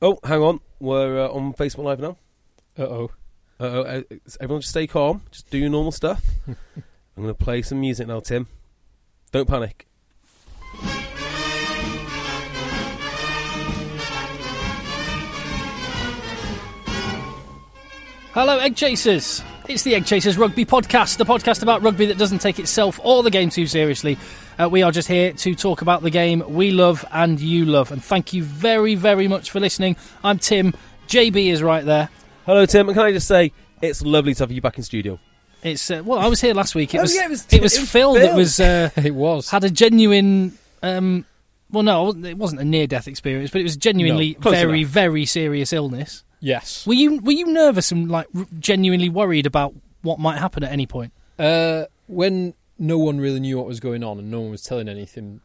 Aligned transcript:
Oh, 0.00 0.18
hang 0.22 0.42
on. 0.42 0.60
We're 0.78 1.26
uh, 1.26 1.28
on 1.28 1.54
Facebook 1.54 1.84
Live 1.84 1.98
now. 1.98 2.16
Uh 2.78 2.82
oh. 2.82 3.10
Uh-oh. 3.60 3.80
Uh, 3.80 4.02
everyone 4.40 4.60
just 4.60 4.70
stay 4.70 4.86
calm. 4.86 5.22
Just 5.32 5.50
do 5.50 5.58
your 5.58 5.70
normal 5.70 5.90
stuff. 5.90 6.24
I'm 6.46 7.24
going 7.24 7.28
to 7.28 7.34
play 7.34 7.62
some 7.62 7.80
music 7.80 8.06
now, 8.06 8.20
Tim. 8.20 8.46
Don't 9.32 9.48
panic. 9.48 9.88
Hello, 18.32 18.58
Egg 18.58 18.76
Chasers. 18.76 19.42
It's 19.68 19.82
the 19.82 19.96
Egg 19.96 20.06
Chasers 20.06 20.38
Rugby 20.38 20.64
Podcast, 20.64 21.16
the 21.16 21.24
podcast 21.24 21.64
about 21.64 21.82
rugby 21.82 22.06
that 22.06 22.18
doesn't 22.18 22.38
take 22.38 22.60
itself 22.60 23.00
or 23.02 23.24
the 23.24 23.30
game 23.30 23.50
too 23.50 23.66
seriously. 23.66 24.16
Uh, 24.60 24.68
we 24.68 24.82
are 24.82 24.90
just 24.90 25.06
here 25.06 25.32
to 25.32 25.54
talk 25.54 25.82
about 25.82 26.02
the 26.02 26.10
game 26.10 26.42
we 26.48 26.72
love 26.72 27.04
and 27.12 27.38
you 27.40 27.64
love. 27.64 27.92
And 27.92 28.02
thank 28.02 28.32
you 28.32 28.42
very, 28.42 28.96
very 28.96 29.28
much 29.28 29.50
for 29.50 29.60
listening. 29.60 29.96
I'm 30.24 30.38
Tim. 30.38 30.74
JB 31.06 31.50
is 31.52 31.62
right 31.62 31.84
there. 31.84 32.08
Hello, 32.44 32.66
Tim. 32.66 32.88
And 32.88 32.96
can 32.96 33.04
I 33.06 33.12
just 33.12 33.28
say, 33.28 33.52
it's 33.80 34.02
lovely 34.02 34.34
to 34.34 34.42
have 34.42 34.50
you 34.50 34.60
back 34.60 34.76
in 34.76 34.82
studio. 34.82 35.20
It's 35.62 35.90
uh, 35.90 36.02
well, 36.04 36.18
I 36.18 36.26
was 36.28 36.40
here 36.40 36.54
last 36.54 36.74
week. 36.74 36.94
It 36.94 36.98
Oh, 36.98 37.02
was 37.02 37.14
yeah, 37.14 37.26
it 37.26 37.30
was- 37.30 37.46
it 37.50 37.62
was 37.62 37.76
it 37.76 37.80
was 37.80 37.90
Phil, 37.90 38.14
Phil. 38.14 38.22
that 38.26 38.36
was 38.36 38.58
uh, 38.60 38.90
It 38.96 39.14
was. 39.14 39.50
had 39.50 39.64
a 39.64 39.70
genuine. 39.70 40.56
Um, 40.82 41.24
well, 41.70 41.82
no, 41.82 42.10
it 42.10 42.36
wasn't 42.38 42.60
a 42.60 42.64
near 42.64 42.86
death 42.86 43.06
experience, 43.08 43.50
but 43.50 43.60
it 43.60 43.64
was 43.64 43.76
genuinely 43.76 44.36
No, 44.44 44.50
very, 44.50 44.80
enough. 44.82 44.90
very 44.92 45.24
serious 45.26 45.72
illness. 45.72 46.22
Yes. 46.40 46.86
Were 46.86 46.94
you 46.94 47.18
were 47.20 47.32
you 47.32 47.46
nervous 47.46 47.90
and 47.92 48.08
like 48.10 48.26
r- 48.36 48.46
genuinely 48.60 49.08
worried 49.08 49.46
about 49.46 49.74
what 50.02 50.18
might 50.20 50.38
happen 50.38 50.62
at 50.64 50.70
any 50.72 50.86
point? 50.86 51.12
Uh, 51.38 51.84
when 52.06 52.54
no 52.78 52.98
one 52.98 53.18
really 53.20 53.40
knew 53.40 53.56
what 53.56 53.66
was 53.66 53.80
going 53.80 54.02
on 54.04 54.18
and 54.18 54.30
no 54.30 54.40
one 54.40 54.50
was 54.50 54.62
telling 54.62 54.88
anything, 54.88 55.40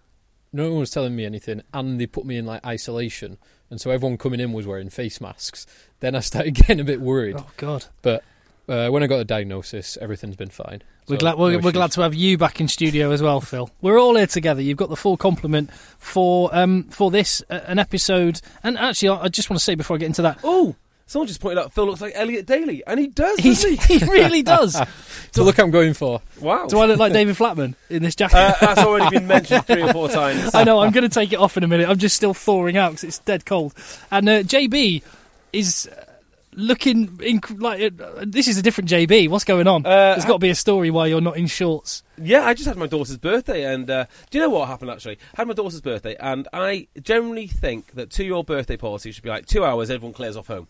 no 0.51 0.69
one 0.69 0.79
was 0.79 0.91
telling 0.91 1.15
me 1.15 1.25
anything, 1.25 1.61
and 1.73 1.99
they 1.99 2.05
put 2.05 2.25
me 2.25 2.37
in 2.37 2.45
like 2.45 2.63
isolation, 2.65 3.37
and 3.69 3.81
so 3.81 3.89
everyone 3.91 4.17
coming 4.17 4.39
in 4.39 4.53
was 4.53 4.67
wearing 4.67 4.89
face 4.89 5.19
masks. 5.19 5.65
Then 5.99 6.15
I 6.15 6.19
started 6.19 6.51
getting 6.55 6.79
a 6.79 6.83
bit 6.83 7.01
worried. 7.01 7.35
Oh 7.39 7.49
God. 7.57 7.85
But 8.01 8.23
uh, 8.69 8.89
when 8.89 9.03
I 9.03 9.07
got 9.07 9.17
the 9.17 9.25
diagnosis, 9.25 9.97
everything's 9.99 10.35
been 10.37 10.49
fine. 10.49 10.81
We're 11.09 11.15
So, 11.15 11.19
glad 11.19 11.37
we're, 11.37 11.51
no 11.53 11.57
we're 11.59 11.71
glad 11.73 11.91
to 11.93 12.01
have 12.01 12.13
you 12.15 12.37
back 12.37 12.61
in 12.61 12.69
studio 12.69 13.11
as 13.11 13.21
well, 13.21 13.41
Phil. 13.41 13.69
We're 13.81 13.99
all 13.99 14.15
here 14.15 14.27
together. 14.27 14.61
You've 14.61 14.77
got 14.77 14.87
the 14.89 14.95
full 14.95 15.17
complement 15.17 15.69
for 15.97 16.49
um 16.55 16.83
for 16.85 17.11
this 17.11 17.43
uh, 17.49 17.59
an 17.65 17.77
episode. 17.79 18.39
And 18.63 18.77
actually, 18.77 19.09
I 19.09 19.23
I 19.23 19.27
just 19.27 19.49
want 19.49 19.59
to 19.59 19.63
say 19.63 19.75
before 19.75 19.95
I 19.95 19.99
get 19.99 20.05
into 20.05 20.21
that, 20.21 20.39
Oh, 20.45 20.75
someone 21.13 21.27
just 21.27 21.39
pointed 21.39 21.59
out 21.59 21.71
Phil 21.71 21.85
looks 21.85 22.01
like 22.01 22.13
Elliot 22.15 22.47
Daly. 22.47 22.83
And 22.85 22.99
he 22.99 23.07
does, 23.07 23.37
he, 23.39 23.53
he? 23.53 23.75
he 23.99 24.05
really 24.05 24.41
does. 24.43 24.79
So 25.31 25.43
look, 25.43 25.57
I'm 25.57 25.71
going 25.71 25.95
for. 25.95 26.21
wow. 26.39 26.67
Do 26.67 26.77
I 26.77 26.85
look 26.85 26.99
like 26.99 27.11
David 27.11 27.35
Flatman 27.35 27.73
in 27.89 28.03
this 28.03 28.13
jacket? 28.13 28.37
uh, 28.37 28.53
that's 28.61 28.81
already 28.81 29.17
been 29.17 29.25
mentioned 29.25 29.65
three 29.65 29.81
or 29.81 29.91
four 29.91 30.07
times. 30.07 30.51
I 30.53 30.63
know. 30.63 30.79
I'm 30.79 30.91
going 30.91 31.09
to 31.09 31.13
take 31.13 31.33
it 31.33 31.39
off 31.39 31.57
in 31.57 31.63
a 31.63 31.67
minute. 31.67 31.89
I'm 31.89 31.97
just 31.97 32.15
still 32.15 32.35
thawing 32.35 32.77
out 32.77 32.91
because 32.91 33.03
it's 33.03 33.17
dead 33.17 33.43
cold. 33.43 33.73
And 34.11 34.29
uh, 34.29 34.43
JB 34.43 35.01
is 35.51 35.87
uh, 35.91 36.05
looking 36.53 37.07
inc- 37.17 37.59
like 37.59 37.99
uh, 37.99 38.25
this 38.27 38.47
is 38.47 38.59
a 38.59 38.61
different 38.61 38.91
JB. 38.91 39.27
What's 39.29 39.43
going 39.43 39.65
on? 39.65 39.87
Uh, 39.87 40.13
There's 40.13 40.25
got 40.25 40.33
to 40.33 40.39
be 40.39 40.51
a 40.51 40.55
story 40.55 40.91
why 40.91 41.07
you're 41.07 41.19
not 41.19 41.35
in 41.35 41.47
shorts. 41.47 42.03
Yeah, 42.21 42.45
I 42.45 42.53
just 42.53 42.67
had 42.67 42.77
my 42.77 42.85
daughter's 42.85 43.17
birthday, 43.17 43.63
and 43.73 43.89
uh, 43.89 44.05
do 44.29 44.37
you 44.37 44.43
know 44.43 44.51
what 44.51 44.67
happened 44.67 44.91
actually? 44.91 45.17
I 45.33 45.41
had 45.41 45.47
my 45.47 45.55
daughter's 45.55 45.81
birthday, 45.81 46.15
and 46.19 46.47
I 46.53 46.89
generally 47.01 47.47
think 47.47 47.93
that 47.93 48.11
two-year-old 48.11 48.45
birthday 48.45 48.77
party 48.77 49.11
should 49.11 49.23
be 49.23 49.29
like 49.29 49.47
two 49.47 49.65
hours. 49.65 49.89
Everyone 49.89 50.13
clears 50.13 50.37
off 50.37 50.45
home. 50.45 50.67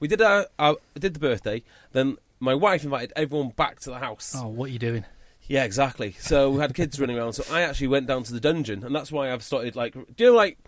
We 0.00 0.08
did 0.08 0.20
our, 0.20 0.46
our 0.58 0.76
did 0.98 1.14
the 1.14 1.20
birthday, 1.20 1.62
then 1.92 2.16
my 2.40 2.54
wife 2.54 2.84
invited 2.84 3.12
everyone 3.14 3.50
back 3.50 3.80
to 3.80 3.90
the 3.90 3.98
house. 3.98 4.34
Oh, 4.36 4.48
what 4.48 4.70
are 4.70 4.72
you 4.72 4.78
doing? 4.78 5.04
Yeah, 5.46 5.64
exactly. 5.64 6.16
So 6.18 6.50
we 6.50 6.60
had 6.60 6.74
kids 6.74 6.98
running 6.98 7.18
around. 7.18 7.34
So 7.34 7.44
I 7.54 7.62
actually 7.62 7.88
went 7.88 8.06
down 8.06 8.22
to 8.24 8.32
the 8.32 8.40
dungeon, 8.40 8.84
and 8.84 8.94
that's 8.94 9.12
why 9.12 9.32
I've 9.32 9.42
started 9.42 9.76
like, 9.76 9.94
do 9.94 10.24
you 10.24 10.30
know 10.30 10.36
like 10.36 10.58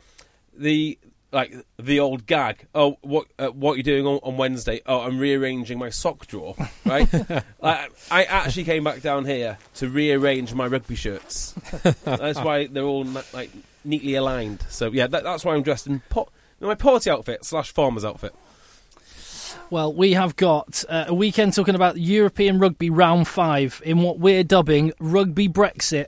the 0.56 0.98
like 1.32 1.54
the 1.78 2.00
old 2.00 2.26
gag? 2.26 2.66
Oh, 2.74 2.98
what 3.00 3.26
uh, 3.38 3.48
what 3.48 3.74
are 3.74 3.76
you 3.76 3.82
doing 3.82 4.06
on, 4.06 4.20
on 4.22 4.36
Wednesday? 4.36 4.80
Oh, 4.84 5.00
I'm 5.00 5.18
rearranging 5.18 5.78
my 5.78 5.88
sock 5.88 6.26
drawer. 6.26 6.54
Right. 6.84 7.08
I, 7.62 7.88
I 8.10 8.24
actually 8.24 8.64
came 8.64 8.84
back 8.84 9.02
down 9.02 9.24
here 9.24 9.58
to 9.76 9.88
rearrange 9.88 10.52
my 10.52 10.66
rugby 10.66 10.96
shirts. 10.96 11.54
that's 12.04 12.40
why 12.40 12.66
they're 12.66 12.82
all 12.82 13.04
like 13.32 13.50
neatly 13.84 14.14
aligned. 14.14 14.64
So 14.68 14.90
yeah, 14.90 15.06
that, 15.06 15.24
that's 15.24 15.44
why 15.44 15.54
I'm 15.54 15.62
dressed 15.62 15.86
in 15.86 16.00
pot, 16.10 16.30
my 16.60 16.74
party 16.74 17.10
outfit 17.10 17.44
slash 17.44 17.72
farmer's 17.72 18.04
outfit. 18.04 18.34
Well, 19.70 19.92
we 19.92 20.12
have 20.12 20.36
got 20.36 20.84
uh, 20.88 21.06
a 21.08 21.14
weekend 21.14 21.54
talking 21.54 21.74
about 21.74 21.96
European 21.98 22.58
rugby 22.58 22.90
round 22.90 23.28
five 23.28 23.80
in 23.84 23.98
what 24.02 24.18
we're 24.18 24.44
dubbing 24.44 24.92
rugby 25.00 25.48
Brexit, 25.48 26.06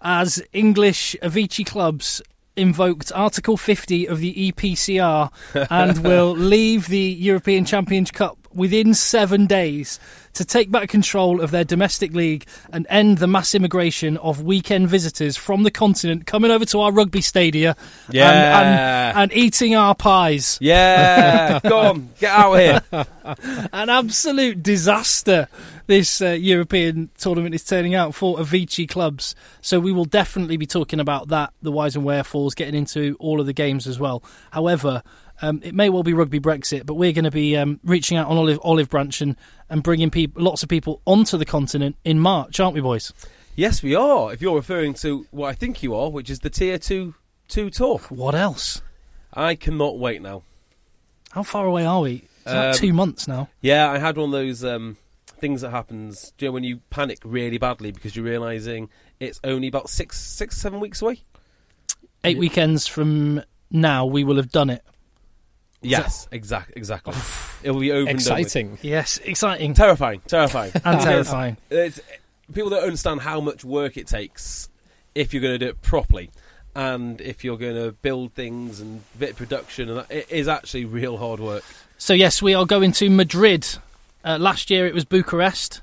as 0.00 0.42
English 0.52 1.16
Avicii 1.22 1.66
clubs 1.66 2.22
invoked 2.56 3.12
Article 3.14 3.56
50 3.56 4.06
of 4.08 4.18
the 4.18 4.52
EPCR 4.52 5.30
and 5.70 5.98
will 6.04 6.32
leave 6.32 6.88
the 6.88 6.98
European 6.98 7.64
Champions 7.64 8.10
Cup 8.10 8.47
within 8.58 8.92
seven 8.94 9.46
days 9.46 9.98
to 10.34 10.44
take 10.44 10.70
back 10.70 10.88
control 10.88 11.40
of 11.40 11.50
their 11.50 11.64
domestic 11.64 12.12
league 12.14 12.46
and 12.72 12.86
end 12.90 13.18
the 13.18 13.26
mass 13.26 13.54
immigration 13.54 14.16
of 14.18 14.42
weekend 14.42 14.88
visitors 14.88 15.36
from 15.36 15.62
the 15.62 15.70
continent 15.70 16.26
coming 16.26 16.50
over 16.50 16.64
to 16.66 16.78
our 16.80 16.92
rugby 16.92 17.20
stadia 17.22 17.74
and- 18.06 18.14
Yeah. 18.14 19.08
and, 19.10 19.32
and 19.32 19.32
eating 19.32 19.74
our 19.74 19.94
pies 19.94 20.58
Yeah, 20.60 21.58
go 21.60 21.78
on, 21.78 22.10
get 22.20 22.30
out 22.30 22.52
of 22.54 22.60
here. 22.92 23.06
an 23.72 23.88
absolute 23.88 24.62
disaster 24.62 25.48
this 25.86 26.20
uh, 26.20 26.28
European 26.32 27.10
tournament 27.16 27.54
is 27.54 27.64
turning 27.64 27.94
out 27.94 28.14
for 28.14 28.36
Avicii 28.36 28.86
clubs. 28.86 29.34
So 29.62 29.80
we 29.80 29.90
will 29.90 30.04
definitely 30.04 30.58
be 30.58 30.66
talking 30.66 31.00
about 31.00 31.28
that, 31.28 31.54
the 31.62 31.72
whys 31.72 31.96
and 31.96 32.04
wherefores, 32.04 32.54
getting 32.54 32.74
into 32.74 33.16
all 33.18 33.40
of 33.40 33.46
the 33.46 33.54
games 33.54 33.86
as 33.86 33.98
well. 33.98 34.22
However, 34.50 35.02
um, 35.42 35.60
it 35.62 35.74
may 35.74 35.88
well 35.88 36.02
be 36.02 36.12
rugby 36.14 36.40
Brexit, 36.40 36.86
but 36.86 36.94
we're 36.94 37.12
going 37.12 37.24
to 37.24 37.30
be 37.30 37.56
um, 37.56 37.80
reaching 37.84 38.16
out 38.16 38.26
on 38.28 38.36
Olive, 38.36 38.58
Olive 38.62 38.88
Branch 38.88 39.20
and, 39.20 39.36
and 39.68 39.82
bringing 39.82 40.10
peop 40.10 40.32
lots 40.36 40.62
of 40.62 40.68
people 40.68 41.00
onto 41.04 41.36
the 41.38 41.44
continent 41.44 41.96
in 42.04 42.18
March, 42.18 42.58
aren't 42.60 42.74
we, 42.74 42.80
boys? 42.80 43.12
Yes, 43.56 43.82
we 43.82 43.94
are. 43.94 44.32
If 44.32 44.40
you're 44.42 44.56
referring 44.56 44.94
to 44.94 45.26
what 45.30 45.48
I 45.48 45.52
think 45.52 45.82
you 45.82 45.94
are, 45.94 46.10
which 46.10 46.30
is 46.30 46.40
the 46.40 46.50
tier 46.50 46.78
two 46.78 47.14
two 47.48 47.70
tour, 47.70 47.98
What 48.08 48.34
else? 48.34 48.82
I 49.32 49.54
cannot 49.54 49.98
wait 49.98 50.22
now. 50.22 50.42
How 51.30 51.42
far 51.42 51.66
away 51.66 51.84
are 51.84 52.00
we? 52.00 52.24
It's 52.46 52.52
Um, 52.52 52.72
two 52.74 52.92
months 52.92 53.26
now. 53.28 53.48
Yeah, 53.60 53.90
I 53.90 53.98
had 53.98 54.16
one 54.16 54.28
of 54.30 54.32
those 54.32 54.64
um, 54.64 54.96
things 55.40 55.60
that 55.60 55.70
happens. 55.70 56.32
You 56.38 56.48
know 56.48 56.52
when 56.52 56.64
you 56.64 56.80
panic 56.90 57.18
really 57.24 57.58
badly 57.58 57.90
because 57.92 58.16
you're 58.16 58.24
realizing 58.24 58.88
it's 59.20 59.40
only 59.44 59.68
about 59.68 59.90
six, 59.90 60.20
six, 60.20 60.56
seven 60.56 60.80
weeks 60.80 61.02
away? 61.02 61.22
Eight 62.24 62.38
weekends 62.38 62.86
from 62.86 63.42
now, 63.70 64.06
we 64.06 64.24
will 64.24 64.36
have 64.36 64.50
done 64.50 64.70
it. 64.70 64.82
Yes, 65.80 66.28
exact, 66.32 66.72
exactly. 66.76 67.14
it 67.62 67.70
will 67.70 67.80
be 67.80 67.92
over. 67.92 68.10
and 68.10 68.22
done. 68.24 68.38
Exciting. 68.38 68.78
Yes, 68.82 69.18
exciting 69.24 69.74
terrifying, 69.74 70.20
terrifying, 70.26 70.72
and 70.84 71.00
terrifying. 71.00 71.56
It's, 71.70 72.00
people 72.52 72.70
don't 72.70 72.82
understand 72.82 73.20
how 73.20 73.40
much 73.40 73.64
work 73.64 73.96
it 73.96 74.06
takes 74.06 74.68
if 75.14 75.32
you're 75.32 75.42
going 75.42 75.54
to 75.54 75.58
do 75.58 75.68
it 75.68 75.80
properly, 75.82 76.30
and 76.74 77.20
if 77.20 77.44
you're 77.44 77.58
going 77.58 77.76
to 77.76 77.92
build 77.92 78.32
things 78.32 78.80
and 78.80 79.02
bit 79.18 79.30
of 79.30 79.36
production, 79.36 79.88
and 79.88 79.98
that, 79.98 80.10
it 80.10 80.30
is 80.30 80.48
actually 80.48 80.84
real 80.84 81.16
hard 81.16 81.40
work. 81.40 81.64
So 81.96 82.12
yes, 82.12 82.42
we 82.42 82.54
are 82.54 82.66
going 82.66 82.92
to 82.92 83.10
Madrid. 83.10 83.66
Uh, 84.24 84.38
last 84.38 84.70
year 84.70 84.86
it 84.86 84.94
was 84.94 85.04
Bucharest. 85.04 85.80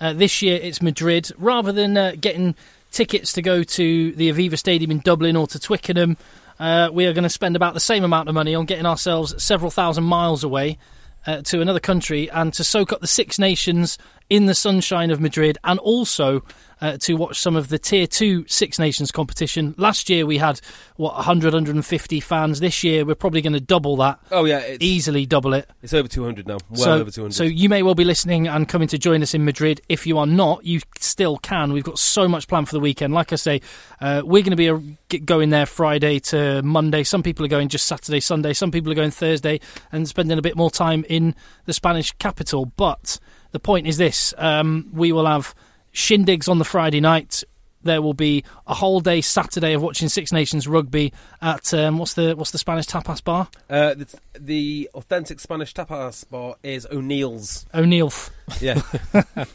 Uh, 0.00 0.12
this 0.12 0.42
year 0.42 0.58
it's 0.60 0.82
Madrid. 0.82 1.30
Rather 1.38 1.72
than 1.72 1.96
uh, 1.96 2.12
getting 2.20 2.54
tickets 2.90 3.32
to 3.34 3.42
go 3.42 3.62
to 3.62 4.12
the 4.12 4.32
Aviva 4.32 4.58
Stadium 4.58 4.90
in 4.90 5.00
Dublin 5.00 5.36
or 5.36 5.46
to 5.48 5.58
Twickenham. 5.58 6.16
Uh, 6.58 6.88
we 6.92 7.06
are 7.06 7.12
going 7.12 7.22
to 7.22 7.28
spend 7.28 7.56
about 7.56 7.74
the 7.74 7.80
same 7.80 8.04
amount 8.04 8.28
of 8.28 8.34
money 8.34 8.54
on 8.54 8.64
getting 8.64 8.86
ourselves 8.86 9.42
several 9.42 9.70
thousand 9.70 10.04
miles 10.04 10.42
away 10.42 10.78
uh, 11.26 11.42
to 11.42 11.60
another 11.60 11.80
country 11.80 12.30
and 12.30 12.52
to 12.54 12.64
soak 12.64 12.92
up 12.92 13.00
the 13.00 13.06
Six 13.06 13.38
Nations 13.38 13.98
in 14.28 14.46
the 14.46 14.54
sunshine 14.54 15.10
of 15.10 15.20
Madrid 15.20 15.58
and 15.64 15.78
also 15.78 16.42
uh, 16.80 16.96
to 16.98 17.14
watch 17.14 17.38
some 17.40 17.56
of 17.56 17.68
the 17.68 17.78
Tier 17.78 18.06
2 18.06 18.46
Six 18.48 18.78
Nations 18.78 19.10
competition. 19.10 19.74
Last 19.78 20.10
year 20.10 20.26
we 20.26 20.38
had, 20.38 20.60
what, 20.96 21.14
100, 21.14 21.54
150 21.54 22.20
fans. 22.20 22.60
This 22.60 22.84
year 22.84 23.04
we're 23.04 23.14
probably 23.14 23.40
going 23.40 23.54
to 23.54 23.60
double 23.60 23.96
that. 23.96 24.18
Oh 24.30 24.44
yeah, 24.44 24.58
it's, 24.58 24.84
Easily 24.84 25.26
double 25.26 25.54
it. 25.54 25.70
it's 25.82 25.94
over 25.94 26.08
200 26.08 26.46
now. 26.46 26.58
Well 26.70 26.80
so, 26.80 26.92
over 26.94 27.10
200. 27.10 27.34
so 27.34 27.44
you 27.44 27.68
may 27.68 27.82
well 27.82 27.94
be 27.94 28.04
listening 28.04 28.46
and 28.46 28.68
coming 28.68 28.88
to 28.88 28.98
join 28.98 29.22
us 29.22 29.32
in 29.32 29.44
Madrid. 29.44 29.80
If 29.88 30.06
you 30.06 30.18
are 30.18 30.26
not, 30.26 30.64
you 30.64 30.80
still 30.98 31.38
can. 31.38 31.72
We've 31.72 31.84
got 31.84 31.98
so 31.98 32.28
much 32.28 32.46
planned 32.48 32.68
for 32.68 32.74
the 32.74 32.80
weekend. 32.80 33.14
Like 33.14 33.32
I 33.32 33.36
say, 33.36 33.62
uh, 34.00 34.22
we're 34.24 34.42
going 34.42 34.56
to 34.56 34.96
be 35.08 35.18
going 35.18 35.50
there 35.50 35.66
Friday 35.66 36.18
to 36.18 36.62
Monday. 36.62 37.04
Some 37.04 37.22
people 37.22 37.44
are 37.44 37.48
going 37.48 37.68
just 37.68 37.86
Saturday, 37.86 38.20
Sunday. 38.20 38.52
Some 38.52 38.70
people 38.70 38.92
are 38.92 38.96
going 38.96 39.10
Thursday 39.10 39.60
and 39.92 40.06
spending 40.06 40.38
a 40.38 40.42
bit 40.42 40.56
more 40.56 40.70
time 40.70 41.04
in 41.08 41.34
the 41.64 41.72
Spanish 41.72 42.12
capital. 42.12 42.66
But 42.66 43.18
the 43.52 43.60
point 43.60 43.86
is 43.86 43.96
this: 43.96 44.34
um, 44.38 44.88
we 44.92 45.12
will 45.12 45.26
have 45.26 45.54
shindigs 45.94 46.48
on 46.48 46.58
the 46.58 46.64
Friday 46.64 47.00
night. 47.00 47.42
There 47.82 48.02
will 48.02 48.14
be 48.14 48.42
a 48.66 48.74
whole 48.74 48.98
day 48.98 49.20
Saturday 49.20 49.72
of 49.74 49.80
watching 49.80 50.08
Six 50.08 50.32
Nations 50.32 50.66
rugby 50.66 51.12
at 51.40 51.72
um, 51.72 51.98
what's 51.98 52.14
the 52.14 52.34
what's 52.34 52.50
the 52.50 52.58
Spanish 52.58 52.86
tapas 52.86 53.22
bar? 53.22 53.48
uh, 53.70 53.94
the, 53.94 54.18
the 54.40 54.90
authentic 54.94 55.38
Spanish 55.38 55.72
tapas 55.72 56.28
bar 56.28 56.56
is 56.64 56.84
O'Neill's. 56.90 57.64
O'Neill. 57.72 58.12
Yeah, 58.60 58.82
that's 59.12 59.52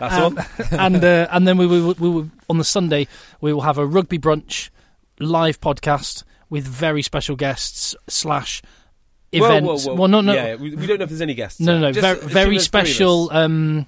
Um, 0.00 0.36
one. 0.36 0.46
and 0.70 1.04
uh, 1.04 1.26
and 1.32 1.48
then 1.48 1.56
we 1.58 1.66
will, 1.66 1.94
we 1.94 2.08
will 2.08 2.30
on 2.48 2.58
the 2.58 2.64
Sunday 2.64 3.08
we 3.40 3.52
will 3.52 3.62
have 3.62 3.78
a 3.78 3.86
rugby 3.86 4.18
brunch 4.20 4.70
live 5.18 5.60
podcast 5.60 6.22
with 6.50 6.64
very 6.64 7.02
special 7.02 7.34
guests 7.34 7.96
slash 8.08 8.62
Whoa, 9.40 9.46
events. 9.46 9.86
whoa, 9.86 9.92
whoa. 9.92 10.00
Well, 10.00 10.08
no, 10.08 10.20
no, 10.20 10.32
Yeah, 10.32 10.54
we, 10.56 10.74
we 10.74 10.86
don't 10.86 10.98
know 10.98 11.04
if 11.04 11.10
there's 11.10 11.20
any 11.20 11.34
guests. 11.34 11.60
no, 11.60 11.74
no, 11.74 11.80
no, 11.80 11.92
Just 11.92 12.00
very, 12.00 12.18
very 12.18 12.28
there's 12.28 12.32
three 12.46 12.56
of 12.56 12.60
us. 12.60 12.64
special 12.64 13.30
um, 13.32 13.86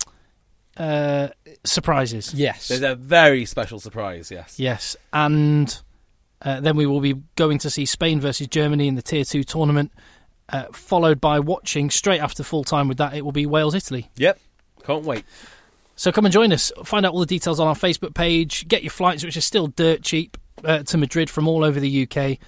uh, 0.76 1.28
surprises. 1.64 2.34
Yes. 2.34 2.68
There's 2.68 2.82
a 2.82 2.94
very 2.94 3.44
special 3.44 3.78
surprise. 3.80 4.30
Yes. 4.30 4.58
Yes, 4.58 4.96
and 5.12 5.80
uh, 6.42 6.60
then 6.60 6.76
we 6.76 6.86
will 6.86 7.00
be 7.00 7.14
going 7.36 7.58
to 7.58 7.70
see 7.70 7.86
Spain 7.86 8.20
versus 8.20 8.46
Germany 8.46 8.88
in 8.88 8.94
the 8.94 9.02
Tier 9.02 9.24
Two 9.24 9.44
tournament. 9.44 9.92
Uh, 10.48 10.66
followed 10.72 11.20
by 11.20 11.40
watching 11.40 11.90
straight 11.90 12.20
after 12.20 12.44
full 12.44 12.62
time 12.62 12.86
with 12.86 12.98
that, 12.98 13.14
it 13.14 13.24
will 13.24 13.32
be 13.32 13.46
Wales 13.46 13.74
Italy. 13.74 14.10
Yep. 14.16 14.38
Can't 14.84 15.04
wait. 15.04 15.24
So 15.96 16.12
come 16.12 16.24
and 16.24 16.32
join 16.32 16.52
us. 16.52 16.70
Find 16.84 17.04
out 17.04 17.14
all 17.14 17.20
the 17.20 17.26
details 17.26 17.58
on 17.58 17.66
our 17.66 17.74
Facebook 17.74 18.14
page. 18.14 18.68
Get 18.68 18.84
your 18.84 18.90
flights, 18.90 19.24
which 19.24 19.36
are 19.36 19.40
still 19.40 19.66
dirt 19.66 20.02
cheap, 20.02 20.36
uh, 20.62 20.84
to 20.84 20.98
Madrid 20.98 21.28
from 21.30 21.48
all 21.48 21.64
over 21.64 21.80
the 21.80 22.02
UK, 22.08 22.38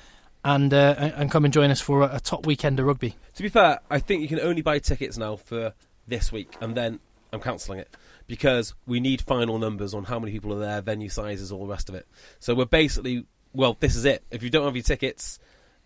and 0.48 0.72
uh, 0.72 0.94
and 1.16 1.30
come 1.30 1.44
and 1.44 1.52
join 1.52 1.70
us 1.70 1.80
for 1.80 2.02
a, 2.02 2.16
a 2.16 2.20
top 2.20 2.46
weekend 2.46 2.80
of 2.80 2.86
rugby. 2.86 3.14
To 3.34 3.42
be 3.42 3.50
fair, 3.50 3.80
I 3.90 3.98
think 3.98 4.22
you 4.22 4.28
can 4.28 4.40
only 4.40 4.62
buy 4.62 4.78
tickets 4.78 5.18
now 5.18 5.36
for 5.36 5.74
this 6.06 6.32
week, 6.32 6.56
and 6.60 6.74
then 6.74 7.00
I'm 7.32 7.40
cancelling 7.40 7.80
it 7.80 7.94
because 8.26 8.74
we 8.86 8.98
need 8.98 9.20
final 9.20 9.58
numbers 9.58 9.92
on 9.92 10.04
how 10.04 10.18
many 10.18 10.32
people 10.32 10.54
are 10.54 10.58
there, 10.58 10.80
venue 10.80 11.10
sizes, 11.10 11.52
all 11.52 11.66
the 11.66 11.72
rest 11.72 11.90
of 11.90 11.94
it. 11.94 12.06
So 12.40 12.54
we're 12.54 12.64
basically, 12.64 13.26
well, 13.52 13.76
this 13.78 13.94
is 13.94 14.06
it. 14.06 14.22
If 14.30 14.42
you 14.42 14.48
don't 14.48 14.64
have 14.64 14.74
your 14.74 14.82
tickets, 14.82 15.38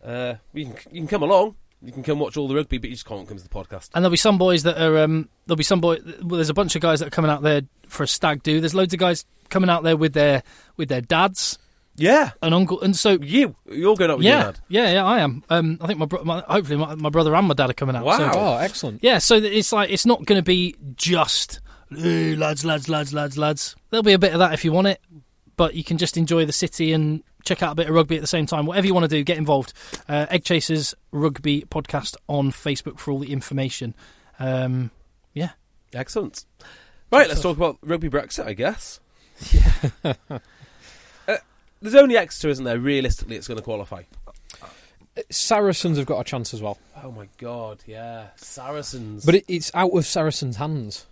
uh, 0.05 0.35
you 0.53 0.67
can 0.67 0.77
you 0.93 1.01
can 1.01 1.09
come 1.09 1.23
along. 1.25 1.57
You 1.85 1.91
can 1.91 2.05
come 2.05 2.21
watch 2.21 2.37
all 2.37 2.47
the 2.47 2.55
rugby, 2.55 2.79
but 2.79 2.89
you 2.89 2.95
just 2.95 3.07
can't 3.07 3.27
come 3.27 3.37
to 3.37 3.43
the 3.43 3.49
podcast. 3.49 3.91
And 3.95 4.05
there'll 4.05 4.13
be 4.13 4.17
some 4.17 4.39
boys 4.39 4.63
that 4.63 4.81
are 4.81 4.99
um, 4.99 5.29
there'll 5.47 5.57
be 5.57 5.65
some 5.65 5.81
boy. 5.81 5.99
Well, 6.23 6.37
there's 6.37 6.51
a 6.51 6.55
bunch 6.55 6.77
of 6.77 6.83
guys 6.83 7.01
that 7.01 7.09
are 7.09 7.11
coming 7.11 7.33
out 7.33 7.43
there 7.43 7.63
for 7.89 8.05
a 8.05 8.09
stag 8.09 8.45
do. 8.45 8.61
There's 8.61 8.75
loads 8.75 8.95
of 8.95 9.01
guys 9.01 9.25
coming 9.49 9.69
out 9.69 9.83
there 9.83 9.97
with 9.97 10.13
their 10.13 10.45
with 10.77 10.89
their 10.89 11.01
dads 11.01 11.59
Yeah, 11.97 12.31
an 12.41 12.53
uncle, 12.55 12.81
and 12.81 12.97
so 12.97 13.19
you 13.21 13.55
you're 13.71 13.97
going 13.97 14.11
out 14.11 14.19
with 14.19 14.27
your 14.27 14.35
yeah, 14.35 14.43
dad. 14.45 14.61
yeah, 14.69 14.93
yeah. 14.93 15.05
I 15.05 15.19
am. 15.21 15.45
Um, 15.51 15.79
I 15.81 15.87
think 15.87 15.99
my, 15.99 16.07
bro- 16.07 16.25
my 16.25 16.41
hopefully 16.49 16.79
my, 16.79 16.95
my 16.95 17.11
brother 17.11 17.35
and 17.35 17.47
my 17.47 17.55
dad 17.55 17.69
are 17.69 17.75
coming 17.75 17.95
out. 17.97 18.05
Wow. 18.05 18.17
so- 18.19 18.31
Oh, 18.35 18.57
excellent. 18.57 19.05
Yeah, 19.05 19.19
so 19.19 19.39
that 19.39 19.57
it's 19.57 19.73
like 19.73 19.91
it's 19.91 20.07
not 20.07 20.25
going 20.25 20.39
to 20.39 20.43
be 20.43 20.75
just 20.97 21.61
"Hey, 21.91 22.35
lads, 22.35 22.65
lads, 22.65 22.89
lads, 22.89 23.13
lads, 23.13 23.37
lads. 23.37 23.77
There'll 23.91 24.03
be 24.03 24.15
a 24.15 24.19
bit 24.19 24.33
of 24.33 24.39
that 24.39 24.55
if 24.55 24.65
you 24.65 24.73
want 24.73 24.87
it, 24.87 25.01
but 25.57 25.75
you 25.75 25.85
can 25.85 25.99
just 25.99 26.17
enjoy 26.17 26.47
the 26.47 26.53
city 26.53 26.93
and 26.95 27.23
check 27.45 27.63
out 27.63 27.73
a 27.73 27.75
bit 27.75 27.89
of 27.89 27.95
rugby 27.95 28.15
at 28.17 28.23
the 28.23 28.27
same 28.27 28.47
time. 28.47 28.65
Whatever 28.65 28.87
you 28.87 28.95
want 28.95 29.05
to 29.05 29.09
do, 29.09 29.23
get 29.23 29.37
involved. 29.37 29.75
Uh, 30.09 30.27
Egg 30.31 30.45
Chasers 30.45 30.95
Rugby 31.11 31.63
Podcast 31.69 32.17
on 32.27 32.53
Facebook 32.53 32.99
for 33.01 33.11
all 33.11 33.19
the 33.19 33.33
information. 33.33 33.95
Um, 34.39 34.91
yeah, 35.35 35.51
Excellent. 35.93 36.47
Right, 37.11 37.29
let's 37.29 37.43
talk 37.43 37.59
about 37.59 37.77
rugby 37.83 38.09
Brexit, 38.09 38.47
I 38.47 38.55
guess. 38.55 38.99
Yeah. 41.83 41.91
there's 41.91 42.03
only 42.03 42.17
Exeter, 42.17 42.49
isn't 42.49 42.65
there? 42.65 42.79
Realistically, 42.79 43.37
it's 43.37 43.49
going 43.49 43.59
to 43.59 43.65
qualify. 43.65 44.03
Saracens 45.31 45.99
have 45.99 46.07
got 46.07 46.21
a 46.21 46.25
chance 46.25 46.55
as 46.55 46.63
well. 46.63 46.79
Oh 47.03 47.11
my 47.11 47.29
god, 47.37 47.81
yeah, 47.87 48.29
Saracens. 48.37 49.25
But 49.27 49.35
it, 49.37 49.45
it's 49.47 49.71
out 49.75 49.91
of 49.91 50.07
Saracens' 50.07 50.57
hands. 50.57 51.07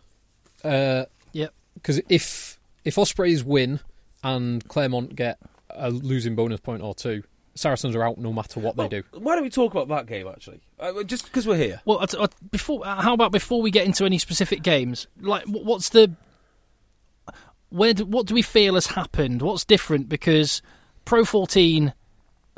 Uh, 0.65 1.05
Yep. 1.33 1.53
Because 1.75 2.01
if 2.09 2.59
if 2.85 2.99
Ospreys 2.99 3.45
win 3.45 3.81
and 4.25 4.67
Clermont 4.69 5.15
get 5.15 5.39
a 5.71 5.91
losing 5.91 6.35
bonus 6.35 6.61
point 6.61 6.83
or 6.83 6.95
two, 6.95 7.23
Saracens 7.55 7.95
are 7.95 8.03
out 8.03 8.19
no 8.19 8.33
matter 8.33 8.59
what 8.59 8.77
they 8.77 8.89
do. 8.89 9.03
Why 9.13 9.35
don't 9.35 9.45
we 9.45 9.51
talk 9.51 9.73
about 9.75 9.89
that 9.89 10.07
game 10.07 10.27
actually? 10.29 10.61
Uh, 10.79 11.03
just 11.05 11.25
because 11.27 11.47
we're 11.47 11.57
here. 11.59 11.81
Well, 11.85 11.99
I- 12.01 12.25
I- 12.25 12.29
before 12.51 12.85
uh, 12.87 13.01
how 13.03 13.13
about 13.15 13.33
before 13.33 13.61
we 13.63 13.71
get 13.71 13.85
into 13.87 14.05
any 14.07 14.19
specific 14.19 14.63
games? 14.63 15.07
Like, 15.21 15.45
what's 15.47 15.91
the 15.91 16.11
where? 17.71 17.95
Do, 17.95 18.05
what 18.05 18.27
do 18.27 18.35
we 18.35 18.43
feel 18.43 18.75
has 18.75 18.87
happened? 18.87 19.43
What's 19.43 19.65
different? 19.65 20.09
Because 20.09 20.63
Pro 21.05 21.25
14. 21.25 21.93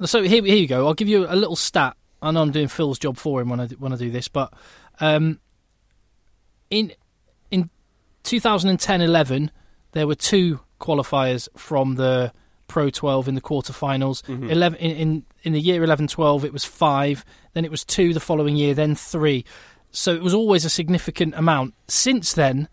So 0.05 0.23
here, 0.23 0.45
here 0.45 0.57
you 0.57 0.67
go. 0.67 0.87
I'll 0.87 0.95
give 0.95 1.09
you 1.09 1.27
a 1.29 1.37
little 1.37 1.57
stat. 1.57 1.97
I 2.21 2.31
know 2.31 2.43
I'm 2.43 2.51
doing 2.51 2.69
Phil's 2.69 2.99
job 2.99 3.17
for 3.17 3.41
him 3.41 3.49
when 3.49 3.61
I 3.61 3.67
do- 3.67 3.77
when 3.77 3.93
I 3.93 3.97
do 3.97 4.11
this, 4.11 4.29
but 4.29 4.53
um, 5.01 5.39
in 6.71 6.93
in 7.51 7.71
2010-11, 8.25 9.51
there 9.93 10.07
were 10.07 10.15
two 10.15 10.61
qualifiers 10.81 11.49
from 11.57 11.97
the 11.97 12.33
Pro 12.69 12.89
12 12.91 13.29
in 13.29 13.35
the 13.35 13.41
quarterfinals. 13.41 14.23
Mm-hmm. 14.23 14.51
11 14.51 14.79
in, 14.79 14.97
in 14.97 15.25
in 15.43 15.53
the 15.53 15.61
year 15.61 15.83
11-12, 15.85 16.45
it 16.45 16.53
was 16.53 16.65
five. 16.65 17.25
Then 17.53 17.65
it 17.65 17.71
was 17.71 17.85
two 17.85 18.15
the 18.15 18.21
following 18.21 18.57
year. 18.57 18.75
Then 18.75 18.95
three. 18.95 19.45
So 19.91 20.15
it 20.15 20.23
was 20.23 20.33
always 20.33 20.65
a 20.65 20.71
significant 20.71 21.35
amount. 21.35 21.75
Since 21.89 22.33
then, 22.33 22.69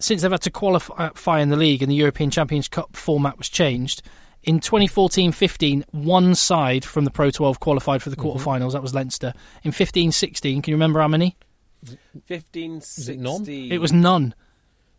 since 0.00 0.22
they've 0.22 0.30
had 0.30 0.42
to 0.42 0.50
qualify 0.50 1.40
in 1.40 1.48
the 1.48 1.56
league 1.56 1.82
and 1.82 1.90
the 1.90 1.96
European 1.96 2.30
Champions 2.30 2.68
Cup 2.68 2.96
format 2.96 3.38
was 3.38 3.48
changed, 3.48 4.02
in 4.44 4.60
2014-15, 4.60 5.84
one 5.90 6.34
side 6.34 6.84
from 6.84 7.04
the 7.04 7.10
Pro 7.10 7.30
12 7.30 7.60
qualified 7.60 8.02
for 8.02 8.10
the 8.10 8.16
mm-hmm. 8.16 8.38
quarterfinals. 8.38 8.72
That 8.72 8.82
was 8.82 8.94
Leinster. 8.94 9.34
In 9.62 9.72
15-16, 9.72 10.62
can 10.62 10.70
you 10.70 10.76
remember 10.76 11.00
how 11.00 11.08
many? 11.08 11.36
15, 12.26 12.76
it 12.76 12.84
16. 12.84 13.72
It 13.72 13.78
was 13.78 13.92
none. 13.92 14.34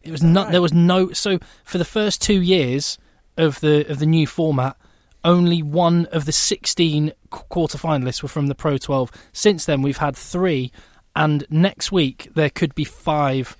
It 0.01 0.11
was 0.11 0.23
none. 0.23 0.51
There 0.51 0.61
was 0.61 0.73
no. 0.73 1.11
So 1.11 1.39
for 1.65 1.77
the 1.77 1.85
first 1.85 2.21
two 2.21 2.41
years 2.41 2.97
of 3.37 3.59
the 3.59 3.89
of 3.89 3.99
the 3.99 4.05
new 4.05 4.25
format, 4.27 4.77
only 5.23 5.61
one 5.61 6.05
of 6.07 6.25
the 6.25 6.31
16 6.31 7.11
qu- 7.29 7.43
quarterfinalists 7.51 8.23
were 8.23 8.29
from 8.29 8.47
the 8.47 8.55
Pro 8.55 8.77
12. 8.77 9.11
Since 9.33 9.65
then, 9.65 9.81
we've 9.81 9.97
had 9.97 10.15
three, 10.15 10.71
and 11.15 11.45
next 11.49 11.91
week 11.91 12.29
there 12.33 12.49
could 12.49 12.73
be 12.75 12.85
five 12.85 13.57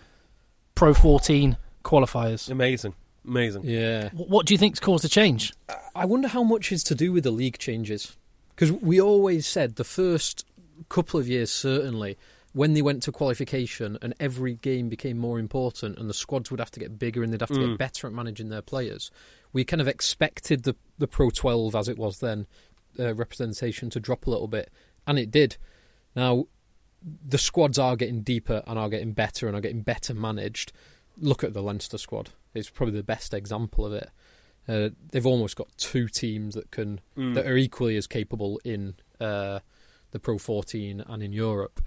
Pro 0.80 0.94
14 0.94 1.58
qualifiers. 1.84 2.50
amazing, 2.50 2.94
amazing. 3.28 3.64
Yeah. 3.66 4.12
What 4.14 4.46
do 4.46 4.54
you 4.54 4.58
think's 4.58 4.80
caused 4.80 5.04
the 5.04 5.10
change? 5.10 5.54
I 5.94 6.06
wonder 6.06 6.30
how 6.30 6.42
much 6.42 6.72
is 6.72 6.86
to 6.86 6.96
do 6.96 7.12
with 7.12 7.26
the 7.26 7.32
league 7.32 7.58
changes. 7.58 8.16
Because 8.56 8.72
we 8.72 9.02
always 9.02 9.46
said 9.46 9.76
the 9.76 9.84
first 9.84 10.46
couple 10.88 11.20
of 11.20 11.28
years, 11.28 11.52
certainly, 11.52 12.18
when 12.54 12.76
they 12.76 12.82
went 12.82 13.04
to 13.04 13.12
qualification 13.12 13.98
and 14.02 14.14
every 14.22 14.54
game 14.54 14.88
became 14.88 15.18
more 15.18 15.38
important 15.38 15.98
and 15.98 16.10
the 16.10 16.14
squads 16.14 16.50
would 16.50 16.62
have 16.62 16.72
to 16.72 16.80
get 16.80 16.98
bigger 16.98 17.24
and 17.24 17.34
they'd 17.34 17.42
have 17.42 17.50
to 17.50 17.56
Mm. 17.56 17.72
get 17.72 17.78
better 17.78 18.08
at 18.08 18.14
managing 18.14 18.48
their 18.48 18.62
players, 18.62 19.12
we 19.52 19.66
kind 19.66 19.82
of 19.82 19.88
expected 19.90 20.64
the, 20.64 20.78
the 20.98 21.08
Pro 21.08 21.30
12, 21.30 21.76
as 21.76 21.90
it 21.90 21.98
was 21.98 22.20
then, 22.20 22.48
uh, 22.98 23.14
representation 23.16 23.90
to 23.90 24.00
drop 24.00 24.28
a 24.28 24.30
little 24.30 24.48
bit. 24.48 24.72
And 25.06 25.20
it 25.20 25.30
did. 25.30 25.58
Now, 26.16 26.46
the 27.02 27.38
squads 27.38 27.78
are 27.80 27.96
getting 27.96 28.22
deeper 28.22 28.64
and 28.68 28.78
are 28.78 28.90
getting 28.90 29.14
better 29.14 29.48
and 29.48 29.56
are 29.56 29.62
getting 29.62 29.82
better 29.82 30.14
managed. 30.14 30.72
Look 31.18 31.44
at 31.44 31.54
the 31.54 31.62
Leinster 31.62 31.98
squad. 31.98 32.30
It's 32.54 32.70
probably 32.70 32.96
the 32.96 33.04
best 33.04 33.34
example 33.34 33.86
of 33.86 33.94
it. 33.94 34.10
Uh, 34.68 34.90
they've 35.12 35.26
almost 35.26 35.56
got 35.56 35.68
two 35.78 36.08
teams 36.08 36.56
that 36.56 36.72
can 36.72 37.00
Mm. 37.18 37.34
that 37.36 37.46
are 37.48 37.58
equally 37.58 37.98
as 37.98 38.06
capable 38.08 38.60
in 38.64 38.96
uh, 39.20 39.60
the 40.12 40.20
Pro 40.20 40.38
14 40.38 41.04
and 41.08 41.24
in 41.24 41.34
Europe. 41.34 41.82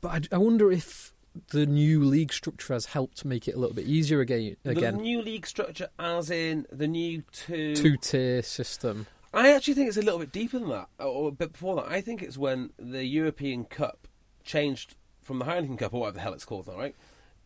But 0.00 0.28
I, 0.32 0.36
I 0.36 0.38
wonder 0.38 0.70
if 0.70 1.12
the 1.50 1.66
new 1.66 2.04
league 2.04 2.32
structure 2.32 2.72
has 2.72 2.86
helped 2.86 3.24
make 3.24 3.46
it 3.48 3.54
a 3.54 3.58
little 3.58 3.74
bit 3.74 3.86
easier 3.86 4.20
again. 4.20 4.56
The 4.64 4.70
Again, 4.70 4.96
new 4.96 5.22
league 5.22 5.46
structure, 5.46 5.88
as 5.98 6.30
in 6.30 6.66
the 6.72 6.86
new 6.88 7.22
two. 7.32 7.74
two 7.76 7.96
tier 7.96 8.42
system. 8.42 9.06
I 9.32 9.52
actually 9.52 9.74
think 9.74 9.88
it's 9.88 9.96
a 9.96 10.02
little 10.02 10.20
bit 10.20 10.32
deeper 10.32 10.58
than 10.58 10.70
that, 10.70 10.88
or 10.98 11.28
a 11.28 11.32
bit 11.32 11.52
before 11.52 11.76
that. 11.76 11.90
I 11.90 12.00
think 12.00 12.22
it's 12.22 12.38
when 12.38 12.70
the 12.78 13.04
European 13.04 13.64
Cup 13.64 14.08
changed 14.44 14.96
from 15.22 15.38
the 15.38 15.44
Heineken 15.44 15.78
Cup, 15.78 15.92
or 15.92 16.00
whatever 16.00 16.14
the 16.16 16.22
hell 16.22 16.32
it's 16.32 16.44
called 16.44 16.66
now, 16.66 16.76
right? 16.76 16.94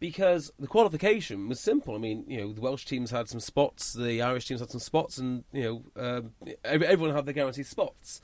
because 0.02 0.52
the 0.58 0.66
qualification 0.66 1.48
was 1.48 1.60
simple. 1.60 1.94
I 1.94 1.98
mean, 1.98 2.24
you 2.26 2.40
know, 2.40 2.52
the 2.52 2.60
Welsh 2.60 2.84
teams 2.84 3.12
had 3.12 3.28
some 3.28 3.38
spots, 3.38 3.92
the 3.92 4.20
Irish 4.20 4.48
teams 4.48 4.58
had 4.58 4.68
some 4.68 4.80
spots, 4.80 5.16
and 5.16 5.44
you 5.52 5.62
know, 5.96 6.02
um, 6.02 6.32
everyone 6.64 7.14
had 7.14 7.24
their 7.24 7.32
guaranteed 7.32 7.68
spots. 7.68 8.20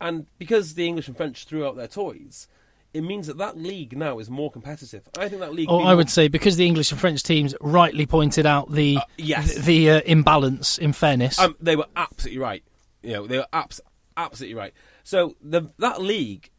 And 0.00 0.26
because 0.38 0.72
the 0.72 0.86
English 0.86 1.06
and 1.06 1.14
French 1.14 1.44
threw 1.44 1.66
out 1.66 1.76
their 1.76 1.86
toys, 1.86 2.48
it 2.94 3.02
means 3.02 3.26
that 3.26 3.36
that 3.36 3.58
league 3.58 3.94
now 3.94 4.18
is 4.20 4.30
more 4.30 4.50
competitive. 4.50 5.02
I 5.18 5.28
think 5.28 5.42
that 5.42 5.52
league. 5.52 5.68
Oh, 5.68 5.80
I 5.80 5.84
more- 5.88 5.96
would 5.96 6.08
say 6.08 6.28
because 6.28 6.56
the 6.56 6.64
English 6.64 6.92
and 6.92 7.00
French 7.00 7.22
teams 7.22 7.54
rightly 7.60 8.06
pointed 8.06 8.46
out 8.46 8.72
the 8.72 8.98
yes. 9.18 9.54
the, 9.54 9.60
the 9.60 9.90
uh, 9.90 10.00
imbalance. 10.06 10.78
In 10.78 10.94
fairness, 10.94 11.38
Um, 11.38 11.56
they 11.60 11.76
were 11.76 11.88
absolutely 11.94 12.38
right. 12.38 12.64
You 13.02 13.12
know, 13.12 13.26
they 13.26 13.38
were 13.38 13.46
abs- 13.52 13.80
absolutely 14.16 14.54
right. 14.54 14.72
So 15.04 15.36
the 15.42 15.70
that 15.78 16.00
league, 16.02 16.50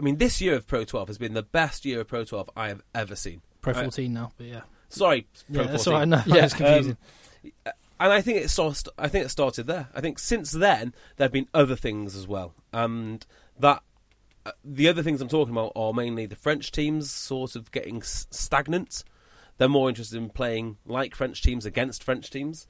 I 0.00 0.02
mean, 0.02 0.16
this 0.16 0.40
year 0.40 0.54
of 0.54 0.66
Pro 0.66 0.84
12 0.84 1.08
has 1.08 1.18
been 1.18 1.34
the 1.34 1.42
best 1.42 1.84
year 1.84 2.00
of 2.00 2.08
Pro 2.08 2.24
12 2.24 2.50
I 2.56 2.68
have 2.68 2.82
ever 2.94 3.14
seen. 3.16 3.42
Pro 3.60 3.72
I- 3.74 3.82
14 3.82 4.12
now, 4.12 4.32
but 4.36 4.46
yeah, 4.46 4.60
Sorry, 4.88 5.26
Pro 5.52 5.62
yeah, 5.64 5.70
that's 5.70 5.84
14. 5.84 5.92
all 5.92 5.98
right. 6.00 6.08
No, 6.08 6.22
Yeah, 6.36 6.44
it's 6.44 6.54
confusing. 6.54 6.96
and 7.54 8.12
I 8.12 8.20
think 8.20 8.38
it 8.38 8.48
started. 8.50 8.88
I 8.98 9.08
think 9.08 9.24
it 9.26 9.28
started 9.30 9.66
there. 9.66 9.88
I 9.94 10.00
think 10.00 10.18
since 10.18 10.52
then 10.52 10.94
there 11.16 11.24
have 11.26 11.32
been 11.32 11.48
other 11.52 11.76
things 11.76 12.16
as 12.16 12.26
well, 12.26 12.54
and 12.72 13.24
that 13.58 13.82
uh, 14.46 14.52
the 14.64 14.88
other 14.88 15.02
things 15.02 15.20
I'm 15.20 15.28
talking 15.28 15.52
about 15.52 15.72
are 15.76 15.92
mainly 15.92 16.24
the 16.26 16.36
French 16.36 16.70
teams 16.72 17.10
sort 17.10 17.56
of 17.56 17.70
getting 17.72 17.98
s- 17.98 18.26
stagnant. 18.30 19.04
They're 19.58 19.68
more 19.68 19.88
interested 19.88 20.16
in 20.16 20.30
playing 20.30 20.76
like 20.86 21.14
French 21.16 21.42
teams 21.42 21.66
against 21.66 22.04
French 22.04 22.30
teams, 22.30 22.66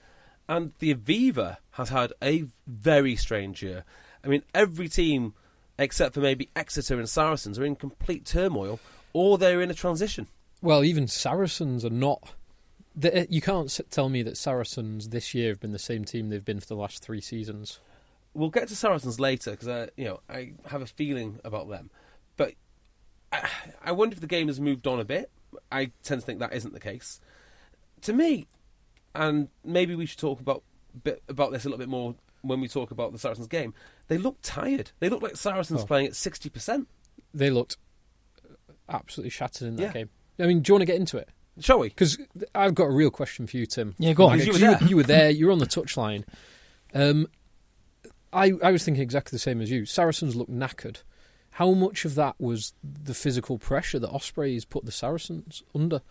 and 0.49 0.73
the 0.79 0.95
Aviva 0.95 1.59
has 1.73 1.91
had 1.91 2.13
a 2.23 2.45
very 2.67 3.17
strange 3.17 3.63
year. 3.63 3.85
I 4.25 4.29
mean, 4.29 4.43
every 4.55 4.89
team 4.89 5.35
except 5.79 6.15
for 6.15 6.21
maybe 6.21 6.51
Exeter 6.57 6.99
and 6.99 7.09
Saracens 7.09 7.59
are 7.59 7.65
in 7.65 7.77
complete 7.77 8.25
turmoil, 8.25 8.81
or 9.13 9.39
they're 9.39 9.63
in 9.63 9.71
a 9.71 9.75
transition. 9.75 10.27
Well, 10.61 10.85
even 10.85 11.07
Saracens 11.07 11.85
are 11.85 11.91
not. 11.91 12.35
Uh, 13.03 13.25
you 13.31 13.41
can't 13.41 13.81
tell 13.91 14.09
me 14.09 14.23
that 14.23 14.37
Saracens 14.37 15.11
this 15.11 15.33
year 15.35 15.51
have 15.51 15.61
been 15.61 15.73
the 15.73 15.79
same 15.79 16.05
team 16.05 16.29
they've 16.29 16.45
been 16.45 16.59
for 16.59 16.67
the 16.67 16.75
last 16.75 17.03
three 17.03 17.21
seasons. 17.21 17.79
we'll 18.35 18.51
get 18.51 18.67
to 18.69 18.77
Saracens 18.77 19.21
later 19.21 19.53
because 19.53 19.69
I, 19.69 19.89
you 19.97 20.05
know, 20.07 20.21
I 20.29 20.53
have 20.67 20.83
a 20.83 20.87
feeling 20.87 21.39
about 21.45 21.69
them. 21.69 21.91
But 22.37 22.55
I, 23.33 23.49
I 23.85 23.93
wonder 23.93 24.15
if 24.15 24.21
the 24.21 24.27
game 24.27 24.49
has 24.49 24.61
moved 24.61 24.87
on 24.89 24.99
a 24.99 25.05
bit. 25.05 25.31
I 25.71 25.93
tend 26.03 26.21
to 26.21 26.27
think 26.27 26.41
that 26.41 26.53
isn't 26.53 26.75
the 26.75 26.81
case. 26.81 27.21
To 28.03 28.13
me, 28.13 28.49
and 29.15 29.49
maybe 29.65 29.95
we 29.95 30.07
should 30.07 30.19
talk 30.19 30.41
about 30.41 30.63
bit 31.05 31.23
about 31.29 31.53
this 31.53 31.65
a 31.65 31.69
little 31.69 31.79
bit 31.79 31.89
more 31.89 32.15
when 32.43 32.61
we 32.61 32.69
talk 32.69 32.91
about 32.91 33.13
the 33.13 33.19
Saracens 33.19 33.47
game. 33.49 33.75
They 34.09 34.19
looked 34.19 34.43
tired. 34.43 34.91
They 35.01 35.09
looked 35.09 35.23
like 35.23 35.37
Saracens 35.37 35.83
Oh. 35.83 35.87
playing 35.87 36.07
at 36.07 36.17
sixty 36.17 36.49
percent. 36.49 36.89
They 37.35 37.51
looked 37.51 37.77
absolutely 38.89 39.31
shattered 39.31 39.69
in 39.69 39.77
that 39.77 39.83
Yeah. 39.83 39.93
game. 39.93 40.11
I 40.39 40.47
mean, 40.47 40.61
do 40.61 40.71
you 40.71 40.75
want 40.75 40.83
to 40.83 40.87
get 40.87 40.97
into 40.97 41.19
it? 41.19 41.29
Shall 41.61 41.81
we? 41.81 41.89
Because 41.89 42.17
I've 42.55 42.75
got 42.75 42.85
a 42.85 42.91
real 42.93 43.11
question 43.11 43.47
for 43.47 43.57
you, 43.57 43.67
Tim. 43.67 43.95
Yeah, 43.99 44.13
go 44.13 44.25
on. 44.27 44.39
Like, 44.39 44.47
You 44.47 44.53
'cause 44.53 44.61
were 44.63 44.71
you, 44.71 44.79
there. 44.79 44.89
you 44.89 44.97
were 44.97 45.03
there. 45.03 45.31
You 45.31 45.47
were 45.47 45.53
on 45.53 45.59
the 45.59 45.67
touchline. 45.67 46.25
Um, 46.95 47.27
I 48.33 48.53
I 48.63 48.71
was 48.71 48.85
thinking 48.85 49.03
exactly 49.03 49.35
the 49.35 49.41
same 49.41 49.61
as 49.61 49.71
you. 49.71 49.85
Saracens 49.85 50.37
looked 50.37 50.53
knackered. 50.53 51.03
How 51.53 51.73
much 51.73 52.05
of 52.05 52.15
that 52.15 52.37
was 52.39 52.73
the 52.85 53.15
physical 53.15 53.59
pressure 53.59 53.99
that 53.99 54.11
Ospreys 54.11 54.65
put 54.65 54.85
the 54.85 54.93
Saracens 54.93 55.63
under? 55.75 56.03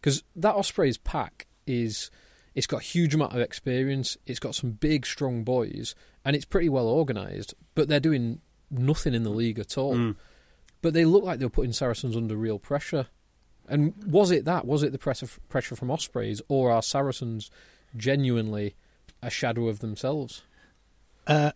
Because 0.00 0.22
that 0.36 0.54
Ospreys 0.54 0.98
pack 0.98 1.46
is 1.66 2.10
it's 2.54 2.66
got 2.66 2.80
a 2.80 2.84
huge 2.84 3.14
amount 3.14 3.32
of 3.32 3.40
experience. 3.40 4.16
It's 4.26 4.38
got 4.38 4.54
some 4.54 4.72
big, 4.72 5.06
strong 5.06 5.44
boys, 5.44 5.94
and 6.24 6.36
it's 6.36 6.44
pretty 6.44 6.68
well 6.68 6.88
organised. 6.88 7.54
But 7.74 7.88
they're 7.88 8.00
doing 8.00 8.40
nothing 8.70 9.14
in 9.14 9.22
the 9.22 9.30
league 9.30 9.58
at 9.58 9.78
all. 9.78 9.94
Mm. 9.94 10.16
But 10.80 10.94
they 10.94 11.04
look 11.04 11.24
like 11.24 11.38
they 11.38 11.46
were 11.46 11.50
putting 11.50 11.72
Saracens 11.72 12.16
under 12.16 12.36
real 12.36 12.58
pressure. 12.58 13.06
And 13.68 13.94
was 14.04 14.30
it 14.30 14.44
that? 14.44 14.66
Was 14.66 14.82
it 14.82 14.92
the 14.92 14.98
pressure 14.98 15.28
pressure 15.48 15.76
from 15.76 15.90
Ospreys, 15.90 16.42
or 16.48 16.70
are 16.70 16.82
Saracens 16.82 17.50
genuinely 17.96 18.74
a 19.22 19.30
shadow 19.30 19.68
of 19.68 19.78
themselves? 19.78 20.42
Uh, 21.26 21.52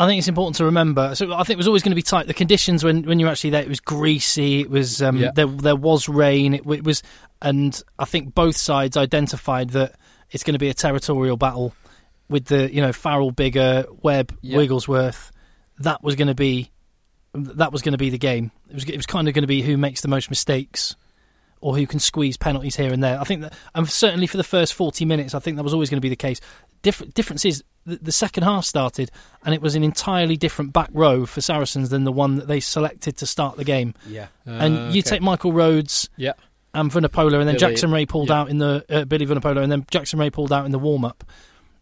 I 0.00 0.06
think 0.06 0.20
it's 0.20 0.28
important 0.28 0.56
to 0.58 0.64
remember. 0.64 1.14
So 1.16 1.32
I 1.34 1.38
think 1.42 1.50
it 1.50 1.56
was 1.58 1.66
always 1.66 1.82
going 1.82 1.90
to 1.90 1.96
be 1.96 2.02
tight. 2.02 2.28
The 2.28 2.34
conditions 2.34 2.84
when, 2.84 3.02
when 3.02 3.18
you 3.18 3.26
were 3.26 3.32
actually 3.32 3.50
there, 3.50 3.62
it 3.62 3.68
was 3.68 3.80
greasy. 3.80 4.60
It 4.60 4.70
was 4.70 5.02
um, 5.02 5.16
Yeah. 5.16 5.32
there 5.34 5.46
there 5.46 5.76
was 5.76 6.08
rain. 6.08 6.54
It, 6.54 6.62
it 6.64 6.84
was, 6.84 7.02
and 7.42 7.80
I 7.98 8.04
think 8.04 8.32
both 8.34 8.56
sides 8.56 8.96
identified 8.96 9.70
that 9.70 9.96
it's 10.30 10.44
going 10.44 10.52
to 10.54 10.58
be 10.58 10.68
a 10.68 10.74
territorial 10.74 11.36
battle 11.36 11.74
with 12.28 12.44
the 12.44 12.72
you 12.72 12.80
know 12.80 12.92
Farrell, 12.92 13.32
Biggar, 13.32 13.86
Webb, 14.02 14.36
Yeah. 14.40 14.58
Wigglesworth. 14.58 15.32
That 15.80 16.02
was 16.02 16.14
going 16.14 16.28
to 16.28 16.34
be 16.34 16.70
that 17.34 17.72
was 17.72 17.82
going 17.82 17.92
to 17.92 17.98
be 17.98 18.10
the 18.10 18.18
game. 18.18 18.52
It 18.68 18.74
was 18.74 18.84
it 18.84 18.96
was 18.96 19.06
kind 19.06 19.26
of 19.26 19.34
going 19.34 19.42
to 19.42 19.48
be 19.48 19.62
who 19.62 19.76
makes 19.76 20.00
the 20.00 20.08
most 20.08 20.30
mistakes. 20.30 20.94
Or 21.60 21.76
who 21.76 21.88
can 21.88 21.98
squeeze 21.98 22.36
penalties 22.36 22.76
here 22.76 22.92
and 22.92 23.02
there? 23.02 23.20
I 23.20 23.24
think 23.24 23.40
that, 23.40 23.52
and 23.74 23.88
certainly 23.90 24.28
for 24.28 24.36
the 24.36 24.44
first 24.44 24.74
forty 24.74 25.04
minutes, 25.04 25.34
I 25.34 25.40
think 25.40 25.56
that 25.56 25.64
was 25.64 25.74
always 25.74 25.90
going 25.90 25.96
to 25.96 26.00
be 26.00 26.08
the 26.08 26.14
case. 26.14 26.40
Different 26.82 27.14
difference 27.14 27.44
is 27.44 27.64
the, 27.88 27.96
the 27.96 28.12
second 28.12 28.44
half 28.44 28.64
started, 28.64 29.10
and 29.44 29.54
it 29.54 29.60
was 29.60 29.74
an 29.74 29.82
entirely 29.82 30.36
different 30.36 30.72
back 30.72 30.90
row 30.92 31.26
for 31.26 31.40
Saracens 31.40 31.90
than 31.90 32.04
the 32.04 32.12
one 32.12 32.36
that 32.36 32.46
they 32.48 32.60
selected 32.60 33.16
to 33.18 33.26
start 33.26 33.56
the 33.56 33.64
game. 33.64 33.94
Yeah. 34.08 34.26
and 34.46 34.76
Uh, 34.76 34.80
you 34.92 35.00
okay. 35.00 35.02
take 35.02 35.22
Michael 35.22 35.52
Rhodes 35.52 36.08
yeah, 36.16 36.32
and 36.74 36.90
Vunipola, 36.90 37.26
and 37.40 37.48
then 37.48 37.54
Billy, 37.54 37.58
Jackson 37.58 37.90
Wray 37.90 38.06
pulled 38.06 38.28
yeah. 38.28 38.40
out 38.40 38.48
in 38.50 38.58
the 38.58 38.84
uh, 38.88 39.04
Billy 39.04 39.26
Vunipola, 39.26 39.62
and 39.62 39.72
then 39.72 39.84
Jackson 39.90 40.18
Wray 40.18 40.30
pulled 40.30 40.52
out 40.52 40.66
in 40.66 40.72
the 40.72 40.78
warm 40.78 41.04
up. 41.04 41.24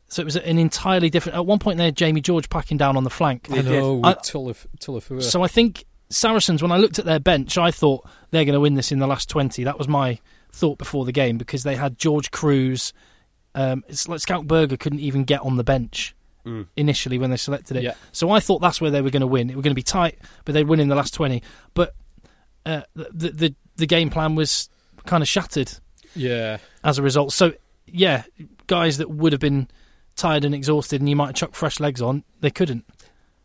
So 0.09 0.23
it 0.23 0.25
was 0.25 0.37
an 0.37 0.59
entirely 0.59 1.11
different. 1.11 1.37
At 1.37 1.47
one 1.47 1.59
point, 1.59 1.79
they 1.79 1.87
had 1.87 1.97
Jamie 1.97 2.21
George 2.21 2.49
packing 2.49 2.77
down 2.77 2.97
on 2.97 3.03
the 3.05 3.11
flank. 3.11 3.49
I 3.51 3.57
did. 3.57 3.67
know 3.67 4.01
I- 4.05 4.11
with 4.11 4.19
Tulif- 4.19 4.67
Tulifua. 4.79 5.23
So 5.23 5.43
I 5.43 5.49
think 5.49 5.85
Saracens, 6.11 6.63
when 6.63 6.71
I 6.71 6.77
looked 6.77 7.01
at 7.01 7.05
their 7.05 7.19
bench, 7.19 7.59
I 7.59 7.73
thought 7.73 8.07
they're 8.31 8.45
going 8.45 8.55
to 8.55 8.61
win 8.61 8.75
this 8.75 8.93
in 8.93 9.01
the 9.01 9.09
last 9.09 9.29
20. 9.29 9.65
That 9.65 9.79
was 9.79 9.89
my 9.89 10.21
thought 10.53 10.79
before 10.79 11.05
the 11.05 11.11
game 11.13 11.39
because 11.39 11.65
they 11.65 11.75
had 11.75 11.99
George 11.99 12.31
Kruis. 12.31 12.93
Um, 13.57 13.83
it's 13.89 14.07
like 14.07 14.21
Schalk 14.21 14.47
Burger 14.47 14.77
couldn't 14.77 15.01
even 15.01 15.25
get 15.25 15.41
on 15.41 15.57
the 15.57 15.65
bench 15.65 16.15
Mm. 16.45 16.69
initially 16.77 17.19
when 17.19 17.31
they 17.31 17.37
selected 17.37 17.77
it. 17.77 17.83
Yeah. 17.83 17.95
So 18.13 18.31
I 18.31 18.39
thought 18.39 18.61
that's 18.61 18.81
where 18.81 18.93
they 18.93 19.01
were 19.01 19.11
going 19.11 19.23
to 19.23 19.27
win. 19.27 19.51
It 19.51 19.57
were 19.57 19.63
going 19.63 19.73
to 19.73 19.75
be 19.75 19.83
tight, 19.83 20.17
but 20.45 20.53
they'd 20.55 20.69
win 20.69 20.79
in 20.79 20.87
the 20.87 20.95
last 20.95 21.13
20. 21.13 21.43
But 21.75 21.93
uh, 22.65 22.83
the, 22.95 23.31
the 23.33 23.55
the 23.75 23.87
game 23.87 24.11
plan 24.11 24.37
was 24.37 24.69
kind 25.07 25.25
of 25.25 25.29
shattered 25.29 25.73
yeah, 26.15 26.59
as 26.85 26.99
a 26.99 27.03
result. 27.03 27.33
So 27.33 27.55
yeah, 27.87 28.23
guys 28.69 28.99
that 28.99 29.11
would 29.11 29.33
have 29.33 29.41
been 29.41 29.67
tired 30.15 30.45
and 30.45 30.55
exhausted, 30.55 31.01
and 31.01 31.09
you 31.09 31.17
might 31.17 31.27
have 31.27 31.35
chucked 31.35 31.57
fresh 31.57 31.81
legs 31.81 32.01
on, 32.01 32.23
they 32.41 32.51
couldn't. 32.51 32.85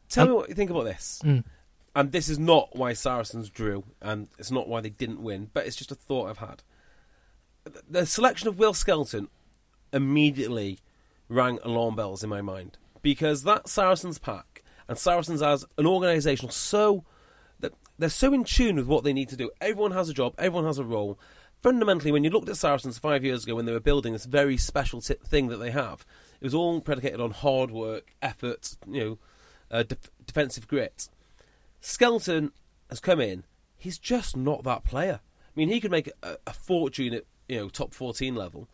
Tell 0.10 0.26
And- 0.26 0.32
me 0.34 0.38
what 0.38 0.50
you 0.50 0.54
think 0.56 0.70
about 0.70 0.84
this. 0.86 1.22
Mm. 1.26 1.44
And 1.96 2.12
this 2.12 2.30
is 2.30 2.38
not 2.38 2.76
why 2.76 2.94
Saracens 2.94 3.50
drew, 3.50 3.84
and 4.00 4.28
it's 4.38 4.52
not 4.52 4.68
why 4.68 4.80
they 4.80 4.90
didn't 4.92 5.22
win, 5.24 5.50
but 5.54 5.66
it's 5.66 5.76
just 5.76 5.92
a 5.92 5.96
thought 5.96 6.30
I've 6.30 6.38
had. 6.38 6.62
The 7.90 8.06
selection 8.06 8.48
of 8.48 8.58
Will 8.60 8.74
Skelton 8.76 9.28
immediately 9.94 10.80
rang 11.30 11.60
alarm 11.64 11.96
bells 11.96 12.24
in 12.24 12.30
my 12.30 12.42
mind 12.42 12.78
because 13.02 13.44
that 13.44 13.68
Saracens 13.68 14.20
pack 14.20 14.64
and 14.88 14.98
Saracens 14.98 15.42
as 15.42 15.66
an 15.78 15.88
organisation 15.88 16.50
so 16.50 17.06
that 17.60 17.74
they're 17.98 18.10
so 18.10 18.34
in 18.34 18.44
tune 18.44 18.76
with 18.76 18.88
what 18.88 19.04
they 19.04 19.14
need 19.14 19.30
to 19.30 19.38
do. 19.38 19.50
Everyone 19.62 19.92
has 19.92 20.10
a 20.10 20.14
job, 20.14 20.34
everyone 20.38 20.66
has 20.66 20.78
a 20.78 20.84
role. 20.84 21.18
Fundamentally, 21.62 22.12
when 22.12 22.24
you 22.24 22.30
looked 22.30 22.50
at 22.50 22.58
Saracens 22.58 22.98
five 22.98 23.24
years 23.24 23.44
ago 23.44 23.56
when 23.56 23.66
they 23.66 23.72
were 23.72 23.80
building 23.80 24.14
this 24.14 24.26
very 24.26 24.58
special 24.58 25.00
t- 25.00 25.14
thing 25.26 25.48
that 25.48 25.58
they 25.58 25.72
have, 25.72 26.06
it 26.40 26.46
was 26.46 26.56
all 26.56 26.82
predicated 26.82 27.22
on 27.22 27.32
hard 27.32 27.70
work, 27.70 28.16
effort, 28.22 28.76
you 28.88 29.00
know, 29.00 29.20
uh, 29.70 29.84
def- 29.84 30.10
defensive 30.26 30.68
grit. 30.68 31.08
Skelton 31.80 32.52
has 32.90 33.00
come 33.00 33.20
in. 33.20 33.44
He's 33.78 34.00
just 34.00 34.36
not 34.36 34.64
that 34.64 34.84
player. 34.84 35.20
I 35.24 35.52
mean, 35.56 35.70
he 35.70 35.80
could 35.80 35.92
make 35.92 36.12
a, 36.24 36.38
a 36.48 36.54
fortune 36.54 37.14
at 37.14 37.26
you 37.48 37.58
know 37.58 37.70
top 37.70 37.94
fourteen 37.94 38.36
level, 38.36 38.68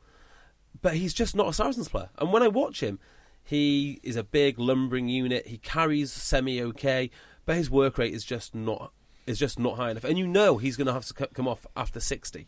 but 0.82 0.96
he's 0.96 1.14
just 1.14 1.36
not 1.36 1.48
a 1.50 1.54
Saracens 1.54 1.90
player. 1.90 2.10
And 2.18 2.32
when 2.32 2.44
I 2.44 2.48
watch 2.48 2.82
him, 2.82 3.00
he 3.44 4.00
is 4.04 4.16
a 4.16 4.24
big 4.24 4.60
lumbering 4.60 5.08
unit. 5.08 5.48
He 5.48 5.58
carries 5.58 6.12
semi 6.12 6.62
okay, 6.62 7.10
but 7.46 7.56
his 7.56 7.70
work 7.70 7.98
rate 7.98 8.14
is 8.14 8.24
just 8.26 8.54
not 8.54 8.92
is 9.26 9.40
just 9.40 9.60
not 9.60 9.78
high 9.78 9.92
enough. 9.92 10.04
And 10.04 10.18
you 10.18 10.28
know 10.28 10.58
he's 10.58 10.78
going 10.78 10.88
to 10.88 10.94
have 10.94 11.06
to 11.06 11.14
c- 11.18 11.26
come 11.34 11.48
off 11.48 11.66
after 11.76 12.00
sixty. 12.00 12.48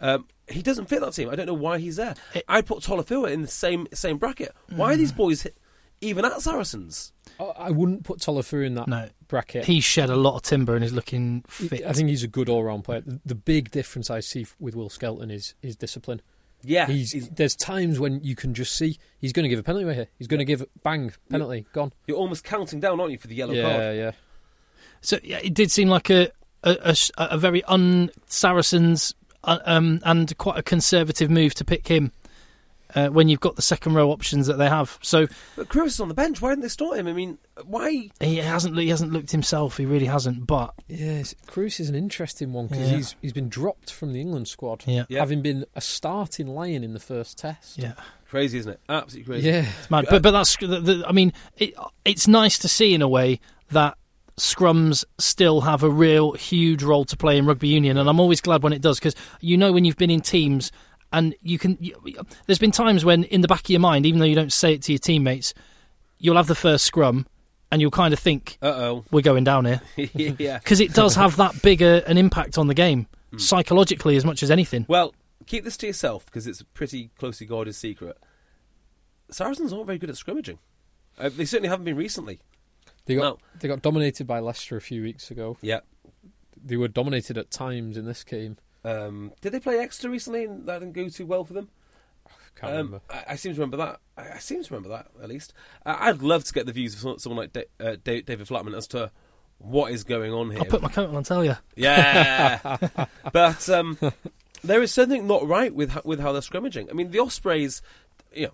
Um, 0.00 0.26
he 0.48 0.62
doesn't 0.62 0.88
fit 0.88 1.00
that 1.00 1.12
team. 1.12 1.30
I 1.30 1.36
don't 1.36 1.46
know 1.46 1.54
why 1.54 1.78
he's 1.78 1.96
there. 1.96 2.14
It- 2.34 2.44
I 2.48 2.60
put 2.62 2.80
Tolafua 2.80 3.30
in 3.30 3.42
the 3.42 3.48
same 3.48 3.86
same 3.92 4.18
bracket. 4.18 4.52
Why 4.70 4.94
are 4.94 4.96
these 4.96 5.12
boys 5.12 5.42
hit, 5.42 5.56
even 6.00 6.24
at 6.24 6.40
Saracens? 6.42 7.12
I, 7.38 7.44
I 7.44 7.70
wouldn't 7.70 8.02
put 8.04 8.18
Tollifu 8.18 8.66
in 8.66 8.74
that 8.74 8.88
No. 8.88 9.08
bracket. 9.28 9.64
He's 9.64 9.84
shed 9.84 10.10
a 10.10 10.16
lot 10.16 10.34
of 10.36 10.42
timber 10.42 10.74
and 10.74 10.84
is 10.84 10.92
looking 10.92 11.44
fit. 11.46 11.84
I 11.86 11.92
think 11.92 12.08
he's 12.08 12.24
a 12.24 12.28
good 12.28 12.48
all-round 12.48 12.82
player. 12.84 13.00
The, 13.02 13.20
the 13.24 13.34
big 13.36 13.70
difference 13.70 14.10
I 14.10 14.18
see 14.20 14.44
with 14.58 14.74
Will 14.74 14.90
Skelton 14.90 15.30
is 15.30 15.54
his 15.62 15.76
discipline. 15.76 16.20
Yeah, 16.64 16.86
He's, 16.86 17.12
he's- 17.12 17.28
there's 17.32 17.56
times 17.56 17.98
when 17.98 18.22
you 18.22 18.34
can 18.36 18.54
just 18.54 18.76
see 18.76 18.98
he's 19.18 19.32
going 19.32 19.44
to 19.44 19.48
give 19.48 19.58
a 19.58 19.62
penalty 19.62 19.84
right 19.84 19.96
here. 19.96 20.08
He's 20.18 20.28
going 20.28 20.38
to 20.38 20.44
give 20.44 20.64
bang 20.82 21.12
penalty 21.28 21.66
gone. 21.72 21.92
you're 22.06 22.16
almost 22.16 22.44
counting 22.44 22.80
down, 22.80 23.00
aren't 23.00 23.12
you, 23.12 23.18
for 23.18 23.26
the 23.26 23.34
yellow 23.34 23.54
yeah, 23.54 23.62
card? 23.62 23.76
Yeah, 23.76 23.92
yeah. 23.92 24.10
So 25.00 25.18
yeah, 25.22 25.38
it 25.42 25.54
did 25.54 25.70
seem 25.70 25.88
like 25.88 26.10
a 26.10 26.30
a, 26.64 26.96
a, 27.18 27.24
a 27.32 27.38
very 27.38 27.64
un 27.64 28.10
Saracens 28.26 29.14
uh, 29.44 29.58
um, 29.64 30.00
and 30.04 30.36
quite 30.38 30.58
a 30.58 30.62
conservative 30.62 31.30
move 31.30 31.54
to 31.54 31.64
pick 31.64 31.88
him 31.88 32.12
uh, 32.94 33.08
when 33.08 33.28
you've 33.28 33.40
got 33.40 33.56
the 33.56 33.62
second 33.62 33.94
row 33.94 34.10
options 34.10 34.46
that 34.46 34.58
they 34.58 34.68
have. 34.68 34.98
So 35.02 35.26
But 35.56 35.68
Kruis 35.68 35.86
is 35.86 36.00
on 36.00 36.08
the 36.08 36.14
bench. 36.14 36.40
Why 36.42 36.50
didn't 36.50 36.62
they 36.62 36.68
start 36.68 36.98
him? 36.98 37.06
I 37.06 37.12
mean, 37.12 37.38
why? 37.64 38.10
he 38.20 38.36
hasn't 38.36 38.78
he 38.78 38.88
hasn't 38.88 39.12
looked 39.12 39.30
himself. 39.30 39.76
He 39.76 39.86
really 39.86 40.06
hasn't. 40.06 40.46
But 40.46 40.74
Yes, 40.88 41.34
Kruis 41.46 41.80
is 41.80 41.88
an 41.88 41.94
interesting 41.94 42.52
one 42.52 42.66
because 42.66 42.90
Yeah. 42.90 42.96
he's 42.96 43.16
he's 43.22 43.32
been 43.32 43.48
dropped 43.48 43.90
from 43.92 44.12
the 44.12 44.20
England 44.20 44.48
squad, 44.48 44.84
yeah, 44.86 45.04
Yeah. 45.08 45.20
having 45.20 45.42
been 45.42 45.64
a 45.74 45.80
starting 45.80 46.48
lion 46.48 46.84
in 46.84 46.92
the 46.92 47.00
first 47.00 47.38
test. 47.38 47.78
yeah. 47.78 47.92
Crazy, 48.28 48.56
isn't 48.58 48.72
it? 48.72 48.80
Absolutely 48.88 49.30
crazy. 49.34 49.48
yeah. 49.48 49.66
It's 49.80 49.90
mad. 49.90 50.06
But 50.08 50.22
but 50.22 50.30
that's 50.30 50.56
the, 50.56 50.66
the, 50.80 51.04
I 51.06 51.12
mean, 51.12 51.32
it, 51.58 51.74
it's 52.04 52.26
nice 52.26 52.58
to 52.60 52.68
see 52.68 52.94
in 52.94 53.02
a 53.02 53.08
way 53.08 53.40
that 53.72 53.98
scrums 54.38 55.04
still 55.18 55.60
have 55.60 55.82
a 55.82 55.90
real 55.90 56.32
huge 56.32 56.82
role 56.82 57.04
to 57.04 57.16
play 57.16 57.36
in 57.36 57.44
rugby 57.46 57.68
union, 57.68 57.98
and 57.98 58.08
I'm 58.08 58.18
always 58.18 58.40
glad 58.40 58.62
when 58.62 58.72
it 58.72 58.80
does 58.80 58.98
because 58.98 59.14
you 59.40 59.56
know 59.58 59.72
when 59.72 59.84
you've 59.84 59.98
been 59.98 60.10
in 60.10 60.20
teams 60.22 60.72
and 61.12 61.34
you 61.42 61.58
can. 61.58 61.76
You, 61.80 61.94
there's 62.46 62.58
been 62.58 62.70
times 62.72 63.04
when 63.04 63.24
in 63.24 63.40
the 63.40 63.48
back 63.48 63.60
of 63.60 63.70
your 63.70 63.80
mind, 63.80 64.06
even 64.06 64.18
though 64.20 64.26
you 64.26 64.34
don't 64.34 64.52
say 64.52 64.74
it 64.74 64.82
to 64.82 64.92
your 64.92 64.98
teammates, 64.98 65.54
you'll 66.18 66.36
have 66.36 66.46
the 66.46 66.54
first 66.54 66.84
scrum 66.84 67.26
and 67.70 67.80
you'll 67.80 67.90
kind 67.90 68.12
of 68.12 68.18
think 68.20 68.58
Uh 68.62 68.66
oh, 68.66 69.04
we're 69.10 69.22
going 69.22 69.44
down 69.44 69.64
here 69.64 69.80
yeah. 70.14 70.58
because 70.58 70.80
it 70.80 70.92
does 70.92 71.14
have 71.14 71.36
that 71.36 71.62
bigger 71.62 72.02
an 72.06 72.18
impact 72.18 72.58
on 72.58 72.66
the 72.66 72.74
game 72.74 73.06
psychologically 73.38 74.16
as 74.16 74.24
much 74.24 74.42
as 74.42 74.50
anything. 74.50 74.84
Well, 74.88 75.14
keep 75.46 75.64
this 75.64 75.76
to 75.78 75.86
yourself 75.86 76.26
because 76.26 76.46
it's 76.46 76.60
a 76.60 76.64
pretty 76.66 77.10
closely 77.18 77.46
guarded 77.46 77.74
secret. 77.74 78.18
Saracens 79.30 79.72
aren't 79.72 79.86
very 79.86 79.98
good 79.98 80.10
at 80.10 80.16
scrimmaging. 80.16 80.58
Uh, 81.18 81.30
they 81.30 81.44
certainly 81.44 81.68
haven't 81.68 81.84
been 81.84 81.96
recently. 81.96 82.40
They 83.06 83.14
got 83.14 83.22
No. 83.22 83.38
they 83.58 83.68
got 83.68 83.82
dominated 83.82 84.26
by 84.26 84.38
Leicester 84.40 84.76
a 84.76 84.80
few 84.80 85.02
weeks 85.02 85.30
ago. 85.30 85.56
Yeah. 85.60 85.80
They 86.62 86.76
were 86.76 86.88
dominated 86.88 87.36
at 87.38 87.50
times 87.50 87.96
in 87.96 88.04
this 88.04 88.22
game. 88.22 88.56
Um, 88.84 89.32
did 89.40 89.52
they 89.52 89.60
play 89.60 89.78
Exeter 89.78 90.10
recently 90.10 90.44
and 90.44 90.66
that 90.66 90.80
didn't 90.80 90.94
go 90.94 91.08
too 91.08 91.26
well 91.26 91.44
for 91.44 91.52
them? 91.52 91.68
Can't 92.56 92.72
Um, 92.72 92.76
remember. 92.78 93.00
I, 93.10 93.24
I 93.30 93.36
seem 93.36 93.54
to 93.54 93.60
remember 93.60 93.76
that. 93.78 94.00
I, 94.16 94.34
I 94.34 94.38
seem 94.38 94.62
to 94.62 94.74
remember 94.74 94.90
that 94.96 95.06
at 95.22 95.28
least. 95.28 95.52
Uh, 95.86 95.96
I'd 95.98 96.22
love 96.22 96.44
to 96.44 96.52
get 96.52 96.66
the 96.66 96.72
views 96.72 96.94
of 96.94 97.00
someone, 97.00 97.18
someone 97.18 97.38
like 97.38 97.52
Da- 97.52 97.64
uh, 97.80 97.96
Da- 98.02 98.22
David 98.22 98.46
Flatman 98.46 98.76
as 98.76 98.86
to 98.88 99.10
what 99.58 99.92
is 99.92 100.04
going 100.04 100.32
on 100.32 100.50
here. 100.50 100.58
I'll 100.60 100.64
put 100.66 100.82
my 100.82 100.88
coat 100.88 101.08
on 101.08 101.16
and 101.16 101.24
tell 101.26 101.44
you. 101.44 101.56
Yeah, 101.76 102.76
but 103.32 103.68
um, 103.70 103.96
there 104.64 104.82
is 104.82 104.92
something 104.92 105.26
not 105.26 105.46
right 105.46 105.74
with 105.74 106.04
with 106.04 106.20
how 106.20 106.32
they're 106.32 106.42
scrimmaging. 106.42 106.90
I 106.90 106.92
mean, 106.94 107.10
the 107.10 107.20
Ospreys, 107.20 107.80
you 108.34 108.46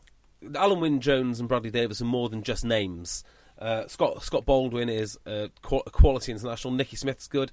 know, 0.42 0.50
Alun 0.60 0.80
Wyn 0.80 1.00
Jones 1.00 1.40
and 1.40 1.48
Bradley 1.48 1.70
Davies 1.70 2.00
are 2.02 2.06
more 2.06 2.28
than 2.28 2.42
just 2.42 2.64
names. 2.64 3.24
Uh, 3.58 3.86
Scott 3.88 4.22
Scott 4.22 4.44
Baldwin 4.46 4.88
is 4.88 5.18
a 5.26 5.50
qu- 5.62 5.82
a 5.86 5.90
quality 5.90 6.30
international. 6.30 6.72
Nicky 6.74 6.96
Smith's 6.96 7.26
good, 7.26 7.50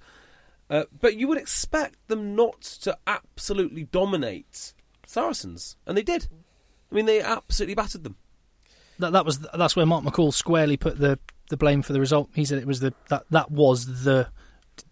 uh, 0.69 0.83
but 0.99 1.15
you 1.15 1.27
would 1.27 1.37
expect 1.37 2.07
them 2.07 2.35
not 2.35 2.61
to 2.61 2.97
absolutely 3.07 3.83
dominate 3.85 4.73
Saracens, 5.05 5.77
and 5.85 5.97
they 5.97 6.03
did. 6.03 6.27
I 6.91 6.95
mean, 6.95 7.05
they 7.05 7.21
absolutely 7.21 7.75
battered 7.75 8.03
them. 8.03 8.15
that 8.99 9.11
that 9.13 9.25
was 9.25 9.39
that's 9.39 9.75
where 9.75 9.85
Mark 9.85 10.03
McCall 10.03 10.33
squarely 10.33 10.77
put 10.77 10.97
the 10.99 11.19
the 11.49 11.57
blame 11.57 11.81
for 11.81 11.93
the 11.93 11.99
result. 11.99 12.29
He 12.33 12.45
said 12.45 12.57
it 12.57 12.67
was 12.67 12.79
the 12.79 12.93
that 13.09 13.23
that 13.29 13.51
was 13.51 14.03
the 14.03 14.29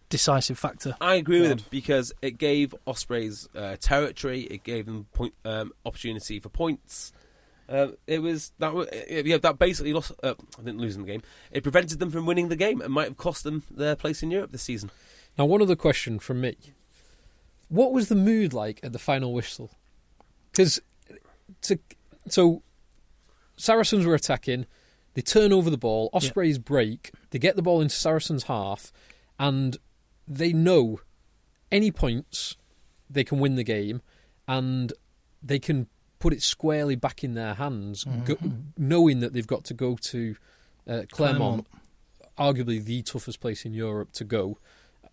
decisive 0.10 0.60
factor. 0.60 0.96
I 1.01 1.15
agree 1.15 1.42
with 1.42 1.51
him 1.51 1.60
because 1.72 2.13
it 2.22 2.38
gave 2.38 2.75
Ospreys 2.86 3.50
uh, 3.56 3.77
territory. 3.80 4.42
It 4.42 4.63
gave 4.63 4.86
them 4.86 5.08
point 5.13 5.34
um, 5.44 5.72
opportunity 5.86 6.39
for 6.39 6.50
points. 6.50 7.12
Uh, 7.68 7.88
it 8.06 8.20
was 8.20 8.51
that 8.60 8.74
uh, 8.75 8.86
yeah 9.25 9.38
that 9.38 9.58
basically 9.58 9.94
lost. 9.94 10.12
Uh, 10.22 10.36
I 10.60 10.62
didn't 10.62 10.82
lose 10.82 10.96
in 10.96 11.01
the 11.01 11.08
game. 11.08 11.24
It 11.51 11.63
prevented 11.63 11.98
them 11.98 12.12
from 12.12 12.25
winning 12.27 12.50
the 12.50 12.56
game 12.56 12.82
and 12.82 12.94
might 12.94 13.08
have 13.08 13.18
cost 13.18 13.44
them 13.44 13.63
their 13.72 13.96
place 13.96 14.22
in 14.22 14.30
Europe 14.30 14.51
this 14.51 14.62
season. 14.63 14.92
Now, 15.38 15.46
one 15.46 15.62
other 15.62 15.75
question 15.75 16.20
from 16.20 16.42
me: 16.42 16.56
What 17.70 17.94
was 17.94 18.10
the 18.10 18.16
mood 18.16 18.54
like 18.54 18.80
at 18.84 18.94
the 18.94 19.00
final 19.00 19.34
whistle? 19.34 19.72
Because 20.52 20.80
so 22.30 22.62
Saracens 23.58 24.06
were 24.06 24.16
attacking. 24.16 24.66
They 25.13 25.22
turn 25.22 25.54
over 25.54 25.70
the 25.70 25.78
ball. 25.78 26.10
Ospreys 26.13 26.58
break. 26.58 27.12
They 27.30 27.40
get 27.40 27.56
the 27.56 27.62
ball 27.62 27.82
into 27.82 27.96
Saracens' 27.96 28.44
half, 28.44 28.92
and 29.40 29.78
they 30.28 30.54
know 30.54 31.00
any 31.72 31.92
points 31.92 32.58
they 33.10 33.24
can 33.24 33.40
win 33.40 33.56
the 33.56 33.63
game, 33.63 34.02
and 34.48 34.92
they 35.42 35.60
can 35.60 35.88
put 36.20 36.34
it 36.34 36.42
squarely 36.42 36.96
back 36.96 37.24
in 37.24 37.34
their 37.34 37.56
hands, 37.56 38.06
go, 38.25 38.38
knowing 38.78 39.20
that 39.20 39.34
they've 39.34 39.46
got 39.46 39.66
to 39.66 39.74
go 39.74 39.98
to 39.98 40.36
uh, 40.88 41.02
Clermont, 41.12 41.68
arguably 42.38 42.84
the 42.84 43.02
toughest 43.02 43.40
place 43.42 43.66
in 43.66 43.74
Europe 43.74 44.13
to 44.13 44.24
go, 44.24 44.58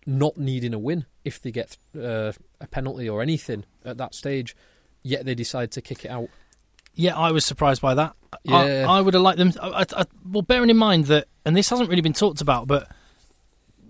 not 0.05 0.37
needing 0.37 0.73
a 0.73 0.79
win 0.79 1.05
if 1.23 1.41
they 1.41 1.51
get 1.51 1.77
uh, 1.95 2.31
a 2.59 2.67
penalty 2.69 3.07
or 3.07 3.21
anything 3.21 3.65
at 3.85 3.97
that 3.97 4.15
stage. 4.15 4.55
Yet 5.03 5.25
they 5.25 5.35
decide 5.35 5.71
to 5.71 5.81
kick 5.81 6.05
it 6.05 6.11
out. 6.11 6.29
Yeah, 6.93 7.17
I 7.17 7.31
was 7.31 7.45
surprised 7.45 7.81
by 7.81 7.95
that. 7.95 8.15
Yeah. 8.43 8.85
I, 8.87 8.97
I 8.97 9.01
would 9.01 9.13
have 9.13 9.23
liked 9.23 9.37
them. 9.37 9.53
I, 9.61 9.85
I, 9.95 10.05
well, 10.29 10.41
bearing 10.41 10.69
in 10.69 10.77
mind 10.77 11.05
that, 11.05 11.27
and 11.45 11.55
this 11.55 11.69
hasn't 11.69 11.89
really 11.89 12.01
been 12.01 12.13
talked 12.13 12.41
about, 12.41 12.67
but 12.67 12.89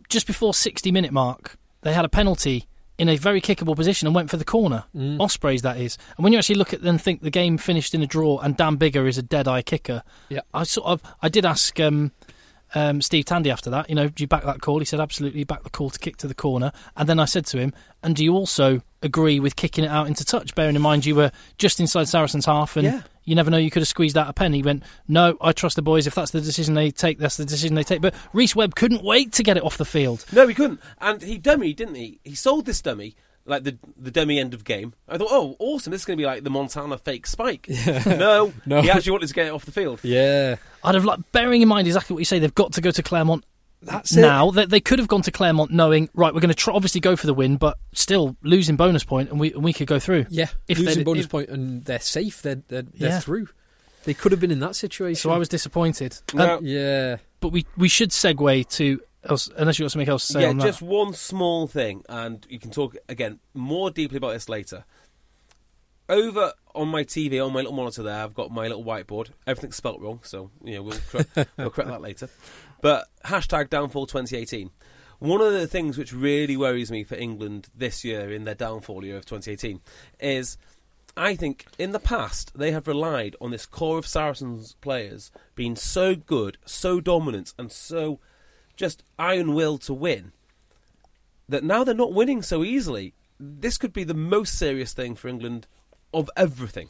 just 0.10 0.28
before 0.28 0.54
60 0.54 0.92
minute 0.92 1.12
mark, 1.12 1.58
they 1.82 1.94
had 1.94 2.06
a 2.06 2.10
penalty 2.10 2.68
in 2.98 3.10
a 3.10 3.18
very 3.18 3.42
kickable 3.42 3.76
position 3.76 4.08
and 4.08 4.14
went 4.14 4.30
for 4.30 4.38
the 4.38 4.46
corner. 4.46 4.84
Mm. 4.96 5.20
Ospreys, 5.20 5.64
that 5.64 5.78
is. 5.78 5.98
And 6.18 6.24
when 6.24 6.34
you 6.34 6.40
actually 6.40 6.56
look 6.56 6.74
at 6.74 6.82
and 6.82 7.02
think 7.02 7.22
the 7.22 7.32
game 7.32 7.58
finished 7.58 7.96
in 7.96 8.04
a 8.04 8.08
draw, 8.08 8.38
and 8.40 8.56
Dan 8.56 8.78
Biggar 8.78 9.08
is 9.08 9.18
a 9.18 9.24
dead 9.24 9.48
eye 9.48 9.64
kicker. 9.64 10.04
Yeah. 10.30 10.42
I 10.54 10.64
sort 10.64 10.88
of 10.88 11.02
I 11.22 11.30
did 11.30 11.46
ask 11.46 11.80
um, 11.80 12.12
um, 12.76 13.02
Steve 13.02 13.26
Tandy 13.26 13.52
after 13.52 13.70
that. 13.70 13.90
You 13.90 13.96
know, 13.96 14.08
do 14.08 14.24
you 14.24 14.28
back 14.28 14.44
that 14.44 14.62
call? 14.62 14.80
He 14.80 14.86
said 14.86 15.00
absolutely 15.00 15.44
back 15.44 15.64
the 15.64 15.70
call 15.70 15.90
to 15.90 16.00
kick 16.00 16.18
to 16.18 16.28
the 16.28 16.34
corner. 16.34 16.72
And 16.96 17.08
then 17.10 17.20
I 17.20 17.26
said 17.26 17.46
to 17.48 17.58
him, 17.60 17.74
and 18.04 18.16
do 18.16 18.24
you 18.24 18.34
also 18.34 18.82
agree 19.02 19.40
with 19.40 19.56
kicking 19.56 19.84
it 19.84 19.90
out 19.90 20.08
into 20.08 20.24
touch? 20.26 20.56
Bearing 20.56 20.76
in 20.76 20.82
mind 20.82 21.06
you 21.06 21.16
were 21.16 21.32
just 21.58 21.80
inside 21.80 22.04
Saracen's 22.08 22.46
half, 22.46 22.78
and 22.78 22.86
Yeah. 22.86 23.02
you 23.24 23.36
never 23.36 23.50
know 23.50 23.58
you 23.58 23.72
could 23.72 23.82
have 23.82 23.88
squeezed 23.88 24.18
out 24.18 24.30
a 24.30 24.34
pen. 24.34 24.54
He 24.54 24.62
went, 24.64 24.84
no, 25.08 25.38
I 25.42 25.52
trust 25.52 25.76
the 25.76 25.82
boys. 25.82 26.08
If 26.08 26.16
that's 26.16 26.32
the 26.32 26.42
decision 26.42 26.74
they 26.76 26.92
take, 26.92 27.18
that's 27.18 27.38
the 27.38 27.46
decision 27.46 27.76
they 27.76 27.84
take. 27.84 28.02
But 28.02 28.14
Rhys 28.34 28.56
Webb 28.56 28.76
couldn't 28.76 29.04
wait 29.04 29.34
to 29.34 29.44
get 29.44 29.58
it 29.58 29.64
off 29.64 29.78
the 29.78 29.86
field. 29.86 30.26
No, 30.32 30.48
he 30.48 30.54
couldn't, 30.54 30.80
and 31.00 31.22
he 31.22 31.38
dummy, 31.38 31.74
didn't 31.74 31.96
he? 31.96 32.20
He 32.24 32.36
sold 32.36 32.66
this 32.66 32.82
dummy 32.82 33.16
like 33.46 33.64
the 33.64 33.78
the 33.98 34.12
demi 34.12 34.40
end 34.40 34.54
of 34.54 34.64
game. 34.64 34.94
I 35.08 35.18
thought, 35.18 35.30
oh, 35.32 35.56
awesome! 35.60 35.92
This 35.92 36.02
is 36.02 36.06
going 36.06 36.18
to 36.18 36.22
be 36.22 36.26
like 36.26 36.44
the 36.44 36.50
Montana 36.50 36.98
fake 36.98 37.26
spike. 37.28 37.68
Yeah. 37.70 38.04
No, 38.18 38.54
No. 38.66 38.82
he 38.82 38.90
actually 38.90 39.12
wanted 39.14 39.28
to 39.28 39.34
get 39.34 39.48
it 39.48 39.54
off 39.54 39.66
the 39.66 39.72
field. 39.72 40.00
Yeah, 40.04 40.56
I'd 40.84 40.96
have 40.96 41.06
like 41.06 41.20
bearing 41.32 41.62
in 41.62 41.68
mind 41.68 41.88
exactly 41.88 42.14
what 42.14 42.20
you 42.20 42.26
say. 42.26 42.40
They've 42.40 42.54
got 42.54 42.74
to 42.74 42.82
go 42.82 42.92
to 42.92 43.04
Clermont 43.04 43.44
that's 43.84 44.14
now. 44.16 44.52
They, 44.52 44.66
they 44.66 44.80
could 44.80 45.00
have 45.00 45.08
gone 45.08 45.24
to 45.24 45.32
Clermont 45.32 45.72
knowing 45.72 46.08
right. 46.14 46.34
We're 46.34 46.40
going 46.42 46.50
to 46.50 46.56
try, 46.56 46.74
obviously 46.74 47.02
go 47.02 47.16
for 47.16 47.26
the 47.26 47.34
win, 47.34 47.58
but 47.58 47.78
still 47.94 48.36
losing 48.44 48.76
bonus 48.76 49.04
point, 49.04 49.30
and 49.32 49.40
we 49.40 49.54
and 49.54 49.64
we 49.64 49.74
could 49.74 49.88
go 49.88 49.98
through. 50.00 50.28
Yeah, 50.30 50.48
If 50.68 50.78
losing 50.78 50.96
they'd- 51.00 51.04
bonus 51.04 51.26
if- 51.26 51.32
point 51.32 51.50
and 51.50 51.84
they're 51.86 52.00
safe. 52.00 52.42
They're 52.44 52.62
they're, 52.68 52.84
they're 52.84 53.10
Yeah. 53.10 53.20
through. 53.20 53.48
They 54.04 54.14
could 54.16 54.32
have 54.32 54.42
been 54.42 54.52
in 54.52 54.60
that 54.62 54.76
situation. 54.76 55.20
So 55.20 55.32
I 55.32 55.38
was 55.38 55.48
disappointed. 55.50 56.18
No. 56.34 56.58
Um, 56.58 56.66
Yeah, 56.66 57.18
but 57.40 57.50
we 57.50 57.66
we 57.78 57.88
should 57.88 58.10
segue 58.12 58.68
to 58.78 59.00
else, 59.24 59.50
unless 59.58 59.80
you 59.80 59.86
got 59.86 59.92
something 59.92 60.10
else 60.10 60.28
to 60.28 60.34
say 60.34 60.42
yeah, 60.42 60.50
on 60.50 60.58
that. 60.58 60.66
just 60.66 60.82
one 60.82 61.14
small 61.14 61.68
thing, 61.68 62.04
and 62.10 62.46
you 62.50 62.60
can 62.60 62.72
talk 62.72 62.96
again 63.10 63.40
more 63.54 63.92
deeply 63.92 64.18
about 64.18 64.34
this 64.34 64.50
later. 64.50 64.86
Over 66.10 66.54
on 66.76 66.90
my 66.90 67.04
TV, 67.04 67.46
on 67.46 67.54
my 67.54 67.62
little 67.62 67.76
monitor 67.76 68.04
there, 68.04 68.24
I've 68.24 68.34
got 68.34 68.52
my 68.52 68.64
little 68.68 68.84
whiteboard. 68.84 69.30
Everything's 69.48 69.78
spelt 69.78 70.02
wrong, 70.02 70.20
so 70.24 70.52
you 70.64 70.76
know 70.76 70.84
we'll 70.84 71.00
correct, 71.10 71.50
we'll 71.58 71.70
correct 71.70 71.90
that 71.90 72.02
later. 72.02 72.30
But 72.82 73.08
hashtag 73.26 73.70
downfall 73.70 74.08
2018. 74.08 74.72
One 75.20 75.40
of 75.40 75.54
the 75.54 75.68
things 75.68 76.00
which 76.00 76.14
really 76.14 76.58
worries 76.58 76.90
me 76.90 77.04
for 77.04 77.16
England 77.16 77.70
this 77.76 78.04
year 78.04 78.32
in 78.32 78.44
their 78.44 78.56
downfall 78.56 79.06
year 79.06 79.18
of 79.18 79.26
2018 79.26 79.80
is 80.20 80.58
I 81.16 81.36
think 81.36 81.68
in 81.78 81.92
the 81.92 82.00
past 82.00 82.58
they 82.58 82.72
have 82.72 82.88
relied 82.88 83.36
on 83.40 83.52
this 83.52 83.68
core 83.68 84.00
of 84.00 84.08
Saracens 84.08 84.76
players 84.82 85.32
being 85.56 85.76
so 85.76 86.16
good, 86.16 86.58
so 86.66 87.00
dominant, 87.00 87.54
and 87.60 87.72
so 87.72 88.20
just 88.82 89.04
iron 89.20 89.54
will 89.54 89.78
to 89.78 89.94
win 89.94 90.32
that 91.48 91.64
now 91.64 91.84
they're 91.84 91.94
not 91.96 92.14
winning 92.14 92.42
so 92.42 92.64
easily. 92.64 93.14
This 93.40 93.78
could 93.78 93.94
be 93.94 94.04
the 94.04 94.14
most 94.14 94.58
serious 94.58 94.94
thing 94.94 95.16
for 95.16 95.28
England 95.28 95.68
of 96.14 96.30
everything. 96.36 96.90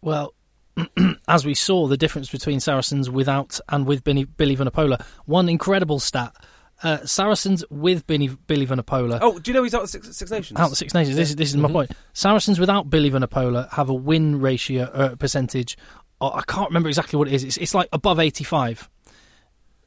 Well, 0.00 0.34
as 1.28 1.44
we 1.44 1.54
saw, 1.54 1.86
the 1.86 1.96
difference 1.96 2.30
between 2.30 2.60
Saracens 2.60 3.08
without 3.10 3.60
and 3.68 3.86
with 3.86 4.02
Billy, 4.04 4.24
Billy 4.24 4.56
Vunipola. 4.56 5.02
One 5.26 5.48
incredible 5.48 6.00
stat: 6.00 6.34
uh, 6.82 7.04
Saracens 7.04 7.64
with 7.70 8.06
Billy, 8.06 8.28
Billy 8.46 8.66
Vunipola. 8.66 9.18
Oh, 9.20 9.38
do 9.38 9.50
you 9.50 9.54
know 9.54 9.62
he's 9.62 9.74
out 9.74 9.82
of 9.84 9.90
Six, 9.90 10.16
six 10.16 10.30
Nations? 10.30 10.58
Out 10.58 10.70
the 10.70 10.76
Six 10.76 10.94
Nations. 10.94 11.16
This 11.16 11.30
is 11.30 11.36
this 11.36 11.48
is 11.50 11.54
Mm-hmm. 11.56 11.62
my 11.62 11.72
point. 11.72 11.90
Saracens 12.14 12.58
without 12.58 12.90
Billy 12.90 13.10
Vunipola 13.10 13.68
have 13.72 13.88
a 13.90 13.94
win 13.94 14.40
ratio 14.40 14.84
uh, 14.84 15.14
percentage. 15.16 15.76
oh, 16.20 16.32
I 16.32 16.42
can't 16.42 16.70
remember 16.70 16.88
exactly 16.88 17.18
what 17.18 17.28
it 17.28 17.34
is. 17.34 17.44
It's, 17.44 17.56
it's 17.58 17.74
like 17.74 17.88
above 17.92 18.18
eighty-five, 18.18 18.88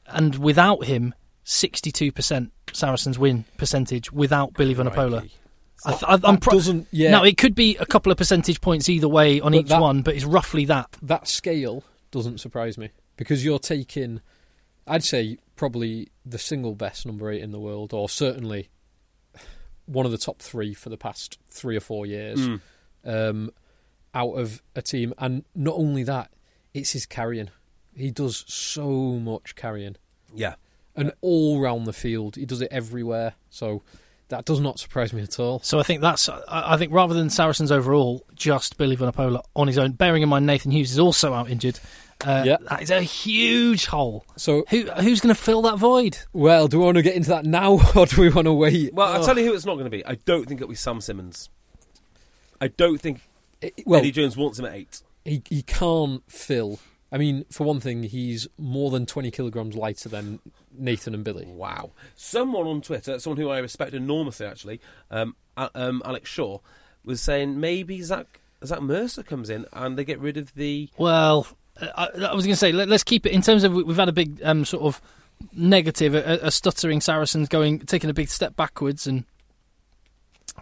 and 0.08 0.36
without 0.38 0.84
him, 0.84 1.14
sixty-two 1.44 2.12
percent 2.12 2.52
Saracens 2.72 3.18
win 3.18 3.44
percentage 3.56 4.12
without 4.12 4.54
Billy 4.54 4.74
Vunipola. 4.74 5.28
I 5.84 5.90
th- 5.92 6.02
I, 6.06 6.18
I'm 6.24 6.38
pro- 6.38 6.54
doesn't- 6.54 6.88
yeah. 6.90 7.10
Now 7.10 7.22
it 7.24 7.36
could 7.36 7.54
be 7.54 7.76
a 7.76 7.86
couple 7.86 8.10
of 8.10 8.18
percentage 8.18 8.60
points 8.60 8.88
either 8.88 9.08
way 9.08 9.40
on 9.40 9.52
But 9.52 9.58
each 9.60 9.68
that- 9.68 9.80
one, 9.80 10.02
but 10.02 10.14
it's 10.14 10.24
roughly 10.24 10.64
that. 10.66 10.88
that 11.02 11.28
scale 11.28 11.84
doesn't 12.10 12.38
surprise 12.40 12.78
me 12.78 12.90
because 13.16 13.44
you're 13.44 13.58
taking, 13.58 14.20
I'd 14.86 15.04
say, 15.04 15.38
probably 15.54 16.08
the 16.24 16.38
single 16.38 16.74
best 16.74 17.04
number 17.06 17.30
eight 17.30 17.42
in 17.42 17.50
the 17.52 17.60
world, 17.60 17.92
or 17.92 18.08
certainly 18.08 18.68
one 19.84 20.06
of 20.06 20.12
the 20.12 20.18
top 20.18 20.40
three 20.40 20.74
for 20.74 20.88
the 20.88 20.96
past 20.96 21.38
three 21.48 21.76
or 21.76 21.80
four 21.80 22.06
years. 22.06 22.40
Mm. 22.40 22.60
Um, 23.04 23.50
out 24.14 24.32
of 24.32 24.62
a 24.74 24.80
team, 24.82 25.12
and 25.18 25.44
not 25.54 25.74
only 25.76 26.02
that, 26.04 26.30
it's 26.72 26.92
his 26.92 27.04
carrying. 27.06 27.50
He 27.96 28.10
does 28.10 28.44
so 28.46 28.90
much 29.18 29.54
carrying, 29.56 29.96
Yeah. 30.34 30.54
and 30.94 31.12
all 31.22 31.60
round 31.60 31.86
the 31.86 31.92
field, 31.92 32.36
he 32.36 32.44
does 32.46 32.60
it 32.60 32.68
everywhere. 32.70 33.34
So 33.50 33.82
that 34.28 34.44
does 34.44 34.60
not 34.60 34.78
surprise 34.78 35.12
me 35.12 35.22
at 35.22 35.38
all. 35.40 35.60
So 35.60 35.78
I 35.78 35.82
think 35.82 36.00
that's. 36.02 36.28
I 36.28 36.42
I 36.48 36.76
think 36.76 36.92
rather 36.92 37.14
than 37.14 37.30
Saracens 37.30 37.70
overall, 37.72 38.24
just 38.34 38.76
Billy 38.76 38.96
Vunipola 38.96 39.40
on 39.54 39.66
his 39.66 39.78
own. 39.78 39.92
Bearing 39.92 40.22
in 40.22 40.28
mind 40.28 40.46
Nathan 40.46 40.70
Hughes 40.72 40.90
is 40.92 40.98
also 40.98 41.32
out 41.32 41.48
injured. 41.48 41.78
Uh, 42.24 42.42
Yeah. 42.46 42.56
that 42.70 42.82
is 42.82 42.90
a 42.90 43.02
huge 43.02 43.86
hole. 43.86 44.24
So, 44.36 44.64
Who 44.70 44.84
who's 44.90 45.20
going 45.20 45.34
to 45.34 45.40
fill 45.40 45.62
that 45.62 45.76
void? 45.78 46.16
well, 46.32 46.66
do 46.66 46.78
we 46.78 46.84
want 46.84 46.96
to 46.96 47.02
get 47.02 47.14
into 47.14 47.28
that 47.28 47.44
now, 47.44 47.78
or 47.94 48.06
do 48.06 48.20
we 48.20 48.30
want 48.30 48.46
to 48.46 48.52
wait? 48.54 48.92
Well, 48.94 49.06
I'll 49.12 49.24
tell 49.24 49.38
you 49.38 49.44
who 49.44 49.54
it's 49.54 49.66
not 49.66 49.74
going 49.74 49.84
to 49.84 49.90
be. 49.90 50.04
I 50.04 50.14
don't 50.24 50.46
think 50.46 50.60
it'll 50.60 50.70
be 50.70 50.74
Sam 50.76 51.00
Simmonds. 51.00 51.50
I 52.60 52.68
don't 52.68 52.98
think 53.00 53.20
It- 53.60 53.86
well, 53.86 54.00
Eddie 54.00 54.12
Jones 54.12 54.36
wants 54.36 54.58
him 54.58 54.64
at 54.64 54.74
eight. 54.74 55.02
he 55.24 55.42
he 55.48 55.62
can't 55.62 56.22
fill. 56.30 56.78
I 57.12 57.18
mean, 57.18 57.44
for 57.50 57.64
one 57.64 57.80
thing, 57.80 58.02
he's 58.02 58.48
more 58.58 58.90
than 58.90 59.06
twenty 59.06 59.30
kilograms 59.30 59.76
lighter 59.76 60.08
than 60.08 60.40
Nathan 60.76 61.14
and 61.14 61.24
Billy. 61.24 61.46
Wow. 61.46 61.92
Someone 62.16 62.66
on 62.66 62.80
Twitter, 62.80 63.18
someone 63.18 63.38
who 63.38 63.48
I 63.48 63.58
respect 63.58 63.94
enormously, 63.94 64.46
actually, 64.46 64.80
um, 65.10 65.36
um, 65.56 66.02
Alex 66.04 66.28
Shaw, 66.28 66.58
was 67.04 67.20
saying 67.20 67.60
maybe 67.60 68.02
Zach 68.02 68.40
Zach 68.64 68.80
Mercer 68.82 69.22
comes 69.22 69.50
in 69.50 69.66
and 69.72 69.96
they 69.96 70.04
get 70.04 70.18
rid 70.18 70.36
of 70.36 70.54
the. 70.54 70.88
Well, 70.98 71.46
uh, 71.80 71.86
I, 71.96 72.04
I 72.26 72.34
was 72.34 72.44
going 72.44 72.54
to 72.54 72.56
say 72.56 72.72
let, 72.72 72.90
us 72.90 73.04
keep 73.04 73.26
it 73.26 73.32
in 73.32 73.42
terms 73.42 73.64
of 73.64 73.72
we- 73.72 73.84
we've 73.84 73.96
had 73.96 74.08
a 74.08 74.12
big 74.12 74.40
um, 74.42 74.64
sort 74.64 74.82
of 74.82 75.00
negative, 75.52 76.14
a, 76.14 76.40
a 76.42 76.50
stuttering 76.50 77.00
Saracens 77.00 77.48
going 77.48 77.80
taking 77.80 78.10
a 78.10 78.14
big 78.14 78.28
step 78.28 78.56
backwards, 78.56 79.06
and 79.06 79.24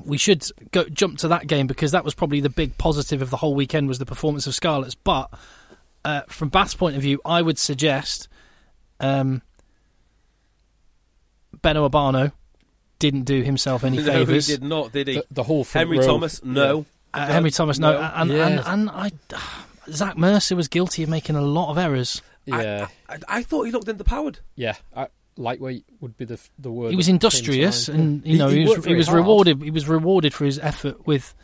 we 0.04 0.18
should 0.18 0.46
go 0.72 0.84
jump 0.84 1.18
to 1.18 1.28
that 1.28 1.46
game 1.46 1.66
because 1.66 1.92
that 1.92 2.04
was 2.04 2.14
probably 2.14 2.40
the 2.40 2.50
big 2.50 2.76
positive 2.78 3.22
of 3.22 3.30
the 3.30 3.36
whole 3.36 3.54
weekend 3.54 3.88
was 3.88 3.98
the 3.98 4.06
performance 4.06 4.46
of 4.46 4.54
Scarlets. 4.54 4.94
But 4.94 5.30
uh, 6.04 6.22
from 6.28 6.48
Bath's 6.48 6.74
point 6.74 6.96
of 6.96 7.02
view, 7.02 7.20
I 7.24 7.40
would 7.42 7.58
suggest 7.58 8.28
um, 9.00 9.42
Beno 11.62 11.88
Obano 11.88 12.32
didn't 12.98 13.22
do 13.24 13.42
himself 13.42 13.84
any 13.84 13.96
no, 14.02 14.24
he 14.24 14.40
did 14.40 14.62
not, 14.62 14.92
did 14.92 15.08
he? 15.08 15.14
The, 15.16 15.24
the 15.30 15.42
whole 15.42 15.64
front 15.64 15.88
Henry 15.88 15.98
row- 15.98 16.06
Thomas, 16.06 16.42
no. 16.44 16.86
Uh, 17.12 17.26
Henry 17.26 17.50
Thomas, 17.50 17.78
no, 17.78 17.92
No. 17.92 18.10
and, 18.14 18.30
Yeah. 18.30 18.46
and 18.48 18.60
and 18.66 18.90
I, 18.90 19.10
Zach 19.90 20.16
Mercer 20.18 20.56
was 20.56 20.68
guilty 20.68 21.02
of 21.02 21.08
making 21.08 21.36
a 21.36 21.42
lot 21.42 21.70
of 21.70 21.78
errors. 21.78 22.22
Yeah, 22.46 22.88
I, 23.08 23.14
I, 23.14 23.18
I 23.28 23.42
thought 23.42 23.62
he 23.64 23.72
looked 23.72 23.86
underpowered. 23.86 24.36
yeah. 24.56 24.74
I, 24.96 25.08
lightweight 25.36 25.84
would 26.00 26.16
be 26.16 26.24
the 26.24 26.38
the 26.60 26.70
word. 26.70 26.90
he 26.90 26.96
was 26.96 27.06
that 27.06 27.10
came 27.12 27.18
to 27.18 27.26
industrious, 27.26 27.88
and 27.88 28.24
you 28.24 28.38
know 28.38 28.46
he 28.48 28.60
he, 28.60 28.66
worked 28.68 28.78
was 28.78 28.86
he 28.86 28.94
was 28.94 29.06
hard. 29.08 29.16
rewarded. 29.18 29.62
He 29.62 29.70
was 29.72 29.88
rewarded 29.88 30.32
for 30.32 30.44
his 30.44 30.60
effort 30.60 31.06
with 31.08 31.34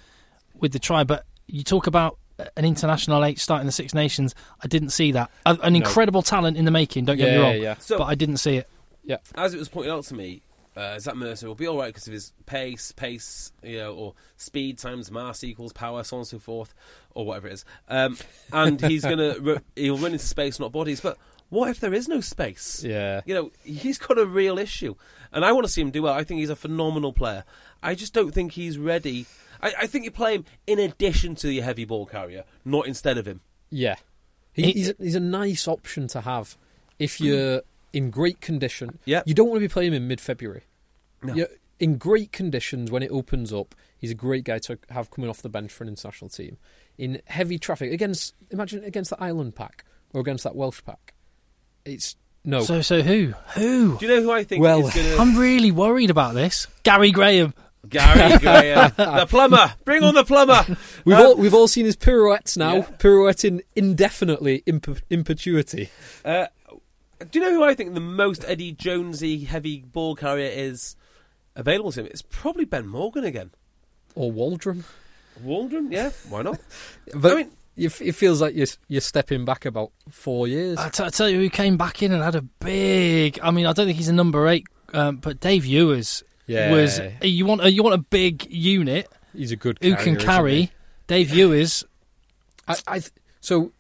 with 0.61 0.73
the 0.73 0.79
try. 0.79 1.03
But 1.03 1.25
you 1.49 1.64
talk 1.64 1.88
about 1.88 2.16
an 2.57 2.64
international 2.64 3.24
eight 3.24 3.38
starting 3.38 3.66
the 3.66 3.72
Six 3.72 3.94
Nations. 3.94 4.35
I 4.62 4.66
didn't 4.66 4.90
see 4.90 5.12
that. 5.12 5.31
A- 5.46 5.59
An 5.62 5.76
incredible 5.76 6.22
talent 6.22 6.57
in 6.57 6.64
the 6.64 6.70
making. 6.70 7.05
Don't 7.05 7.16
get 7.16 7.29
Yeah, 7.33 7.38
me 7.38 7.42
wrong. 7.42 7.62
yeah. 7.62 7.74
So, 7.79 7.98
but 7.98 8.05
I 8.05 8.14
didn't 8.14 8.38
see 8.38 8.57
it. 8.57 8.68
Yeah. 9.05 9.16
As 9.35 9.55
it 9.55 9.59
was 9.59 9.68
pointed 9.68 9.90
out 9.92 10.05
to 10.05 10.14
me, 10.14 10.42
uh, 10.76 10.98
Zach 10.98 11.16
Mercer 11.16 11.46
will 11.48 11.55
be 11.55 11.66
all 11.66 11.76
right 11.79 11.88
because 11.88 12.07
of 12.07 12.12
his 12.12 12.33
pace, 12.46 12.92
pace, 12.92 13.53
you 13.62 13.79
know, 13.79 13.94
or 13.94 14.14
speed 14.37 14.79
times 14.79 15.11
mass 15.11 15.42
equals 15.42 15.72
power, 15.72 16.03
so 16.05 16.16
on 16.16 16.20
and 16.20 16.26
so 16.29 16.38
forth, 16.38 16.74
or 17.14 17.26
whatever 17.26 17.48
it 17.48 17.55
is. 17.55 17.64
Um, 17.88 18.16
and 18.53 18.81
he's 18.81 19.03
gonna 19.03 19.37
ru- 19.40 19.61
he'll 19.74 19.96
run 19.98 20.12
into 20.12 20.24
space, 20.26 20.61
not 20.61 20.70
bodies. 20.72 21.00
But 21.00 21.18
what 21.48 21.70
if 21.70 21.81
there 21.81 21.92
is 21.92 22.07
no 22.09 22.20
space? 22.20 22.85
Yeah. 22.85 23.22
You 23.26 23.35
know, 23.35 23.50
he's 23.64 23.98
got 23.98 24.16
a 24.18 24.24
real 24.26 24.59
issue, 24.59 24.94
and 25.33 25.44
I 25.44 25.50
want 25.53 25.66
to 25.66 25.72
see 25.72 25.81
him 25.81 25.90
do 25.90 26.03
well. 26.03 26.14
I 26.14 26.22
think 26.24 26.38
he's 26.38 26.50
a 26.50 26.57
phenomenal 26.57 27.12
player. 27.12 27.44
I 27.83 27.94
just 27.96 28.12
don't 28.14 28.33
think 28.33 28.53
he's 28.53 28.79
ready. 28.79 29.26
I, 29.62 29.73
I 29.81 29.87
think 29.87 30.05
you 30.05 30.11
play 30.11 30.35
him 30.37 30.44
in 30.66 30.79
addition 30.79 31.35
to 31.37 31.53
your 31.53 31.64
heavy 31.64 31.85
ball 31.85 32.07
carrier, 32.07 32.44
not 32.64 32.87
instead 32.87 33.18
of 33.18 33.27
him. 33.27 33.40
Yeah, 33.70 33.96
he, 34.53 34.62
He- 34.64 34.73
he's, 34.73 34.88
a, 34.90 34.94
he's 34.99 35.14
a 35.14 35.20
nice 35.20 35.68
option 35.68 36.09
to 36.09 36.23
have 36.23 36.57
if 36.99 37.18
mm. 37.18 37.27
you're 37.27 37.62
in 37.92 38.11
great 38.11 38.40
condition. 38.40 38.99
Yep. 39.05 39.25
you 39.27 39.35
don't 39.35 39.49
want 39.49 39.57
to 39.57 39.68
be 39.68 39.73
playing 39.73 39.92
him 39.92 40.03
in 40.03 40.09
mid-February. 40.09 40.62
No. 41.23 41.35
You're 41.35 41.49
in 41.79 41.96
great 41.96 42.31
conditions 42.33 42.90
when 42.90 43.03
it 43.03 43.11
opens 43.11 43.53
up. 43.53 43.75
He's 43.99 44.11
a 44.11 44.14
great 44.14 44.44
guy 44.44 44.59
to 44.61 44.79
have 44.90 45.11
coming 45.11 45.29
off 45.29 45.42
the 45.42 45.49
bench 45.49 45.73
for 45.73 45.85
an 45.85 45.88
international 45.88 46.29
team. 46.29 46.57
In 46.99 47.20
heavy 47.27 47.59
traffic 47.59 47.92
against, 47.92 48.35
imagine 48.51 48.85
against 48.85 49.11
the 49.11 49.23
Ireland 49.23 49.55
pack 49.55 49.85
or 50.12 50.20
against 50.20 50.44
that 50.44 50.55
Welsh 50.55 50.83
pack. 50.85 51.14
It's 51.85 52.16
no. 52.44 52.61
So 52.61 52.83
so 52.83 53.03
who 53.03 53.35
who? 53.55 53.99
Do 53.99 54.07
you 54.07 54.14
know 54.14 54.23
who 54.23 54.31
I 54.31 54.44
think 54.44 54.62
Well, 54.62 54.87
is 54.87 54.94
going 54.94 55.07
to? 55.07 55.18
I'm 55.18 55.37
really 55.37 55.70
worried 55.70 56.11
about 56.11 56.35
this. 56.35 56.66
Gary 56.83 57.11
Graham. 57.11 57.55
Gary 57.88 58.38
Graham, 58.40 58.93
the 58.97 59.27
plumber. 59.29 59.73
Bring 59.85 60.03
on 60.03 60.14
the 60.14 60.25
plumber. 60.25 60.64
we've 61.05 61.16
Um, 61.16 61.23
all 61.27 61.37
we've 61.37 61.55
all 61.55 61.66
seen 61.69 61.87
his 61.87 61.97
pirouettes 61.97 62.57
now, 62.57 62.75
Yeah. 62.77 62.83
pirouetting 62.99 63.62
indefinitely 63.75 64.62
in, 64.66 64.81
per- 64.81 64.97
in 65.09 65.25
perpetuity. 65.25 65.88
Uh, 66.25 66.47
do 67.31 67.38
you 67.38 67.45
know 67.45 67.53
who 67.53 67.64
I 67.64 67.75
think 67.75 67.95
the 67.95 68.01
most 68.01 68.45
Eddie 68.47 68.73
Jonesy 68.73 69.45
heavy 69.45 69.81
ball 69.81 70.14
carrier 70.14 70.51
is 70.51 70.97
available 71.57 71.93
to 71.93 72.01
him? 72.01 72.07
It's 72.07 72.23
probably 72.23 72.64
Ben 72.64 72.87
Morgan 72.87 73.25
again. 73.25 73.51
Or 74.14 74.31
Waldron. 74.31 74.85
Waldron, 75.43 75.90
yeah, 75.90 76.11
why 76.29 76.43
not? 76.43 76.61
But 77.14 77.33
I 77.33 77.35
mean- 77.37 77.51
it 77.77 77.88
feels 78.14 78.43
like 78.43 78.55
you're 78.55 78.66
you're 78.88 79.01
stepping 79.01 79.47
back 79.47 79.64
about 79.64 79.90
four 80.11 80.47
years. 80.47 80.77
I, 80.77 80.90
t- 80.90 81.03
I 81.03 81.09
tell 81.09 81.31
you 81.31 81.38
who 81.38 81.49
came 81.49 81.79
back 81.79 82.03
in 82.03 82.12
and 82.12 82.23
had 82.23 82.35
a 82.35 82.43
big. 82.43 83.38
I 83.43 83.51
mean, 83.53 83.64
I 83.64 83.73
don't 83.73 83.87
think 83.87 83.97
he's 83.97 84.09
a 84.09 84.12
number 84.12 84.47
eight, 84.49 84.66
um, 84.93 85.16
but 85.16 85.40
Dave 85.40 85.64
Ewers 85.64 86.23
Yeah. 86.50 86.70
was. 86.72 87.00
You 87.22 87.46
want 87.46 87.62
a, 87.62 87.70
you 87.70 87.82
want 87.82 87.94
a 87.94 88.04
big 88.10 88.46
unit 88.50 89.08
He's 89.34 89.52
a 89.52 89.56
good 89.56 89.78
who 89.80 89.90
carrier, 89.94 90.04
can 90.04 90.16
isn't 90.16 90.26
carry. 90.28 90.60
he? 90.62 90.70
Dave 91.06 91.30
Ewers. 91.30 91.84
I, 92.68 92.76
I 92.86 92.98
th- 93.00 93.12
so 93.40 93.72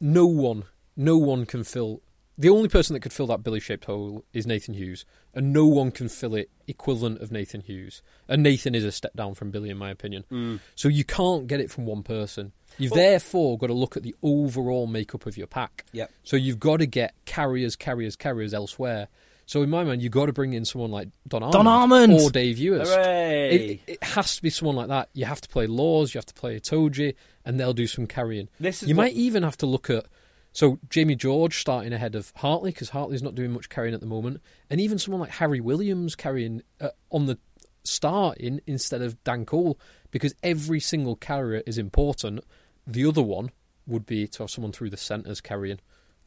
no 0.00 0.26
one, 0.26 0.64
no 0.96 1.16
one 1.18 1.46
can 1.46 1.64
fill. 1.64 2.00
The 2.38 2.48
only 2.48 2.68
person 2.68 2.94
that 2.94 3.00
could 3.00 3.12
fill 3.12 3.26
that 3.26 3.42
Billy-shaped 3.44 3.84
hole 3.84 4.24
is 4.32 4.46
Nathan 4.46 4.74
Hughes, 4.74 5.04
and 5.34 5.52
no 5.52 5.66
one 5.66 5.90
can 5.90 6.08
fill 6.08 6.34
it 6.34 6.50
equivalent 6.66 7.20
of 7.20 7.30
Nathan 7.30 7.60
Hughes. 7.60 8.02
And 8.26 8.42
Nathan 8.42 8.74
is 8.74 8.84
a 8.84 8.90
step 8.90 9.14
down 9.14 9.34
from 9.34 9.50
Billy, 9.50 9.68
in 9.70 9.76
my 9.76 9.90
opinion. 9.90 10.24
Mm. 10.32 10.60
So 10.74 10.88
you 10.88 11.04
can't 11.04 11.46
get 11.46 11.60
it 11.60 11.70
from 11.70 11.84
one 11.84 12.02
person. 12.02 12.52
You've 12.78 12.92
Well- 12.92 13.00
therefore 13.00 13.58
got 13.58 13.66
to 13.66 13.74
look 13.74 13.96
at 13.96 14.02
the 14.02 14.14
overall 14.22 14.86
makeup 14.86 15.26
of 15.26 15.36
your 15.36 15.46
pack. 15.46 15.84
Yep. 15.92 16.10
So 16.24 16.36
you've 16.36 16.58
got 16.58 16.78
to 16.78 16.86
get 16.86 17.14
carriers, 17.26 17.76
carriers, 17.76 18.16
carriers 18.16 18.54
elsewhere. 18.54 19.08
So 19.52 19.62
in 19.62 19.68
my 19.68 19.84
mind, 19.84 20.00
you've 20.00 20.12
got 20.12 20.26
to 20.26 20.32
bring 20.32 20.54
in 20.54 20.64
someone 20.64 20.90
like 20.90 21.10
Don 21.28 21.42
Armand, 21.42 21.52
Don 21.52 21.66
Armand! 21.66 22.12
or 22.14 22.30
Dave 22.30 22.56
Ewers. 22.56 22.88
It, 22.90 23.80
it 23.86 24.02
has 24.02 24.36
to 24.36 24.42
be 24.42 24.48
someone 24.48 24.76
like 24.76 24.88
that. 24.88 25.10
You 25.12 25.26
have 25.26 25.42
to 25.42 25.48
play 25.50 25.66
Lawes, 25.66 26.14
you 26.14 26.18
have 26.20 26.24
to 26.24 26.32
play 26.32 26.58
Toji, 26.58 27.14
and 27.44 27.60
they'll 27.60 27.74
do 27.74 27.86
some 27.86 28.06
carrying. 28.06 28.48
This 28.58 28.82
is 28.82 28.88
you 28.88 28.96
what- 28.96 29.02
might 29.02 29.12
even 29.12 29.42
have 29.42 29.58
to 29.58 29.66
look 29.66 29.90
at 29.90 30.06
so 30.52 30.78
Jamie 30.88 31.16
George 31.16 31.58
starting 31.60 31.92
ahead 31.92 32.14
of 32.14 32.32
Hartley 32.36 32.70
because 32.70 32.88
Hartley's 32.88 33.22
not 33.22 33.34
doing 33.34 33.52
much 33.52 33.68
carrying 33.68 33.92
at 33.92 34.00
the 34.00 34.06
moment, 34.06 34.40
and 34.70 34.80
even 34.80 34.98
someone 34.98 35.20
like 35.20 35.32
Harry 35.32 35.60
Williams 35.60 36.16
carrying 36.16 36.62
uh, 36.80 36.88
on 37.10 37.26
the 37.26 37.38
starting 37.84 38.58
instead 38.66 39.02
of 39.02 39.22
Dan 39.22 39.44
Cole 39.44 39.78
because 40.10 40.34
every 40.42 40.80
single 40.80 41.14
carrier 41.14 41.62
is 41.66 41.76
important. 41.76 42.40
The 42.86 43.04
other 43.04 43.22
one 43.22 43.50
would 43.86 44.06
be 44.06 44.26
to 44.28 44.44
have 44.44 44.50
someone 44.50 44.72
through 44.72 44.88
the 44.88 44.96
centres 44.96 45.42
carrying, 45.42 45.80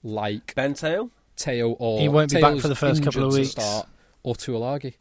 like 0.04 0.54
Ben 0.54 0.76
Te'o? 0.76 1.10
Te'o 1.38 1.76
or 1.80 2.00
He 2.00 2.08
won't 2.10 2.32
be 2.32 2.41
back 2.41 2.54
Te'o's 2.54 2.62
for 2.62 2.67
the 2.67 2.76
first 2.76 3.04
couple 3.04 3.24
of 3.24 3.34
injured 3.36 3.36
to 3.36 3.39
weeks. 3.41 3.52
start, 3.52 3.88
or 4.24 4.36
Tuilagi. 4.36 4.93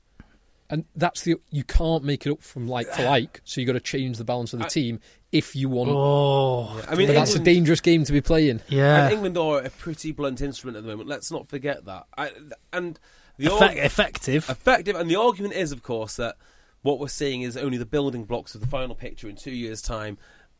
And 0.70 0.86
that's 0.96 1.22
the 1.22 1.36
you 1.50 1.62
can't 1.62 2.02
make 2.04 2.26
it 2.26 2.30
up 2.32 2.42
from 2.42 2.66
like 2.68 2.88
for 2.88 3.04
like, 3.04 3.40
so 3.44 3.60
you 3.60 3.66
have 3.66 3.74
got 3.74 3.78
to 3.84 3.84
change 3.84 4.16
the 4.18 4.24
balance 4.24 4.52
of 4.54 4.60
the 4.60 4.64
I- 4.64 4.68
team 4.68 5.00
if 5.30 5.54
you 5.54 5.68
want. 5.68 5.90
Oh, 5.92 6.80
I 6.88 6.94
mean, 6.94 7.08
but 7.08 7.14
that's 7.14 7.34
a 7.34 7.38
dangerous 7.40 7.80
game 7.80 8.04
to 8.04 8.12
be 8.12 8.20
playing. 8.20 8.60
yeah. 8.68 9.04
And 9.04 9.12
England 9.14 9.36
are 9.36 9.60
a 9.60 9.70
pretty 9.70 10.12
blunt 10.12 10.40
instrument 10.40 10.76
at 10.76 10.84
the 10.84 10.88
moment. 10.88 11.08
Let's 11.08 11.30
not 11.30 11.48
forget 11.48 11.84
that. 11.86 12.04
I, 12.16 12.30
and 12.72 12.98
the 13.36 13.46
Effect- 13.46 13.76
arg- 13.76 13.84
effective. 13.84 14.48
effective, 14.48 14.94
and 14.96 15.10
the 15.10 15.16
argument 15.16 15.54
is, 15.54 15.70
of 15.72 15.82
course, 15.82 16.16
that 16.16 16.36
what 16.82 16.98
we're 17.00 17.08
seeing 17.08 17.42
is 17.42 17.56
only 17.56 17.78
the 17.78 17.86
building 17.86 18.24
blocks 18.24 18.54
of 18.54 18.60
the 18.60 18.66
final 18.68 18.94
picture 18.94 19.28
in 19.28 19.34
two 19.36 19.50
years' 19.50 19.82
time, 19.82 20.18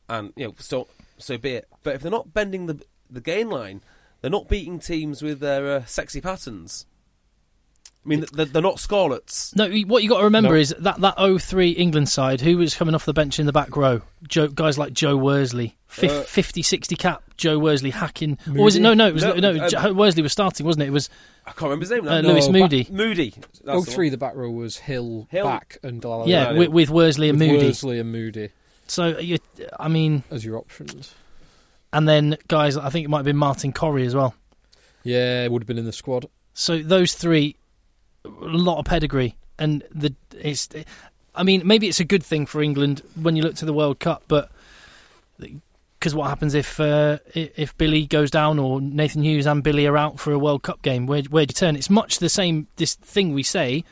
and 0.09 0.33
you 0.37 0.49
know, 0.49 0.55
so 0.59 0.87
so 1.19 1.39
be 1.39 1.53
it. 1.53 1.69
But 1.83 1.95
if 1.95 2.03
they're 2.03 2.11
not 2.11 2.35
bending 2.35 2.67
the 2.67 2.83
the 3.09 3.21
gain 3.21 3.49
line, 3.49 3.81
they're 4.25 4.31
not 4.31 4.49
beating 4.49 4.79
teams 4.79 5.21
with 5.21 5.41
their 5.41 5.71
uh, 5.77 5.85
sexy 5.85 6.19
patterns. 6.23 6.87
I 8.03 8.09
mean, 8.09 8.25
they're, 8.33 8.47
they're 8.47 8.63
not 8.63 8.79
Scarlets. 8.81 9.55
No, 9.55 9.71
what 9.87 10.03
you 10.03 10.09
got 10.09 10.19
to 10.21 10.25
remember 10.25 10.51
No. 10.55 10.55
is 10.57 10.75
that 10.79 10.99
that 11.03 11.17
03 11.43 11.73
England 11.73 12.09
side, 12.09 12.41
who 12.41 12.57
was 12.57 12.75
coming 12.75 12.95
off 12.95 13.05
the 13.05 13.13
bench 13.13 13.39
in 13.39 13.45
the 13.45 13.53
back 13.53 13.77
row? 13.77 14.01
Joe, 14.27 14.49
guys 14.49 14.79
like 14.79 14.95
Joe 14.95 15.15
Worsley, 15.19 15.77
Fif- 15.89 16.11
Uh, 16.11 16.23
50, 16.23 16.63
60 16.63 16.97
cap. 16.97 17.23
Joe 17.37 17.59
Worsley 17.59 17.91
hacking. 17.91 18.39
Or 18.57 18.65
was 18.65 18.77
it? 18.77 18.81
No, 18.81 18.95
no, 18.95 19.09
it 19.09 19.13
was 19.15 19.25
No, 19.25 19.35
no. 19.35 19.57
uh, 19.67 19.93
Worsley 19.93 20.23
was 20.23 20.33
starting, 20.33 20.65
wasn't 20.65 20.85
it? 20.85 20.87
It 20.87 20.93
was 20.93 21.11
I 21.47 21.51
can't 21.51 21.65
remember 21.65 21.83
his 21.83 21.91
name 21.91 22.07
now. 22.07 22.13
uh, 22.17 22.21
No, 22.23 22.29
Lewis 22.31 22.47
but- 22.47 22.53
Moody. 22.53 22.87
Moody. 22.91 23.35
That's 23.63 23.69
Oh 23.69 23.83
the 23.83 24.11
the 24.11 24.17
back 24.17 24.35
row 24.37 24.51
was 24.51 24.79
Hill, 24.79 25.27
Hill. 25.31 25.45
back 25.45 25.77
and 25.83 26.01
Dallaglio. 26.01 26.29
yeah, 26.29 26.53
no. 26.53 26.59
with, 26.61 26.69
with 26.71 26.89
Worsley 26.91 27.29
and 27.29 27.39
with 27.39 27.49
Moody. 27.49 27.67
Worsley 27.67 27.99
and 28.01 28.11
Moody 28.11 28.51
So 28.87 29.19
you, 29.19 29.37
I 29.79 29.89
mean, 29.89 30.23
as 30.31 30.45
your 30.45 30.57
options. 30.59 31.15
And 31.95 32.09
then 32.09 32.37
guys, 32.49 32.77
I 32.77 32.91
think 32.91 33.05
it 33.05 33.09
might 33.09 33.19
have 33.19 33.25
been 33.25 33.37
Martin 33.37 33.73
Corry 33.73 34.05
as 34.05 34.15
well. 34.17 34.35
Yeah, 35.05 35.47
would 35.47 35.63
have 35.63 35.67
been 35.69 35.79
in 35.79 35.85
the 35.85 35.93
squad. 35.93 36.27
So 36.53 36.83
those 36.83 37.15
three, 37.15 37.57
a 38.25 38.29
lot 38.29 38.79
of 38.79 38.85
pedigree, 38.85 39.37
and 39.59 39.85
the 39.95 40.13
it's. 40.39 40.69
I 41.35 41.43
mean, 41.43 41.63
maybe 41.65 41.89
it's 41.89 42.01
a 42.01 42.05
good 42.05 42.23
thing 42.23 42.47
for 42.47 42.63
England 42.63 43.03
when 43.21 43.37
you 43.37 43.43
look 43.43 43.55
to 43.57 43.65
the 43.65 43.73
World 43.73 44.01
Cup, 44.01 44.25
but 44.29 44.51
Because 45.39 46.15
what 46.15 46.29
happens 46.29 46.55
if 46.55 46.79
uh, 46.81 47.19
if 47.35 47.77
Billy 47.79 48.07
goes 48.07 48.31
down 48.31 48.59
or 48.59 48.81
Nathan 48.81 49.23
Hughes 49.23 49.47
and 49.47 49.63
Billy 49.63 49.87
are 49.87 49.97
out 49.97 50.21
for 50.21 50.33
a 50.33 50.39
World 50.39 50.63
Cup 50.63 50.83
game? 50.83 51.07
Where 51.07 51.23
where 51.23 51.47
do 51.47 51.51
you 51.53 51.55
turn? 51.55 51.77
It's 51.77 51.91
much 51.91 52.19
the 52.19 52.29
same. 52.29 52.67
This 52.77 52.95
thing 52.95 53.35
we 53.35 53.43
say. 53.43 53.85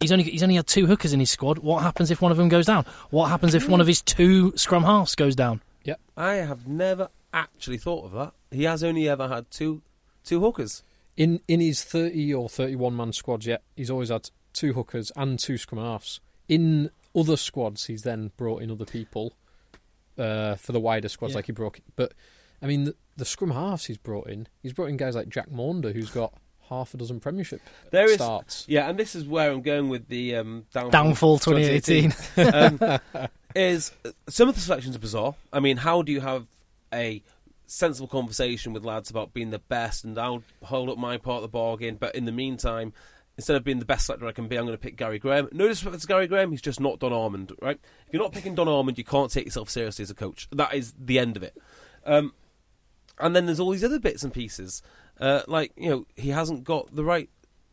He's 0.00 0.12
only 0.12 0.24
he's 0.24 0.42
only 0.44 0.54
had 0.54 0.66
two 0.66 0.86
hookers 0.86 1.12
in 1.12 1.18
his 1.20 1.30
squad. 1.30 1.58
What 1.58 1.82
happens 1.82 2.10
if 2.10 2.22
one 2.22 2.30
of 2.30 2.38
them 2.38 2.48
goes 2.48 2.66
down? 2.66 2.86
What 3.10 3.30
happens 3.30 3.54
if 3.54 3.68
one 3.68 3.80
of 3.80 3.86
his 3.86 4.00
two 4.00 4.56
scrum 4.56 4.84
halves 4.84 5.14
goes 5.16 5.34
down? 5.34 5.60
Yep. 5.84 6.00
I 6.16 6.34
have 6.34 6.68
never 6.68 7.08
actually 7.32 7.78
thought 7.78 8.04
of 8.06 8.12
that. 8.12 8.32
He 8.50 8.64
has 8.64 8.82
only 8.82 9.08
ever 9.08 9.28
had 9.28 9.50
two 9.50 9.82
two 10.24 10.40
hookers. 10.40 10.82
In 11.16 11.40
in 11.48 11.60
his 11.60 11.82
thirty 11.82 12.32
or 12.32 12.48
thirty 12.48 12.76
one 12.76 12.96
man 12.96 13.12
squads, 13.12 13.46
Yet 13.46 13.62
he's 13.76 13.90
always 13.90 14.08
had 14.10 14.30
two 14.52 14.72
hookers 14.72 15.10
and 15.16 15.38
two 15.38 15.56
scrum 15.58 15.80
halves. 15.82 16.20
In 16.48 16.90
other 17.14 17.36
squads, 17.36 17.86
he's 17.86 18.02
then 18.02 18.30
brought 18.36 18.62
in 18.62 18.70
other 18.70 18.84
people 18.84 19.34
uh, 20.16 20.54
for 20.56 20.72
the 20.72 20.80
wider 20.80 21.08
squads, 21.08 21.32
Yeah. 21.32 21.38
like 21.38 21.46
he 21.46 21.52
brought. 21.52 21.78
But 21.96 22.12
I 22.62 22.66
mean, 22.66 22.84
the, 22.84 22.94
the 23.16 23.24
scrum 23.24 23.50
halves 23.50 23.86
he's 23.86 23.98
brought 23.98 24.28
in, 24.28 24.46
he's 24.62 24.72
brought 24.72 24.86
in 24.86 24.96
guys 24.96 25.14
like 25.14 25.28
Jack 25.28 25.50
Maunder, 25.50 25.92
who's 25.92 26.10
got 26.10 26.32
half 26.68 26.92
a 26.92 26.96
dozen 26.98 27.18
Premiership 27.18 27.62
There 27.92 28.04
is 28.06 28.14
starts. 28.16 28.64
yeah, 28.68 28.88
and 28.90 28.98
this 28.98 29.14
is 29.16 29.24
where 29.26 29.50
I'm 29.50 29.62
going 29.62 29.88
with 29.88 30.08
the 30.08 30.36
um, 30.36 30.66
downfall, 30.72 30.90
Downfall 30.90 31.38
2018. 31.38 32.14
um, 32.52 33.00
is 33.54 33.92
uh, 34.04 34.10
some 34.28 34.48
of 34.48 34.54
the 34.54 34.60
selections 34.60 34.94
are 34.94 34.98
bizarre. 35.00 35.34
I 35.52 35.60
mean, 35.60 35.78
how 35.78 36.02
do 36.02 36.12
you 36.12 36.20
have 36.20 36.46
a 36.92 37.22
sensible 37.66 38.08
conversation 38.08 38.72
with 38.72 38.84
lads 38.84 39.10
about 39.10 39.34
being 39.34 39.50
the 39.50 39.58
best 39.58 40.04
and 40.04 40.18
I'll 40.18 40.42
hold 40.64 40.88
up 40.88 40.98
my 40.98 41.18
part 41.18 41.36
of 41.36 41.42
the 41.42 41.48
bargain, 41.48 41.96
but 41.96 42.14
in 42.14 42.24
the 42.24 42.32
meantime, 42.32 42.92
instead 43.36 43.56
of 43.56 43.64
being 43.64 43.78
the 43.78 43.84
best 43.84 44.06
selector 44.06 44.26
I 44.26 44.32
can 44.32 44.48
be, 44.48 44.56
I'm 44.56 44.64
going 44.64 44.76
to 44.76 44.82
pick 44.82 44.96
Gary 44.96 45.18
Graham. 45.18 45.48
No 45.52 45.68
disrespect 45.68 46.00
to 46.02 46.08
Gary 46.08 46.26
Graham, 46.26 46.50
he's 46.50 46.62
just 46.62 46.80
not 46.80 46.98
Don 46.98 47.12
Armand, 47.12 47.52
right? 47.60 47.78
If 48.06 48.12
you're 48.12 48.22
not 48.22 48.32
picking 48.32 48.54
Don 48.54 48.68
Armand, 48.68 48.98
you 48.98 49.04
can't 49.04 49.30
take 49.30 49.44
yourself 49.44 49.68
seriously 49.70 50.02
as 50.02 50.10
a 50.10 50.14
coach. 50.14 50.48
That 50.50 50.74
is 50.74 50.94
the 50.98 51.18
end 51.18 51.36
of 51.36 51.42
it. 51.42 51.56
Um, 52.04 52.32
and 53.20 53.34
then 53.34 53.46
there's 53.46 53.60
all 53.60 53.70
these 53.70 53.84
other 53.84 53.98
bits 53.98 54.22
and 54.22 54.32
pieces, 54.32 54.82
uh, 55.20 55.42
like 55.46 55.72
you 55.76 55.88
know 55.88 56.06
he 56.16 56.30
hasn't 56.30 56.64
got 56.64 56.94
the 56.94 57.04
right 57.04 57.28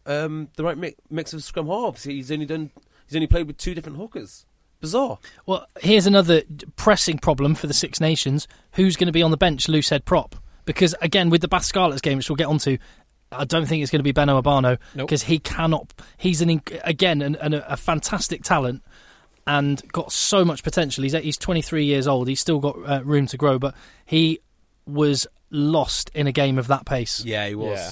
um, 0.05 0.49
the 0.55 0.63
right 0.63 0.77
mi- 0.77 0.95
mix 1.09 1.33
of 1.33 1.43
scrum 1.43 1.67
halves. 1.67 2.03
He's 2.03 2.31
only 2.31 2.45
done 2.45 2.71
he's 3.07 3.15
only 3.15 3.27
played 3.27 3.47
with 3.47 3.57
two 3.57 3.73
different 3.73 3.97
hookers. 3.97 4.45
Bizarre. 4.81 5.17
Well, 5.45 5.65
here's 5.79 6.05
another 6.05 6.43
pressing 6.75 7.17
problem 7.17 7.55
for 7.55 7.67
the 7.67 7.73
Six 7.73 7.99
Nations. 7.99 8.47
Who's 8.73 8.95
going 8.95 9.07
to 9.07 9.13
be 9.13 9.21
on 9.23 9.31
the 9.31 9.37
bench, 9.37 9.67
loose 9.67 9.89
head 9.89 10.05
prop? 10.05 10.35
Because, 10.65 10.95
again, 11.01 11.29
with 11.29 11.41
the 11.41 11.47
Bath 11.47 11.65
Scarlets 11.65 12.01
game, 12.01 12.17
which 12.17 12.29
we'll 12.29 12.35
get 12.35 12.47
onto, 12.47 12.77
I 13.31 13.45
don't 13.45 13.65
think 13.65 13.81
it's 13.83 13.91
going 13.91 13.99
to 13.99 14.03
be 14.03 14.13
Beno 14.13 14.41
Obano 14.41 14.77
Nope. 14.95 15.07
because 15.07 15.23
he 15.23 15.39
cannot. 15.39 15.93
He's 16.17 16.41
an 16.41 16.61
again 16.83 17.21
an, 17.21 17.35
an, 17.35 17.53
a 17.53 17.77
fantastic 17.77 18.43
talent 18.43 18.83
and 19.47 19.81
got 19.91 20.11
so 20.11 20.43
much 20.45 20.63
potential. 20.63 21.03
He's 21.03 21.13
he's 21.13 21.37
23 21.37 21.85
years 21.85 22.07
old. 22.07 22.27
He's 22.27 22.39
still 22.39 22.59
got 22.59 22.77
uh, 22.89 23.01
room 23.03 23.27
to 23.27 23.37
grow, 23.37 23.59
but 23.59 23.75
he 24.05 24.39
was 24.85 25.27
lost 25.49 26.09
in 26.13 26.27
a 26.27 26.31
game 26.31 26.57
of 26.57 26.67
that 26.67 26.85
pace. 26.85 27.23
Yeah, 27.23 27.47
he 27.47 27.55
was. 27.55 27.77
Yeah. 27.77 27.91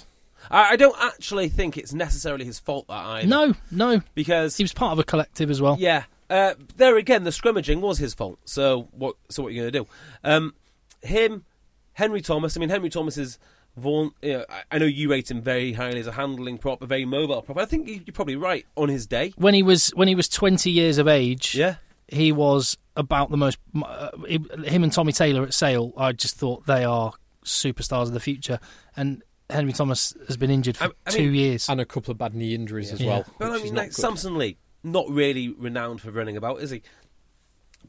I, 0.52 0.72
I 0.72 0.76
don't 0.76 0.96
actually 1.00 1.50
think 1.50 1.78
it's 1.78 1.94
necessarily 1.94 2.46
his 2.46 2.60
fault 2.60 2.88
that 2.88 2.94
either. 3.06 3.28
No, 3.28 3.54
no, 3.72 4.02
because 4.16 4.58
he 4.58 4.64
was 4.64 4.74
part 4.74 4.92
of 4.94 5.00
a 5.00 5.04
collective 5.04 5.50
as 5.50 5.62
well. 5.62 5.78
yeah, 5.80 6.04
uh, 6.34 6.54
there 6.76 6.98
again, 6.98 7.24
the 7.24 7.32
scrimmaging 7.32 7.82
was 7.82 7.98
his 7.98 8.14
fault. 8.14 8.40
So 8.46 8.88
what? 8.92 9.16
So 9.30 9.44
what 9.44 9.50
are 9.50 9.52
you 9.52 9.62
going 9.62 9.74
to 9.74 9.80
do? 9.80 9.88
Um, 10.24 10.54
him, 11.02 11.46
Henry 11.94 12.22
Thomas. 12.22 12.58
I 12.58 12.60
mean, 12.60 12.70
Henry 12.70 12.90
Thomas 12.90 13.18
is. 13.18 13.38
Vaughan, 13.76 14.12
you 14.22 14.34
know, 14.34 14.46
I- 14.50 14.76
I 14.76 14.78
know 14.78 14.86
you 14.86 15.10
rate 15.10 15.32
him 15.32 15.42
very 15.42 15.74
highly 15.74 16.00
as 16.00 16.06
a 16.06 16.12
handling 16.12 16.60
prop, 16.60 16.84
a 16.84 16.86
very 16.86 17.06
mobile 17.06 17.42
prop. 17.42 17.58
I 17.58 17.66
think 17.66 17.88
you're 17.88 18.14
probably 18.14 18.36
right 18.36 18.68
on 18.78 18.88
his 18.88 19.08
day. 19.08 19.34
When 19.36 19.56
he 19.56 19.64
was 19.64 19.90
when 19.96 20.08
he 20.08 20.14
was 20.14 20.30
20 20.30 20.70
years 20.70 21.00
of 21.00 21.08
age, 21.08 21.56
Yeah, 21.56 21.78
he 22.08 22.32
was 22.32 22.78
about 22.96 23.32
the 23.32 23.38
most. 23.38 23.58
Uh, 23.76 24.10
him 24.28 24.84
and 24.84 24.94
Tommy 24.94 25.12
Taylor 25.12 25.42
at 25.42 25.56
Sale, 25.56 25.92
I 25.98 26.12
just 26.12 26.36
thought 26.36 26.68
they 26.68 26.84
are 26.84 27.14
superstars 27.44 28.04
of 28.04 28.14
the 28.14 28.20
future. 28.20 28.60
And 28.96 29.24
Henry 29.50 29.74
Thomas 29.74 30.14
has 30.28 30.38
been 30.38 30.52
injured 30.52 30.78
for 30.78 30.84
I- 30.84 30.92
I 31.08 31.10
two 31.10 31.32
mean- 31.32 31.34
years. 31.36 31.68
and 31.68 31.82
a 31.82 31.86
couple 31.86 32.12
of 32.12 32.20
bad 32.20 32.36
knee 32.36 32.54
injuries 32.54 32.92
as 32.92 33.02
Yeah. 33.02 33.08
well. 33.08 33.26
But 33.40 33.52
which 33.54 33.62
I 33.62 33.64
mean, 33.64 33.74
like 33.74 33.90
good. 33.90 33.96
Samson 33.96 34.38
Lee, 34.38 34.58
not 34.84 35.08
really 35.10 35.50
renowned 35.50 36.02
for 36.02 36.12
running 36.12 36.38
about, 36.38 36.60
is 36.62 36.70
he? 36.72 36.82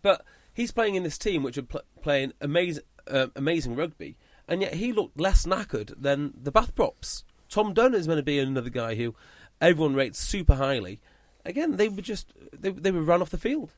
But 0.02 0.24
he's 0.52 0.70
playing 0.72 0.94
in 0.94 1.02
this 1.02 1.18
team 1.18 1.42
which 1.42 1.58
are 1.58 1.62
pl- 1.62 1.82
playing 2.02 2.32
amazing, 2.40 2.84
uh, 3.10 3.28
amazing 3.36 3.76
rugby, 3.76 4.16
and 4.48 4.60
yet 4.62 4.74
he 4.74 4.92
looked 4.92 5.18
less 5.18 5.46
knackered 5.46 5.94
than 6.00 6.34
the 6.40 6.52
Bath 6.52 6.74
props. 6.74 7.24
Tom 7.48 7.72
Dunn 7.74 7.94
is 7.94 8.06
going 8.06 8.16
to 8.18 8.22
be 8.22 8.38
another 8.38 8.70
guy 8.70 8.94
who 8.94 9.14
everyone 9.60 9.94
rates 9.94 10.18
super 10.18 10.54
highly. 10.56 11.00
Again, 11.44 11.76
they 11.76 11.88
were 11.88 12.02
just 12.02 12.32
they, 12.52 12.70
they 12.70 12.90
were 12.90 13.02
run 13.02 13.22
off 13.22 13.30
the 13.30 13.38
field. 13.38 13.72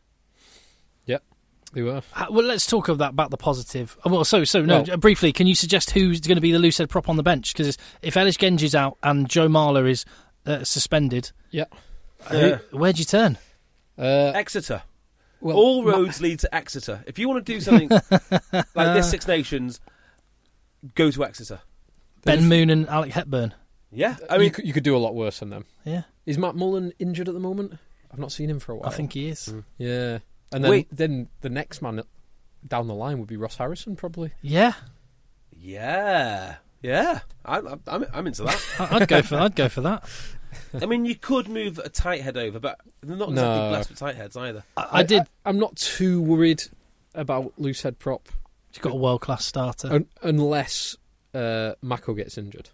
Yep, 1.07 1.23
they 1.73 1.83
were. 1.83 2.03
Uh, 2.15 2.27
Well, 2.31 2.47
let's 2.47 2.67
talk 2.67 2.89
about 2.89 3.11
about 3.13 3.31
the 3.31 3.37
positive. 3.37 3.97
Uh, 4.07 4.11
Well, 4.11 4.25
so 4.25 4.45
so 4.45 4.63
no, 4.65 4.83
Well- 4.83 4.93
uh, 4.93 4.97
briefly, 4.97 5.33
can 5.33 5.47
you 5.47 5.55
suggest 5.55 5.91
who's 5.91 6.21
going 6.21 6.37
to 6.37 6.41
be 6.43 6.53
the 6.53 6.59
loose 6.59 6.79
head 6.79 6.89
prop 6.89 7.09
on 7.09 7.17
the 7.17 7.23
bench? 7.23 7.53
Because 7.53 7.77
if 8.03 8.17
Ellis 8.17 8.37
Genge's 8.37 8.75
out 8.75 8.97
and 9.03 9.29
Joe 9.29 9.49
Marler 9.49 9.89
is 9.89 10.05
uh, 10.47 10.63
suspended, 10.65 11.33
Yeah. 11.51 11.65
Yeah. 12.33 12.39
who, 12.41 12.77
uh, 12.77 12.79
where'd 12.81 12.99
you 12.99 13.05
turn? 13.05 13.39
Uh, 13.99 14.33
Exeter. 14.35 14.83
well, 15.41 15.57
All 15.57 15.83
Ma- 15.83 15.91
roads 15.93 16.21
lead 16.21 16.41
to 16.41 16.55
Exeter. 16.55 17.03
If 17.07 17.19
you 17.19 17.29
want 17.29 17.45
to 17.45 17.53
do 17.53 17.61
something 17.61 17.89
like 18.53 18.95
this 18.95 19.11
Six 19.11 19.27
Nations, 19.27 19.81
go 20.95 21.11
to 21.11 21.25
Exeter. 21.25 21.61
Ben 22.25 22.49
Moon 22.49 22.71
and 22.71 22.89
Alec 22.89 23.13
Hepburn. 23.13 23.55
Yeah, 23.93 24.17
I 24.29 24.35
I 24.35 24.39
mean, 24.39 24.41
mean, 24.41 24.45
you 24.47 24.51
could, 24.51 24.67
you 24.67 24.73
could 24.73 24.83
do 24.83 24.97
a 24.97 24.99
lot 24.99 25.15
worse 25.15 25.39
than 25.39 25.51
them. 25.51 25.65
Yeah, 25.85 26.03
Is 26.27 26.37
Matt 26.39 26.55
Mullan 26.57 26.93
injured 26.99 27.29
at 27.29 27.35
the 27.35 27.41
moment? 27.41 27.75
I've 28.13 28.19
not 28.19 28.33
seen 28.33 28.51
him 28.51 28.59
for 28.59 28.73
a 28.73 28.77
while. 28.77 28.89
I 28.89 28.93
think 28.93 29.13
he 29.13 29.29
is. 29.29 29.47
Hmm. 29.47 29.61
Yeah, 29.79 30.19
and 30.53 30.63
then 30.65 30.71
Wait. 30.71 30.89
then 30.91 31.29
the 31.41 31.49
next 31.49 31.81
man 31.83 32.03
down 32.67 32.89
the 32.89 32.95
line 32.95 33.19
would 33.21 33.29
be 33.29 33.37
Ross 33.37 33.57
Harrison, 33.57 33.95
probably. 33.97 34.33
Yeah, 34.43 34.73
yeah, 35.53 36.57
yeah. 36.83 37.21
I, 37.45 37.59
I, 37.59 37.75
I'm, 37.87 38.07
I'm 38.13 38.27
into 38.27 38.43
that. 38.45 38.63
I'd 38.91 39.09
go 39.09 39.23
for 39.23 39.37
I'd 39.37 39.55
go 39.57 39.69
for 39.69 39.81
that. 39.83 40.05
I 40.81 40.87
mean, 40.87 41.05
you 41.05 41.15
could 41.15 41.49
move 41.49 41.79
a 41.79 41.89
tight 41.89 42.21
head 42.23 42.37
over, 42.37 42.59
but 42.59 42.79
they're 43.03 43.17
not 43.17 43.31
exactly 43.31 43.59
No. 43.63 43.69
blessed 43.71 43.91
with 43.91 43.99
tight 43.99 44.17
heads 44.17 44.37
either. 44.37 44.65
I, 44.77 44.89
I 44.93 45.03
did. 45.03 45.23
I, 45.45 45.51
am 45.51 45.59
not 45.59 45.77
too 45.77 46.21
worried 46.23 46.63
about 47.15 47.53
loose 47.59 47.83
head 47.83 47.99
prop 47.99 48.29
He's 48.71 48.79
got 48.79 48.93
a 48.93 48.97
world 48.97 49.23
class 49.23 49.45
starter. 49.45 49.89
un- 49.93 50.07
unless 50.23 50.97
uh, 51.35 51.73
Mako 51.83 52.15
gets 52.15 52.37
injured. 52.37 52.69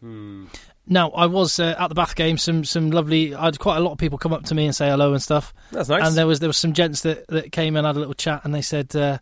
Hmm. 0.00 0.46
Now, 0.86 1.10
I 1.10 1.26
was 1.26 1.58
uh, 1.58 1.74
at 1.78 1.88
the 1.88 1.94
Bath 1.94 2.14
game. 2.14 2.36
Some 2.36 2.64
some 2.64 2.90
lovely. 2.90 3.34
I 3.34 3.46
had 3.46 3.58
quite 3.58 3.78
a 3.78 3.80
lot 3.80 3.92
of 3.92 3.98
people 3.98 4.18
come 4.18 4.32
up 4.34 4.44
to 4.44 4.54
me 4.54 4.66
and 4.66 4.74
say 4.76 4.88
hello 4.88 5.12
and 5.12 5.22
stuff. 5.22 5.54
That's 5.70 5.88
nice. 5.88 6.06
And 6.06 6.14
there 6.16 6.26
was 6.26 6.40
there 6.40 6.48
was 6.48 6.58
some 6.58 6.74
gents 6.74 7.02
that, 7.02 7.26
that 7.28 7.52
came 7.52 7.76
and 7.76 7.86
had 7.86 7.96
a 7.96 7.98
little 7.98 8.12
chat, 8.14 8.42
and 8.44 8.54
they 8.54 8.60
said 8.60 8.94
uh, 8.94 9.18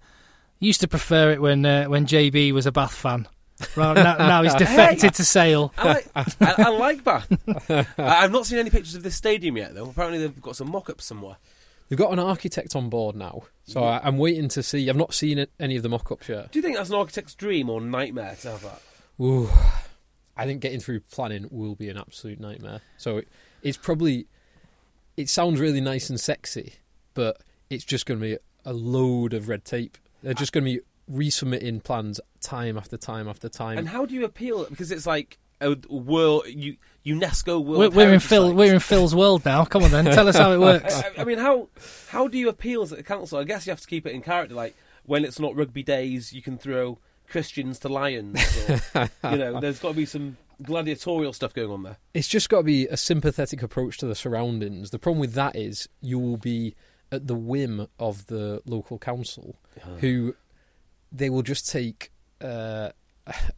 used 0.59 0.81
to 0.81 0.89
prefer 0.89 1.31
it 1.31 1.41
when 1.41 1.65
uh, 1.65 1.85
when 1.85 2.07
JB 2.07 2.53
was 2.53 2.67
a 2.67 2.73
Bath 2.73 2.95
fan. 2.95 3.29
Right 3.77 3.95
now, 3.95 4.17
now 4.17 4.43
he's 4.43 4.55
defected 4.57 5.15
to 5.15 5.25
Sale. 5.25 5.73
I 5.79 5.87
like, 5.87 6.07
I, 6.15 6.25
I 6.41 6.69
like 6.71 7.05
Bath. 7.05 7.33
I, 7.99 8.25
I've 8.25 8.33
not 8.33 8.47
seen 8.47 8.59
any 8.59 8.71
pictures 8.71 8.95
of 8.95 9.03
this 9.03 9.17
stadium 9.17 9.57
yet, 9.57 9.75
though. 9.75 9.89
Apparently, 9.89 10.19
they've 10.19 10.43
got 10.43 10.57
some 10.57 10.71
mock-ups 10.71 11.05
somewhere. 11.05 11.37
They've 11.89 11.99
got 11.99 12.13
an 12.13 12.19
architect 12.19 12.75
on 12.75 12.89
board 12.89 13.17
now, 13.17 13.43
so 13.65 13.85
I, 13.85 14.01
I'm 14.03 14.17
waiting 14.17 14.49
to 14.49 14.63
see. 14.63 14.89
I've 14.89 14.97
not 14.97 15.13
seen 15.13 15.47
any 15.61 15.77
of 15.77 15.83
the 15.83 15.91
mock-ups 15.91 16.29
yet. 16.29 16.51
Do 16.51 16.59
you 16.59 16.63
think 16.63 16.77
that's 16.77 16.89
an 16.89 16.97
architect's 16.97 17.35
dream 17.35 17.69
or 17.69 17.81
nightmare 17.83 18.35
to 18.41 18.51
have 18.53 18.63
that? 18.63 18.81
Ooh, 19.21 19.51
I 20.37 20.47
think 20.47 20.63
getting 20.63 20.81
through 20.81 21.01
planning 21.01 21.49
will 21.51 21.75
be 21.75 21.91
an 21.91 21.99
absolute 21.99 22.41
nightmare. 22.41 22.81
So 22.97 23.19
it, 23.19 23.29
it's 23.63 23.77
probably 23.77 24.27
it 25.17 25.29
sounds 25.29 25.61
really 25.61 25.81
nice 25.81 26.09
and 26.09 26.19
sexy, 26.19 26.75
but 27.15 27.43
it's 27.69 27.85
just 27.85 28.07
going 28.07 28.19
to 28.21 28.27
be 28.27 28.39
a 28.65 28.73
load 28.73 29.35
of 29.35 29.49
red 29.49 29.65
tape. 29.65 29.99
They're 30.23 30.35
just 30.35 30.53
going 30.53 30.65
to 30.65 30.71
be 30.77 30.81
resubmitting 31.13 31.83
plans 31.83 32.21
time 32.41 32.77
after 32.79 32.97
time 32.97 33.29
after 33.29 33.49
time. 33.49 33.79
And 33.79 33.89
how 33.89 34.07
do 34.07 34.15
you 34.15 34.25
appeal? 34.25 34.67
Because 34.69 34.91
it's 34.91 35.07
like 35.07 35.39
a 35.61 35.77
world, 35.89 36.45
you, 36.49 36.77
UNESCO 37.07 37.65
World. 37.65 37.79
We're, 37.79 37.91
we're 37.91 38.13
in 38.15 38.21
Phil. 38.21 38.49
Site. 38.49 38.57
We're 38.57 38.75
in 38.75 38.81
Phil's 38.81 39.15
world 39.15 39.45
now. 39.45 39.65
Come 39.65 39.85
on 39.85 39.91
then, 39.91 40.05
tell 40.07 40.27
us 40.29 40.37
how 40.37 40.53
it 40.53 40.59
works. 40.59 40.95
I, 41.05 41.09
I- 41.09 41.13
I 41.19 41.25
mean, 41.25 41.39
how 41.39 41.69
how 42.09 42.27
do 42.29 42.39
you 42.39 42.49
appeal 42.49 42.87
to 42.87 42.97
the 42.97 43.03
council? 43.03 43.39
I 43.39 43.45
guess 43.45 43.67
you 43.67 43.71
have 43.71 43.81
to 43.81 43.87
keep 43.87 44.07
it 44.07 44.13
in 44.13 44.23
character. 44.23 44.55
Like 44.55 44.75
when 45.05 45.25
it's 45.25 45.39
not 45.39 45.55
rugby 45.57 45.83
days, 45.83 46.33
you 46.33 46.43
can 46.43 46.59
throw 46.59 46.99
Christians 47.29 47.79
to 47.81 47.89
lions. 47.89 48.41
Or, 48.95 49.09
you 49.31 49.37
know, 49.39 49.61
there's 49.61 49.79
got 49.79 49.91
to 49.91 49.95
be 49.95 50.07
some 50.07 50.37
gladiatorial 50.63 51.33
stuff 51.33 51.53
going 51.55 51.71
on 51.71 51.83
there. 51.83 51.97
it's 52.15 52.29
just 52.29 52.49
got 52.49 52.59
to 52.59 52.63
be 52.63 52.87
a 52.87 52.97
sympathetic 52.97 53.63
approach 53.63 53.99
to 53.99 54.07
the 54.07 54.15
surroundings. 54.15 54.91
The 54.91 54.99
problem 54.99 55.19
with 55.21 55.33
that 55.35 55.57
is 55.57 55.89
you 56.01 56.19
will 56.21 56.37
be 56.37 56.75
at 57.11 57.27
the 57.27 57.35
whim 57.35 57.89
of 57.99 58.27
the 58.29 58.63
local 58.65 58.99
council, 58.99 59.57
who 59.99 60.35
they 61.13 61.31
will 61.31 61.43
just 61.43 61.69
take 61.71 62.11
uh, 62.41 62.91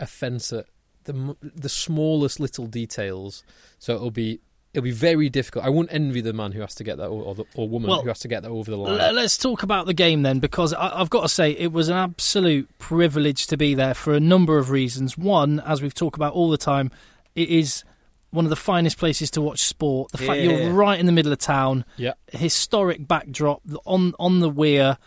offence 0.01 0.53
at 0.53 0.67
the 1.05 1.37
the 1.43 1.69
smallest 1.69 2.41
little 2.41 2.67
details. 2.67 3.43
So 3.79 3.95
it'll 3.95 4.11
be 4.11 4.41
it'll 4.73 4.85
be 4.85 4.91
very 4.91 5.29
difficult. 5.31 5.65
I 5.65 5.69
won't 5.69 5.93
envy 5.93 6.21
the 6.21 6.33
man 6.33 6.53
who 6.53 6.61
has 6.61 6.75
to 6.77 6.85
get 6.85 6.97
that, 6.97 7.07
or, 7.07 7.23
or, 7.23 7.35
the, 7.37 7.45
or 7.55 7.69
woman 7.69 7.91
Well, 7.91 8.03
who 8.03 8.09
has 8.09 8.19
to 8.21 8.29
get 8.29 8.43
that 8.43 8.51
over 8.51 8.71
the 8.71 8.77
line. 8.77 9.15
Let's 9.15 9.39
talk 9.39 9.63
about 9.63 9.87
the 9.87 9.95
game 9.95 10.23
then, 10.23 10.41
because 10.41 10.73
I- 10.75 10.99
I've 11.01 11.11
got 11.11 11.23
to 11.23 11.29
say 11.29 11.53
it 11.53 11.71
was 11.73 11.89
an 11.89 11.95
absolute 11.97 12.69
privilege 12.79 13.47
to 13.49 13.57
be 13.57 13.75
there 13.75 13.95
for 13.95 14.15
a 14.15 14.21
number 14.21 14.59
of 14.59 14.71
reasons. 14.71 15.17
One, 15.17 15.61
as 15.61 15.81
we've 15.81 15.95
talked 15.95 16.17
about 16.17 16.33
all 16.33 16.51
the 16.51 16.57
time, 16.59 16.91
it 17.37 17.49
is 17.51 17.85
one 18.31 18.45
of 18.45 18.51
the 18.51 18.57
finest 18.57 18.99
places 18.99 19.31
to 19.33 19.41
watch 19.41 19.61
sport. 19.61 20.11
The 20.11 20.19
fact 20.19 20.41
Yeah. 20.41 20.51
you're 20.57 20.73
right 20.73 20.99
in 20.99 21.07
the 21.07 21.13
middle 21.13 21.33
of 21.33 21.39
town, 21.39 21.85
yeah, 21.97 22.15
historic 22.33 23.07
backdrop 23.07 23.63
on 23.85 24.13
on 24.19 24.41
the 24.41 24.49
weir. 24.51 24.99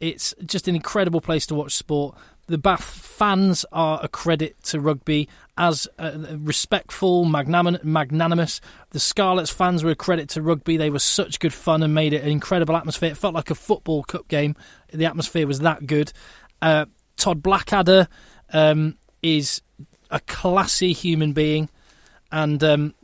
It's 0.00 0.34
just 0.44 0.68
an 0.68 0.74
incredible 0.74 1.20
place 1.20 1.46
to 1.46 1.54
watch 1.54 1.74
sport. 1.74 2.16
the 2.48 2.58
Bath 2.58 2.84
fans 2.84 3.64
are 3.72 3.98
a 4.02 4.08
credit 4.08 4.62
to 4.64 4.78
rugby 4.78 5.28
as 5.58 5.88
uh, 5.98 6.12
respectful, 6.38 7.24
magnanim- 7.24 7.82
magnanimous. 7.82 8.60
The 8.90 9.00
Scarlets 9.00 9.50
fans 9.50 9.82
were 9.82 9.90
a 9.90 9.96
credit 9.96 10.28
to 10.30 10.42
rugby. 10.42 10.76
They 10.76 10.90
were 10.90 10.98
such 10.98 11.40
good 11.40 11.54
fun 11.54 11.82
and 11.82 11.94
made 11.94 12.12
it 12.12 12.22
an 12.22 12.28
incredible 12.28 12.76
atmosphere. 12.76 13.10
It 13.10 13.16
felt 13.16 13.34
like 13.34 13.50
a 13.50 13.54
football 13.54 14.04
cup 14.04 14.28
game. 14.28 14.54
The 14.92 15.06
atmosphere 15.06 15.46
was 15.46 15.60
that 15.60 15.86
good. 15.86 16.12
Uh, 16.60 16.84
Todd 17.16 17.42
Blackadder 17.42 18.06
um, 18.52 18.96
is 19.22 19.62
a 20.10 20.20
classy 20.20 20.92
human 20.92 21.32
being, 21.32 21.68
and 22.30 22.62
um, 22.62 22.94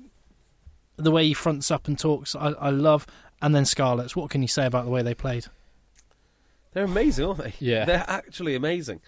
the 0.96 1.10
way 1.10 1.26
he 1.26 1.34
fronts 1.34 1.70
up 1.70 1.88
and 1.88 1.98
talks, 1.98 2.36
I, 2.36 2.48
I 2.50 2.70
love. 2.70 3.06
And 3.40 3.54
then 3.54 3.64
Scarlets, 3.64 4.14
what 4.14 4.30
can 4.30 4.42
you 4.42 4.48
say 4.48 4.66
about 4.66 4.84
the 4.84 4.90
way 4.90 5.02
they 5.02 5.14
played? 5.14 5.46
They're 6.72 6.84
amazing, 6.84 7.26
aren't 7.26 7.38
they? 7.38 7.54
Yeah. 7.58 7.84
they're 7.84 8.04
actually 8.08 8.54
amazing. 8.54 9.00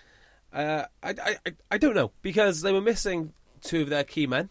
Uh, 0.53 0.85
I, 1.03 1.11
I, 1.11 1.37
I- 1.71 1.79
don't 1.79 1.95
know 1.95 2.13
because 2.23 2.63
they 2.63 2.73
were 2.73 2.81
missing 2.81 3.33
two 3.63 3.83
of 3.83 3.89
their 3.89 4.05
key 4.05 4.27
men, 4.27 4.51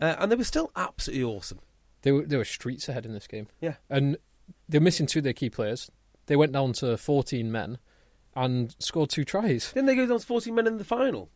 uh, 0.00 0.14
and 0.18 0.30
they 0.30 0.36
were 0.36 0.44
still 0.44 0.70
absolutely 0.76 1.24
awesome. 1.24 1.58
They 2.02 2.12
were 2.12 2.22
they 2.26 2.36
were 2.36 2.44
streets 2.44 2.88
ahead 2.88 3.06
in 3.06 3.12
this 3.14 3.26
game. 3.26 3.48
Yeah. 3.60 3.74
and 3.90 4.16
they're 4.68 4.80
missing 4.80 5.06
two 5.06 5.20
of 5.20 5.24
their 5.24 5.32
key 5.32 5.50
players. 5.50 5.90
They 6.26 6.36
went 6.36 6.52
down 6.52 6.72
to 6.74 6.96
14 6.96 7.50
men 7.50 7.78
and 8.36 8.74
scored 8.78 9.10
two 9.10 9.24
tries. 9.24 9.72
Didn't 9.72 9.86
they 9.86 9.94
go 9.96 10.06
down 10.06 10.18
to 10.20 10.26
14 10.26 10.54
men 10.54 10.66
in 10.66 10.76
the 10.78 10.84
final? 10.84 11.30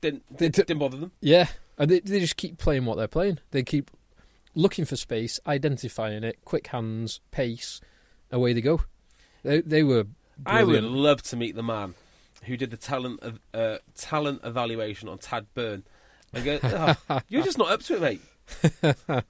Didn't 0.00 0.24
They 0.36 0.48
didn't, 0.48 0.68
d- 0.68 0.74
bother 0.74 0.96
them. 0.96 1.12
Yeah, 1.20 1.48
and 1.78 1.90
they, 1.90 2.00
they 2.00 2.20
just 2.20 2.36
keep 2.36 2.58
playing 2.58 2.84
what 2.84 2.96
they're 2.98 3.08
playing. 3.08 3.38
They 3.50 3.62
keep 3.62 3.90
looking 4.54 4.84
for 4.84 4.96
space, 4.96 5.40
identifying 5.46 6.22
it, 6.24 6.38
quick 6.44 6.68
hands, 6.68 7.20
pace, 7.30 7.80
away 8.30 8.52
they 8.52 8.60
go. 8.60 8.82
They 9.42 9.60
they 9.62 9.82
were. 9.82 10.06
I 10.46 10.64
would 10.64 10.84
love 10.84 11.22
to 11.24 11.36
meet 11.36 11.54
the 11.54 11.62
man 11.62 11.94
who 12.44 12.56
did 12.56 12.70
the 12.70 12.76
talent 12.76 13.20
uh, 13.52 13.76
talent 13.96 14.40
evaluation 14.44 15.08
on 15.08 15.18
Tadhg 15.18 15.46
Beirne. 15.56 15.82
And 16.32 16.44
go, 16.44 16.58
"Oh, 16.62 17.20
you're 17.28 17.44
just 17.44 17.58
not 17.58 17.70
up 17.70 17.82
to 17.82 17.94
it, 17.94 18.00
mate. 18.00 18.20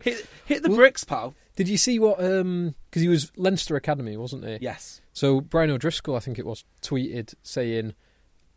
hit, 0.00 0.26
hit 0.46 0.62
the 0.62 0.68
Well- 0.68 0.76
bricks, 0.78 1.04
pal. 1.04 1.34
Did 1.56 1.68
you 1.68 1.76
see 1.76 1.98
what? 1.98 2.18
Because 2.18 3.02
he 3.02 3.08
was 3.08 3.32
Leinster 3.36 3.74
Academy, 3.74 4.16
wasn't 4.16 4.44
he? 4.44 4.58
Yes. 4.60 5.00
So 5.12 5.40
Brian 5.40 5.70
O'Driscoll, 5.70 6.14
I 6.14 6.20
think 6.20 6.38
it 6.38 6.46
was, 6.46 6.64
tweeted 6.82 7.34
saying, 7.42 7.94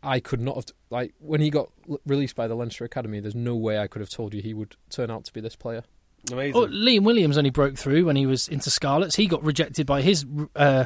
"I 0.04 0.20
could 0.20 0.40
not 0.40 0.54
have 0.54 0.66
like 0.90 1.12
when 1.18 1.40
he 1.40 1.50
got 1.50 1.70
l- 1.90 1.98
released 2.06 2.36
by 2.36 2.46
the 2.46 2.54
Leinster 2.54 2.84
Academy. 2.84 3.18
There's 3.18 3.34
no 3.34 3.56
way 3.56 3.78
I 3.78 3.88
could 3.88 4.00
have 4.00 4.10
told 4.10 4.34
you 4.34 4.40
he 4.40 4.54
would 4.54 4.76
turn 4.90 5.10
out 5.10 5.24
to 5.24 5.32
be 5.32 5.40
this 5.40 5.56
player." 5.56 5.82
Amazing. 6.30 6.54
Oh, 6.54 6.66
Liam 6.68 7.02
Williams 7.02 7.36
only 7.36 7.50
broke 7.50 7.76
through 7.76 8.04
when 8.04 8.14
he 8.14 8.26
was 8.26 8.46
into 8.46 8.70
Scarlets. 8.70 9.16
He 9.16 9.26
got 9.26 9.42
rejected 9.42 9.84
by 9.88 10.02
his 10.02 10.24
uh, 10.54 10.84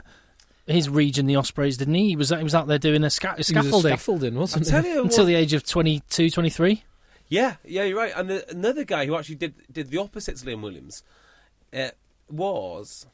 his 0.67 0.89
region, 0.89 1.27
the 1.27 1.37
Ospreys, 1.37 1.77
didn't 1.77 1.95
he? 1.95 2.09
He 2.09 2.17
was 2.17 2.31
he 2.31 2.43
was 2.43 2.55
out 2.55 2.67
there 2.67 2.79
doing 2.79 3.05
a, 3.05 3.11
sca- 3.11 3.33
He 3.33 3.39
was 3.39 3.51
a 3.51 3.53
scaffolding 3.53 3.91
scaffolding, 3.93 4.35
wasn't 4.35 4.67
tell 4.67 4.83
he? 4.83 4.91
until 4.99 5.25
what, 5.25 5.29
the 5.29 5.35
age 5.35 5.53
of 5.53 5.65
22, 5.65 6.31
23. 6.31 6.83
yeah, 7.29 7.57
yeah, 7.65 7.85
you're 7.85 7.97
right. 7.99 8.13
And 8.17 8.29
the, 8.29 8.51
another 8.51 8.85
guy 8.85 9.07
who 9.07 9.17
actually 9.17 9.37
did 9.37 9.55
did 9.71 9.91
the 9.91 9.99
opposite 9.99 10.37
to 10.39 10.47
Liam 10.47 10.63
Williams 10.63 11.03
uh, 11.73 11.91
was 12.29 13.07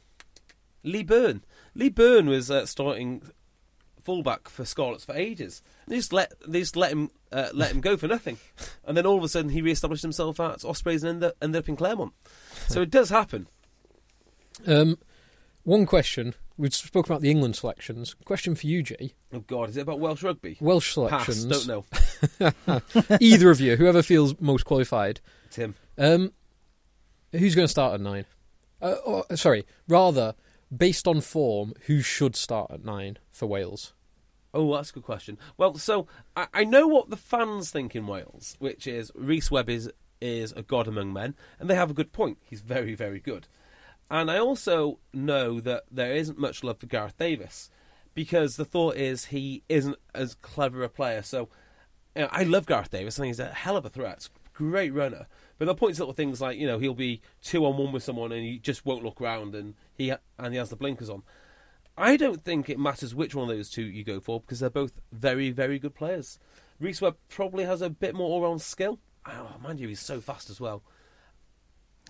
Lee 0.82 1.02
Byrne. 1.02 1.44
Lee 1.74 1.90
Byrne 1.90 2.26
was 2.26 2.50
uh, 2.50 2.66
starting 2.66 3.22
fullback 4.02 4.48
for 4.48 4.64
Scarlets 4.64 5.04
for 5.04 5.14
ages. 5.14 5.62
They 5.86 5.96
just 5.96 6.12
let 6.12 6.32
they 6.46 6.60
just 6.60 6.76
let 6.76 6.92
him 6.92 7.10
uh, 7.30 7.50
let 7.52 7.70
him 7.70 7.80
go 7.82 7.96
for 7.98 8.08
nothing, 8.08 8.38
and 8.86 8.96
then 8.96 9.04
all 9.04 9.18
of 9.18 9.24
a 9.24 9.28
sudden 9.28 9.50
he 9.50 9.60
re-established 9.60 10.02
himself 10.02 10.40
at 10.40 10.64
Ospreys 10.64 11.02
and 11.02 11.10
ended 11.16 11.28
up, 11.30 11.36
ended 11.42 11.58
up 11.58 11.68
in 11.68 11.76
Clermont. 11.76 12.12
So 12.68 12.80
it 12.80 12.90
does 12.90 13.10
happen. 13.10 13.46
Um, 14.66 14.98
one 15.64 15.86
question. 15.86 16.34
We've 16.56 16.74
spoken 16.74 17.12
about 17.12 17.22
the 17.22 17.30
England 17.30 17.56
selections. 17.56 18.14
Question 18.24 18.54
for 18.54 18.66
you, 18.66 18.82
Jay. 18.82 19.14
Oh 19.32 19.40
God, 19.40 19.70
is 19.70 19.76
it 19.76 19.82
about 19.82 20.00
Welsh 20.00 20.22
rugby? 20.22 20.56
Welsh 20.60 20.94
Pass. 20.94 21.26
selections. 21.26 21.44
Don't 21.66 21.66
know, 21.66 22.80
Either 23.20 23.50
of 23.50 23.60
you, 23.60 23.76
whoever 23.76 24.02
feels 24.02 24.38
most 24.40 24.64
qualified. 24.64 25.20
Tim. 25.50 25.74
Um, 25.98 26.32
who's 27.32 27.54
going 27.54 27.64
to 27.66 27.70
start 27.70 27.94
at 27.94 28.00
nine? 28.00 28.26
Uh, 28.80 28.96
or, 29.04 29.24
sorry, 29.36 29.64
rather, 29.88 30.34
based 30.74 31.06
on 31.08 31.20
form, 31.20 31.72
who 31.86 32.00
should 32.00 32.36
start 32.36 32.70
at 32.70 32.84
nine 32.84 33.18
for 33.30 33.46
Wales? 33.46 33.92
Oh, 34.54 34.74
that's 34.74 34.90
a 34.90 34.94
good 34.94 35.04
question. 35.04 35.38
Well, 35.56 35.74
so 35.76 36.06
I, 36.36 36.46
I 36.52 36.64
know 36.64 36.86
what 36.86 37.08
the 37.08 37.16
fans 37.16 37.70
think 37.70 37.96
in 37.96 38.06
Wales, 38.06 38.56
which 38.58 38.86
is 38.86 39.10
Rhys 39.14 39.50
Webb 39.50 39.70
is 39.70 39.90
is 40.20 40.52
a 40.52 40.62
god 40.62 40.86
among 40.86 41.12
men, 41.12 41.34
and 41.58 41.68
they 41.68 41.74
have 41.74 41.90
a 41.90 41.94
good 41.94 42.12
point. 42.12 42.38
He's 42.42 42.60
very, 42.60 42.94
very 42.94 43.18
good. 43.18 43.48
And 44.12 44.30
I 44.30 44.38
also 44.38 44.98
know 45.14 45.58
that 45.60 45.84
there 45.90 46.12
isn't 46.12 46.38
much 46.38 46.62
love 46.62 46.78
for 46.78 46.86
Gareth 46.86 47.16
Davis 47.16 47.70
because 48.12 48.56
the 48.56 48.64
thought 48.66 48.96
is 48.96 49.24
he 49.24 49.62
isn't 49.70 49.96
as 50.14 50.34
clever 50.34 50.82
a 50.82 50.90
player. 50.90 51.22
So 51.22 51.48
you 52.14 52.22
know, 52.22 52.28
I 52.30 52.42
love 52.42 52.66
Gareth 52.66 52.90
Davis. 52.90 53.18
I 53.18 53.22
think 53.22 53.30
he's 53.30 53.40
a 53.40 53.46
hell 53.46 53.74
of 53.74 53.86
a 53.86 53.88
threat. 53.88 54.28
Great 54.52 54.92
runner. 54.92 55.28
But 55.56 55.64
they'll 55.64 55.74
point 55.74 55.94
to 55.94 56.02
little 56.02 56.12
things 56.12 56.42
like, 56.42 56.58
you 56.58 56.66
know, 56.66 56.78
he'll 56.78 56.92
be 56.92 57.22
two 57.42 57.64
on 57.64 57.78
one 57.78 57.90
with 57.90 58.02
someone 58.02 58.32
and 58.32 58.44
he 58.44 58.58
just 58.58 58.84
won't 58.84 59.02
look 59.02 59.18
round 59.18 59.54
and 59.54 59.72
he 59.94 60.12
and 60.38 60.52
he 60.52 60.58
has 60.58 60.68
the 60.68 60.76
blinkers 60.76 61.08
on. 61.08 61.22
I 61.96 62.18
don't 62.18 62.44
think 62.44 62.68
it 62.68 62.78
matters 62.78 63.14
which 63.14 63.34
one 63.34 63.48
of 63.48 63.56
those 63.56 63.70
two 63.70 63.82
you 63.82 64.04
go 64.04 64.20
for 64.20 64.42
because 64.42 64.60
they're 64.60 64.68
both 64.68 64.92
very, 65.10 65.50
very 65.50 65.78
good 65.78 65.94
players. 65.94 66.38
Rhys 66.78 67.00
Webb 67.00 67.16
probably 67.30 67.64
has 67.64 67.80
a 67.80 67.88
bit 67.88 68.14
more 68.14 68.28
all 68.28 68.42
round 68.42 68.60
skill. 68.60 68.98
Oh, 69.26 69.56
mind 69.62 69.80
you, 69.80 69.88
he's 69.88 70.00
so 70.00 70.20
fast 70.20 70.50
as 70.50 70.60
well. 70.60 70.82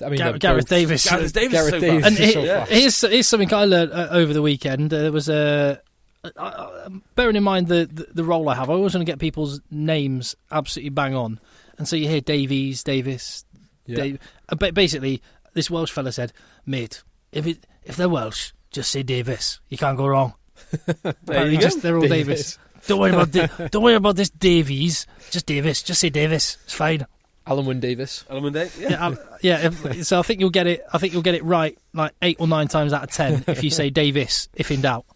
I 0.04 0.08
mean, 0.08 0.18
Gar- 0.18 0.30
they're 0.32 0.38
Gareth 0.38 0.68
Davis. 0.68 1.08
Gareth 1.08 1.32
Davis 1.32 1.52
Gareth 1.52 1.74
is 1.74 1.80
so 1.80 1.80
Davis 1.80 2.04
fast. 2.04 2.20
And 2.20 2.28
is 2.28 2.32
so 2.34 2.42
yeah. 2.42 2.66
here's, 2.66 3.00
here's 3.00 3.28
something 3.28 3.52
I 3.54 3.64
learned 3.64 3.92
uh, 3.92 4.08
over 4.10 4.32
the 4.32 4.42
weekend. 4.42 4.90
There 4.90 5.12
was 5.12 5.28
a. 5.28 5.80
Uh, 6.24 6.28
uh, 6.36 6.88
bearing 7.16 7.34
in 7.34 7.42
mind 7.42 7.66
the, 7.66 7.88
the 7.92 8.06
the 8.14 8.24
role 8.24 8.48
I 8.48 8.54
have, 8.54 8.70
I 8.70 8.74
always 8.74 8.94
want 8.94 9.04
to 9.04 9.10
get 9.10 9.18
people's 9.18 9.60
names 9.72 10.36
absolutely 10.52 10.90
bang 10.90 11.16
on, 11.16 11.40
and 11.78 11.88
so 11.88 11.96
you 11.96 12.06
hear 12.06 12.20
Davies, 12.20 12.84
Davis, 12.84 13.44
Yeah. 13.86 13.96
Dave. 13.96 14.18
Uh, 14.48 14.70
basically, 14.70 15.20
this 15.54 15.68
Welsh 15.68 15.90
fella 15.90 16.12
said, 16.12 16.32
"Mate, 16.64 17.02
if 17.32 17.44
it 17.48 17.66
if 17.82 17.96
they're 17.96 18.08
Welsh, 18.08 18.52
just 18.70 18.92
say 18.92 19.02
Davis. 19.02 19.58
You 19.68 19.76
can't 19.78 19.96
go 19.96 20.06
wrong." 20.06 20.34
Apparently 21.04 21.56
just 21.56 21.82
they're 21.82 21.96
all 21.96 22.06
Davis. 22.06 22.56
Don't 22.86 23.00
worry 23.00 23.12
about 23.12 23.32
the, 23.32 23.68
don't 23.70 23.82
worry 23.82 23.94
about 23.94 24.16
this 24.16 24.30
Davies. 24.30 25.06
Just 25.30 25.46
Davis. 25.46 25.82
Just 25.82 26.00
say 26.00 26.10
Davis. 26.10 26.58
It's 26.64 26.74
fine. 26.74 27.06
Alun 27.46 27.64
Wyn 27.66 27.80
Davis. 27.80 28.24
Element 28.30 28.54
Day, 28.54 28.70
yeah. 28.78 28.88
Yeah, 28.90 29.08
I, 29.08 29.16
yeah. 29.40 29.66
If, 29.66 30.04
so 30.06 30.18
I 30.18 30.22
think 30.22 30.40
you'll 30.40 30.50
get 30.50 30.66
it. 30.66 30.82
I 30.92 30.98
think 30.98 31.12
you'll 31.12 31.22
get 31.22 31.34
it 31.34 31.44
right, 31.44 31.76
like 31.92 32.12
eight 32.22 32.36
or 32.38 32.46
nine 32.46 32.68
times 32.68 32.92
out 32.92 33.04
of 33.04 33.10
ten, 33.10 33.44
if 33.46 33.64
you 33.64 33.70
say 33.70 33.90
Davis, 33.90 34.48
if 34.54 34.70
in 34.70 34.80
doubt. 34.80 35.06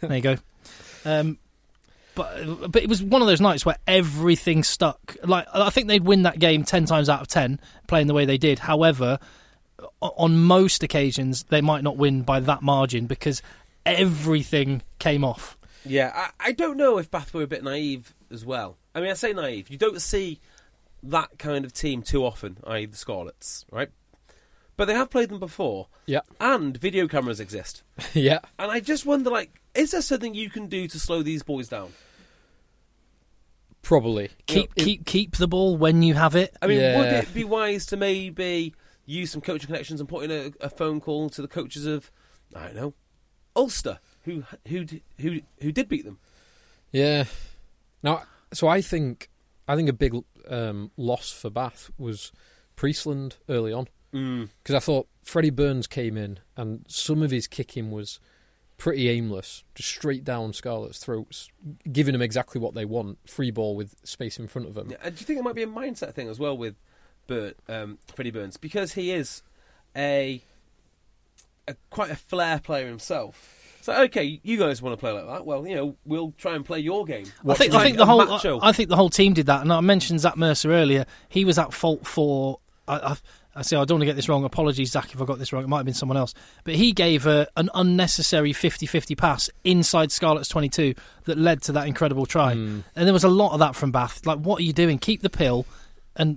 There 0.00 0.16
you 0.16 0.20
go. 0.20 0.36
Um, 1.04 1.38
but 2.14 2.70
but 2.72 2.82
it 2.82 2.88
was 2.88 3.02
one 3.02 3.22
of 3.22 3.28
those 3.28 3.40
nights 3.40 3.64
where 3.64 3.76
everything 3.86 4.64
stuck. 4.64 5.16
Like 5.22 5.46
I 5.54 5.70
think 5.70 5.86
they'd 5.86 6.04
win 6.04 6.22
that 6.22 6.38
game 6.38 6.64
ten 6.64 6.84
times 6.84 7.08
out 7.08 7.20
of 7.20 7.28
ten, 7.28 7.60
playing 7.86 8.08
the 8.08 8.14
way 8.14 8.24
they 8.24 8.38
did. 8.38 8.58
However, 8.58 9.20
on 10.00 10.38
most 10.38 10.82
occasions 10.82 11.44
they 11.44 11.60
might 11.60 11.84
not 11.84 11.96
win 11.96 12.22
by 12.22 12.40
that 12.40 12.62
margin 12.62 13.06
because 13.06 13.40
everything 13.86 14.82
came 14.98 15.24
off. 15.24 15.56
Yeah, 15.84 16.12
I, 16.12 16.48
I 16.48 16.52
don't 16.52 16.76
know 16.76 16.98
if 16.98 17.08
Bath 17.10 17.32
were 17.32 17.42
a 17.42 17.46
bit 17.46 17.62
naive 17.62 18.14
as 18.32 18.44
well. 18.44 18.76
I 18.94 19.00
mean, 19.00 19.10
I 19.10 19.14
say 19.14 19.32
naive. 19.32 19.70
You 19.70 19.78
don't 19.78 20.02
see 20.02 20.40
that 21.02 21.38
kind 21.38 21.64
of 21.64 21.72
team 21.72 22.02
too 22.02 22.24
often, 22.24 22.58
i.e., 22.66 22.86
the 22.86 22.96
Scarlets, 22.96 23.64
right? 23.70 23.90
But 24.76 24.86
they 24.86 24.94
have 24.94 25.10
played 25.10 25.28
them 25.28 25.40
before, 25.40 25.88
Yeah, 26.06 26.20
and 26.40 26.76
video 26.76 27.08
cameras 27.08 27.40
exist. 27.40 27.82
yeah. 28.14 28.38
And 28.58 28.70
I 28.70 28.80
just 28.80 29.04
wonder, 29.06 29.28
like, 29.30 29.60
is 29.74 29.90
there 29.90 30.02
something 30.02 30.34
you 30.34 30.50
can 30.50 30.66
do 30.68 30.86
to 30.88 30.98
slow 31.00 31.22
these 31.22 31.42
boys 31.42 31.68
down? 31.68 31.92
Probably. 33.82 34.30
Keep 34.46 34.74
keep 34.74 35.06
keep 35.06 35.36
the 35.36 35.48
ball 35.48 35.76
when 35.76 36.02
you 36.02 36.14
have 36.14 36.36
it. 36.36 36.56
I 36.60 36.66
mean, 36.66 36.78
would 36.78 37.06
it 37.12 37.32
be 37.32 37.44
wise 37.44 37.86
to 37.86 37.96
maybe 37.96 38.74
use 39.06 39.30
some 39.30 39.40
coaching 39.40 39.66
connections 39.68 40.00
and 40.00 40.08
put 40.08 40.24
in 40.24 40.30
a, 40.30 40.52
a 40.64 40.68
phone 40.68 41.00
call 41.00 41.30
to 41.30 41.40
the 41.40 41.48
coaches 41.48 41.86
of, 41.86 42.10
I 42.54 42.66
don't 42.66 42.76
know, 42.76 42.94
Ulster, 43.56 43.98
who 44.24 44.44
who 44.66 44.84
who 45.18 45.40
who 45.60 45.72
did 45.72 45.88
beat 45.88 46.04
them? 46.04 46.18
Yeah. 46.92 47.24
Now, 48.02 48.24
so 48.52 48.68
I 48.68 48.80
think 48.80 49.30
I 49.68 49.76
think 49.76 49.88
a 49.88 49.92
big 49.92 50.14
um, 50.48 50.90
loss 50.96 51.30
for 51.30 51.50
Bath 51.50 51.90
was 51.98 52.32
Priestland 52.76 53.36
early 53.48 53.72
on 53.72 53.88
Mm. 54.14 54.48
because 54.62 54.74
I 54.74 54.78
thought 54.78 55.06
Freddie 55.22 55.50
Burns 55.50 55.86
came 55.86 56.16
in 56.16 56.38
and 56.56 56.86
some 56.88 57.22
of 57.22 57.30
his 57.30 57.46
kicking 57.46 57.90
was 57.90 58.18
pretty 58.78 59.06
aimless, 59.10 59.64
just 59.74 59.90
straight 59.90 60.24
down 60.24 60.54
Scarlet's 60.54 60.98
throats, 60.98 61.50
giving 61.92 62.14
them 62.14 62.22
exactly 62.22 62.58
what 62.58 62.72
they 62.74 62.86
want: 62.86 63.18
free 63.28 63.50
ball 63.50 63.76
with 63.76 63.94
space 64.04 64.38
in 64.38 64.48
front 64.48 64.66
of 64.66 64.72
them. 64.72 64.88
Yeah, 64.90 65.10
do 65.10 65.10
you 65.10 65.26
think 65.26 65.38
it 65.38 65.42
might 65.42 65.54
be 65.56 65.62
a 65.62 65.66
mindset 65.66 66.14
thing 66.14 66.28
as 66.28 66.38
well 66.38 66.56
with 66.56 66.76
Bert, 67.26 67.58
um, 67.68 67.98
Freddie 68.06 68.30
Burns 68.30 68.56
because 68.56 68.94
he 68.94 69.10
is 69.10 69.42
a, 69.94 70.42
a 71.66 71.76
quite 71.90 72.10
a 72.10 72.16
flair 72.16 72.60
player 72.60 72.86
himself. 72.88 73.57
So 73.88 74.02
okay, 74.04 74.38
you 74.42 74.58
guys 74.58 74.82
want 74.82 74.92
to 74.92 74.96
play 75.00 75.12
like 75.12 75.26
that? 75.26 75.46
Well, 75.46 75.66
you 75.66 75.74
know, 75.74 75.96
we'll 76.04 76.32
try 76.36 76.54
and 76.54 76.64
play 76.64 76.80
your 76.80 77.04
game. 77.06 77.24
I 77.48 77.54
think, 77.54 77.72
I 77.74 77.82
think 77.82 77.96
the 77.96 78.04
whole 78.04 78.24
macho. 78.26 78.60
I 78.62 78.72
think 78.72 78.90
the 78.90 78.96
whole 78.96 79.08
team 79.08 79.32
did 79.32 79.46
that, 79.46 79.62
and 79.62 79.72
I 79.72 79.80
mentioned 79.80 80.20
Zach 80.20 80.36
Mercer 80.36 80.72
earlier. 80.72 81.06
He 81.30 81.44
was 81.46 81.58
at 81.58 81.72
fault 81.72 82.06
for 82.06 82.60
I, 82.86 82.96
I, 82.96 83.16
I 83.56 83.62
say 83.62 83.76
I 83.76 83.84
don't 83.86 83.96
want 83.96 84.02
to 84.02 84.06
get 84.06 84.16
this 84.16 84.28
wrong. 84.28 84.44
Apologies, 84.44 84.90
Zach, 84.90 85.14
if 85.14 85.22
I 85.22 85.24
got 85.24 85.38
this 85.38 85.52
wrong. 85.54 85.64
It 85.64 85.68
might 85.68 85.78
have 85.78 85.84
been 85.86 85.94
someone 85.94 86.18
else. 86.18 86.34
But 86.64 86.74
he 86.74 86.92
gave 86.92 87.26
a, 87.26 87.48
an 87.56 87.70
unnecessary 87.74 88.52
50-50 88.52 89.16
pass 89.16 89.48
inside 89.64 90.12
Scarlets' 90.12 90.48
twenty-two 90.48 90.94
that 91.24 91.38
led 91.38 91.62
to 91.62 91.72
that 91.72 91.86
incredible 91.86 92.26
try. 92.26 92.52
Hmm. 92.54 92.80
And 92.94 93.06
there 93.06 93.14
was 93.14 93.24
a 93.24 93.28
lot 93.30 93.52
of 93.54 93.60
that 93.60 93.74
from 93.74 93.90
Bath. 93.90 94.26
Like, 94.26 94.38
what 94.38 94.60
are 94.60 94.64
you 94.64 94.74
doing? 94.74 94.98
Keep 94.98 95.22
the 95.22 95.30
pill 95.30 95.64
and 96.14 96.36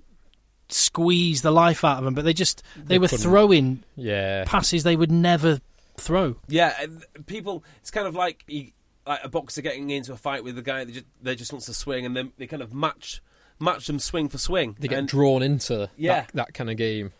squeeze 0.70 1.42
the 1.42 1.52
life 1.52 1.84
out 1.84 1.98
of 1.98 2.06
them. 2.06 2.14
But 2.14 2.24
they 2.26 2.34
just 2.34 2.64
they, 2.78 2.96
They 2.96 3.00
were 3.00 3.08
couldn't. 3.08 3.24
throwing 3.24 3.84
Yeah. 3.98 4.46
passes 4.46 4.84
they 4.84 4.96
would 4.96 5.12
never 5.12 5.60
throw. 5.98 6.36
Yeah, 6.48 6.86
people. 7.26 7.64
It's 7.82 7.92
kind 7.92 8.08
of 8.08 8.16
like 8.16 8.44
he, 8.48 8.74
like 9.06 9.20
a 9.24 9.30
boxer 9.30 9.62
getting 9.62 9.90
into 9.90 10.14
a 10.14 10.18
fight 10.18 10.44
with 10.44 10.58
a 10.58 10.62
guy 10.62 10.84
that 10.86 10.92
just, 10.92 11.06
that 11.24 11.36
just 11.38 11.52
wants 11.54 11.66
to 11.68 11.74
swing, 11.74 12.06
and 12.06 12.16
then 12.16 12.32
they 12.38 12.48
kind 12.48 12.62
of 12.62 12.74
match 12.74 13.22
match 13.60 13.86
them 13.88 14.00
swing 14.00 14.28
for 14.30 14.38
swing. 14.40 14.76
They 14.80 14.88
get 14.88 15.00
and, 15.00 15.08
drawn 15.08 15.44
into 15.44 15.90
Yeah. 15.96 16.22
that, 16.22 16.32
that 16.34 16.54
kind 16.56 16.70
of 16.72 16.78
game. 16.78 17.12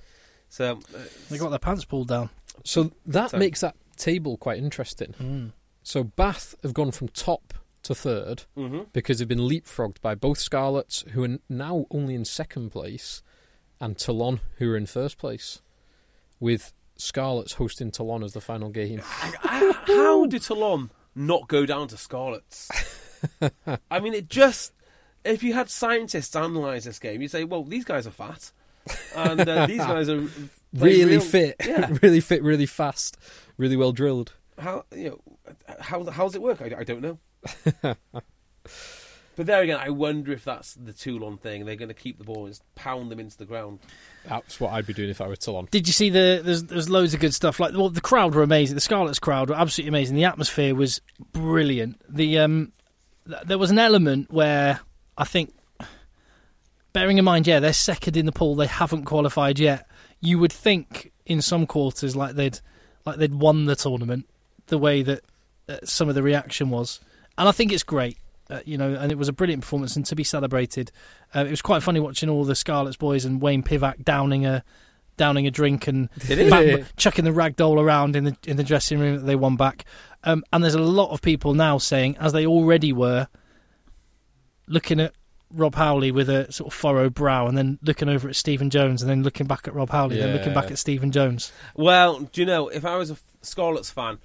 so 0.50 0.80
uh, 0.96 0.98
They 1.30 1.38
got 1.38 1.50
their 1.50 1.60
pants 1.60 1.86
pulled 1.86 2.08
down. 2.08 2.32
So 2.64 2.92
that 3.06 3.30
So- 3.32 3.38
makes 3.38 3.62
that 3.62 3.76
table 3.96 4.38
quite 4.38 4.58
interesting. 4.58 5.54
So 5.84 6.04
Bath 6.04 6.56
have 6.64 6.74
gone 6.74 6.90
from 6.92 7.10
top 7.10 7.54
to 7.84 7.94
3rd 7.94 8.46
Mhm. 8.58 8.88
because 8.94 9.20
they've 9.20 9.28
been 9.28 9.38
leapfrogged 9.40 10.02
by 10.02 10.16
both 10.16 10.40
Scarlets, 10.40 11.02
who 11.12 11.24
are 11.24 11.38
now 11.48 11.86
only 11.92 12.16
in 12.16 12.26
second 12.26 12.72
place, 12.72 13.22
and 13.80 13.96
Toulon, 13.98 14.40
who 14.58 14.72
are 14.72 14.78
in 14.78 14.86
first 14.88 15.18
place, 15.20 15.62
with 16.40 16.74
Scarlets 17.02 17.54
hosting 17.54 17.90
Toulon 17.92 18.24
as 18.24 18.34
the 18.34 18.42
final 18.42 18.70
game. 18.70 19.00
How 19.04 20.26
did 20.28 20.44
Toulon 20.44 20.92
not 21.16 21.48
go 21.48 21.66
down 21.66 21.88
to 21.90 21.98
Scarlets? 21.98 22.70
I 23.92 24.00
mean, 24.00 24.14
it 24.14 24.30
just. 24.30 24.74
If 25.24 25.44
you 25.44 25.54
had 25.54 25.70
scientists 25.70 26.36
analyse 26.36 26.86
this 26.86 27.00
game, 27.00 27.22
you'd 27.22 27.30
say, 27.32 27.44
well, 27.44 27.64
these 27.64 27.86
guys 27.86 28.08
are 28.08 28.12
fat. 28.12 28.52
And 29.16 29.48
uh, 29.48 29.66
these 29.68 29.78
guys 29.80 30.10
are. 30.10 30.28
Really 30.74 31.06
real- 31.06 31.22
fit, 31.22 31.56
Yeah. 31.66 31.90
really 32.02 32.22
fit, 32.22 32.42
really 32.44 32.66
fast, 32.66 33.18
really 33.58 33.76
well 33.76 33.92
drilled. 33.92 34.34
How, 34.58 34.86
you 34.96 35.10
know, 35.10 35.22
how, 35.80 36.04
how 36.10 36.24
does 36.24 36.36
it 36.36 36.42
work? 36.42 36.62
I, 36.62 36.74
I 36.80 36.84
don't 36.84 37.02
know. 37.02 37.96
But 39.36 39.46
there 39.46 39.62
again, 39.62 39.80
I 39.80 39.90
wonder 39.90 40.32
if 40.32 40.44
that's 40.44 40.74
the 40.74 40.94
Toulon 40.94 41.38
thing. 41.38 41.66
They're 41.66 41.76
going 41.76 41.90
to 41.90 41.96
keep 41.96 42.18
the 42.18 42.24
ball 42.24 42.46
and 42.46 42.50
just 42.50 42.64
pound 42.76 43.12
them 43.12 43.20
into 43.20 43.38
the 43.38 43.46
ground. 43.46 43.80
That's 44.28 44.60
what 44.60 44.74
I'd 44.74 44.86
be 44.86 44.94
doing 44.94 45.10
if 45.10 45.22
I 45.22 45.28
were 45.28 45.36
Toulon. 45.36 45.68
Did 45.72 45.88
you 45.88 45.94
see 45.94 46.10
the? 46.10 46.42
There's 46.44 46.64
there's 46.64 46.90
loads 46.90 47.14
of 47.14 47.20
good 47.20 47.34
stuff. 47.34 47.60
Like 47.60 47.74
well, 47.74 47.90
the 47.90 48.02
crowd 48.02 48.36
were 48.36 48.44
amazing. 48.44 48.76
The 48.76 48.82
Scarlets 48.82 49.20
crowd 49.20 49.50
were 49.50 49.56
absolutely 49.56 49.90
amazing. 49.90 50.16
The 50.16 50.26
atmosphere 50.26 50.76
was 50.76 51.02
brilliant. 51.32 52.02
The 52.10 52.40
um, 52.40 52.72
th- 53.28 53.44
there 53.46 53.58
was 53.58 53.72
an 53.72 53.80
element 53.80 54.32
where 54.32 54.80
I 55.18 55.24
think, 55.24 55.54
bearing 56.94 57.18
in 57.18 57.26
mind, 57.26 57.48
yeah, 57.48 57.60
they're 57.60 57.74
second 57.74 58.18
in 58.18 58.26
the 58.26 58.32
pool. 58.32 58.56
They 58.56 58.68
haven't 58.68 59.06
qualified 59.06 59.60
yet. 59.60 59.88
You 60.20 60.40
would 60.40 60.54
think 60.54 61.12
in 61.26 61.42
some 61.42 61.66
quarters 61.66 62.16
like 62.16 62.36
they'd 62.36 62.60
like 63.06 63.18
they'd 63.18 63.34
won 63.34 63.66
the 63.66 63.76
tournament. 63.76 64.28
The 64.68 64.78
way 64.78 65.02
that 65.04 65.22
uh, 65.68 65.78
some 65.84 66.10
of 66.10 66.16
the 66.16 66.24
reaction 66.24 66.70
was, 66.70 67.00
and 67.38 67.48
I 67.48 67.52
think 67.52 67.72
it's 67.72 67.84
great. 67.84 68.18
Uh, 68.52 68.60
you 68.66 68.78
know, 68.78 68.94
and 68.96 69.12
it 69.12 69.18
was 69.18 69.28
a 69.30 69.34
brilliant 69.34 69.62
performance 69.64 69.96
and 69.96 70.06
to 70.06 70.16
be 70.16 70.24
celebrated. 70.24 70.92
Uh, 71.34 71.46
it 71.46 71.50
was 71.50 71.62
quite 71.62 71.82
funny 71.82 72.00
watching 72.00 72.30
all 72.30 72.44
the 72.44 72.56
Scarlets 72.56 72.98
boys 72.98 73.24
and 73.26 73.42
Wayne 73.42 73.64
Pivac 73.64 74.04
downing 74.04 74.46
a 74.46 74.64
downing 75.18 75.46
a 75.48 75.52
drink 75.52 75.88
and 75.88 76.10
bam- 76.28 76.86
chucking 76.98 77.26
the 77.26 77.32
rag 77.32 77.56
doll 77.56 77.80
around 77.80 78.16
in 78.16 78.24
the 78.26 78.36
in 78.46 78.58
the 78.58 78.64
dressing 78.64 79.00
room 79.00 79.16
that 79.18 79.26
they 79.26 79.36
won 79.36 79.56
back. 79.56 79.86
Um, 80.24 80.44
and 80.52 80.64
there's 80.64 80.76
a 80.76 80.80
lot 80.82 81.12
of 81.12 81.22
people 81.22 81.54
now 81.54 81.78
saying, 81.78 82.18
as 82.20 82.34
they 82.34 82.46
already 82.46 82.94
were, 82.94 83.28
looking 84.68 85.00
at 85.00 85.14
Rob 85.54 85.76
Howley 85.76 86.12
with 86.12 86.30
a 86.30 86.52
sort 86.52 86.68
of 86.72 86.74
furrowed 86.78 87.14
brow, 87.14 87.48
and 87.48 87.58
then 87.58 87.78
looking 87.82 88.08
over 88.10 88.30
at 88.30 88.36
Stephen 88.36 88.70
Jones, 88.70 89.02
and 89.02 89.10
then 89.10 89.24
looking 89.24 89.48
back 89.48 89.68
at 89.68 89.74
Rob 89.74 89.90
Howley, 89.90 90.18
then 90.18 90.36
looking 90.36 90.54
back 90.54 90.72
at 90.72 90.78
Stephen 90.78 91.12
Jones. 91.12 91.52
Well, 91.76 92.20
do 92.20 92.42
you 92.42 92.46
know, 92.48 92.68
if 92.70 92.86
I 92.86 92.96
was 92.98 93.12
a 93.12 93.18
Scarlets 93.42 93.90
fan, 93.92 94.20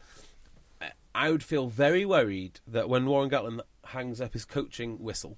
I- 0.80 0.92
I 1.14 1.30
would 1.30 1.42
feel 1.42 1.66
very 1.68 2.04
worried 2.04 2.60
that 2.68 2.88
when 2.88 3.06
Warren 3.06 3.28
Gatland 3.30 3.60
hangs 3.88 4.20
up 4.20 4.32
his 4.32 4.44
coaching 4.44 4.98
whistle 5.02 5.36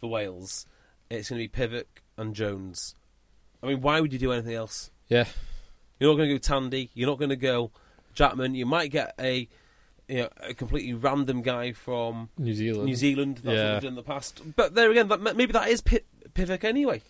for 0.00 0.08
Wales, 0.10 0.66
it's 1.10 1.30
going 1.30 1.40
to 1.40 1.48
be 1.48 1.66
Pivac 1.66 1.84
and 2.16 2.34
Jones. 2.34 2.94
I 3.62 3.66
mean, 3.66 3.80
why 3.80 4.00
would 4.00 4.12
you 4.12 4.18
do 4.18 4.32
anything 4.32 4.54
else? 4.54 4.90
Yeah, 5.08 5.24
You're 5.98 6.10
not 6.10 6.16
going 6.16 6.28
to 6.28 6.34
go 6.34 6.38
Tandy. 6.38 6.90
You're 6.94 7.08
not 7.08 7.18
going 7.18 7.30
to 7.30 7.36
go 7.36 7.70
Jackman. 8.14 8.54
You 8.54 8.66
might 8.66 8.90
get 8.90 9.14
a 9.18 9.48
you 10.08 10.18
know, 10.22 10.28
a 10.40 10.54
completely 10.54 10.94
random 10.94 11.42
guy 11.42 11.72
from 11.72 12.28
New 12.38 12.54
Zealand. 12.54 12.86
New 12.86 12.94
Zealand. 12.94 13.36
That's 13.38 13.46
what 13.46 13.54
Yeah. 13.56 13.72
we've 13.74 13.82
done 13.82 13.88
in 13.90 13.94
the 13.96 14.02
past. 14.04 14.40
But 14.54 14.74
there 14.74 14.90
again, 14.90 15.08
that, 15.08 15.20
maybe 15.20 15.52
that 15.52 15.68
is 15.68 15.80
Pi- 15.80 16.02
Pivac 16.32 16.62
anyway. 16.62 17.02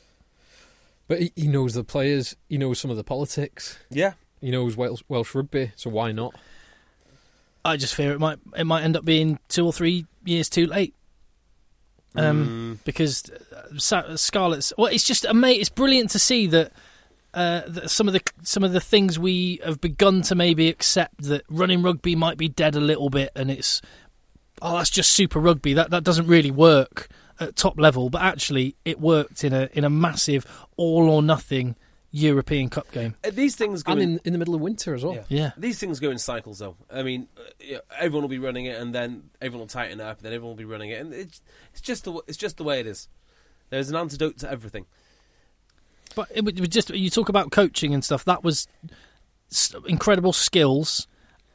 But 1.08 1.20
he, 1.20 1.32
he 1.36 1.46
knows 1.46 1.74
the 1.74 1.84
players. 1.84 2.36
He 2.48 2.56
knows 2.58 2.78
some 2.78 2.90
of 2.90 2.96
the 2.96 3.04
politics. 3.04 3.78
Yeah. 3.90 4.14
He 4.40 4.50
knows 4.50 4.76
Welsh, 4.76 5.02
Welsh 5.08 5.34
rugby. 5.34 5.72
So 5.76 5.90
why 5.90 6.12
not? 6.12 6.34
I 7.66 7.76
just 7.76 7.94
fear 7.94 8.12
it 8.12 8.20
might 8.20 8.38
it 8.56 8.64
might 8.64 8.82
end 8.82 8.96
up 8.96 9.04
being 9.04 9.38
two 9.48 9.66
or 9.66 9.72
three 9.72 10.06
years 10.24 10.48
too 10.48 10.66
late. 10.66 10.94
Um, 12.14 12.80
because 12.84 13.24
uh, 13.30 14.16
Scarlet's 14.16 14.72
well, 14.78 14.86
it's 14.86 15.04
just 15.04 15.26
amazing. 15.26 15.60
It's 15.60 15.68
brilliant 15.68 16.10
to 16.10 16.18
see 16.18 16.46
that, 16.46 16.72
uh, 17.34 17.60
that 17.66 17.90
some 17.90 18.08
of 18.08 18.14
the 18.14 18.22
some 18.42 18.64
of 18.64 18.72
the 18.72 18.80
things 18.80 19.18
we 19.18 19.60
have 19.62 19.82
begun 19.82 20.22
to 20.22 20.34
maybe 20.34 20.68
accept 20.68 21.24
that 21.24 21.44
running 21.50 21.82
rugby 21.82 22.16
might 22.16 22.38
be 22.38 22.48
dead 22.48 22.74
a 22.74 22.80
little 22.80 23.10
bit, 23.10 23.32
and 23.36 23.50
it's 23.50 23.82
oh 24.62 24.78
that's 24.78 24.88
just 24.88 25.10
super 25.10 25.38
rugby. 25.38 25.74
That 25.74 25.90
that 25.90 26.04
doesn't 26.04 26.26
really 26.26 26.50
work 26.50 27.08
at 27.38 27.54
top 27.54 27.78
level, 27.78 28.08
but 28.08 28.22
actually 28.22 28.76
it 28.86 28.98
worked 28.98 29.44
in 29.44 29.52
a 29.52 29.68
in 29.74 29.84
a 29.84 29.90
massive 29.90 30.46
all 30.76 31.10
or 31.10 31.22
nothing 31.22 31.76
European 32.18 32.70
Cup 32.70 32.90
game. 32.92 33.14
Uh, 33.24 33.30
These 33.30 33.56
things 33.56 33.82
go 33.82 33.92
And 33.92 34.00
in- 34.02 34.10
in, 34.12 34.20
in 34.26 34.32
the 34.32 34.38
middle 34.38 34.54
of 34.54 34.60
winter 34.60 34.94
as 34.94 35.04
well. 35.04 35.14
Yeah. 35.14 35.24
Yeah. 35.28 35.50
These 35.58 35.78
things 35.78 36.00
go 36.00 36.10
in 36.10 36.18
cycles, 36.18 36.58
though. 36.60 36.76
I 36.90 37.02
mean, 37.02 37.28
uh, 37.36 37.40
you 37.60 37.74
know, 37.74 37.80
everyone 37.98 38.22
will 38.22 38.28
be 38.30 38.38
running 38.38 38.64
it, 38.66 38.80
and 38.80 38.94
then 38.94 39.24
everyone 39.40 39.60
will 39.60 39.66
tighten 39.68 40.00
up, 40.00 40.18
and 40.18 40.24
then 40.24 40.32
everyone 40.32 40.50
will 40.56 40.56
be 40.56 40.64
running 40.64 40.90
it, 40.90 41.00
and 41.00 41.12
it's 41.12 41.42
it's 41.72 41.80
just 41.82 42.04
the 42.04 42.12
it's 42.26 42.38
just 42.38 42.56
the 42.56 42.64
way 42.64 42.80
it 42.80 42.86
is. 42.86 43.08
There's 43.70 43.90
an 43.90 43.96
antidote 43.96 44.38
to 44.38 44.50
everything. 44.50 44.86
But 46.14 46.28
it 46.34 46.44
would 46.44 46.56
it 46.56 46.60
would 46.62 46.72
just 46.72 46.88
you 46.90 47.10
talk 47.10 47.28
about 47.28 47.50
coaching 47.50 47.92
and 47.92 48.02
stuff. 48.04 48.24
That 48.24 48.42
was 48.42 48.66
incredible 49.86 50.32
skills, 50.32 51.06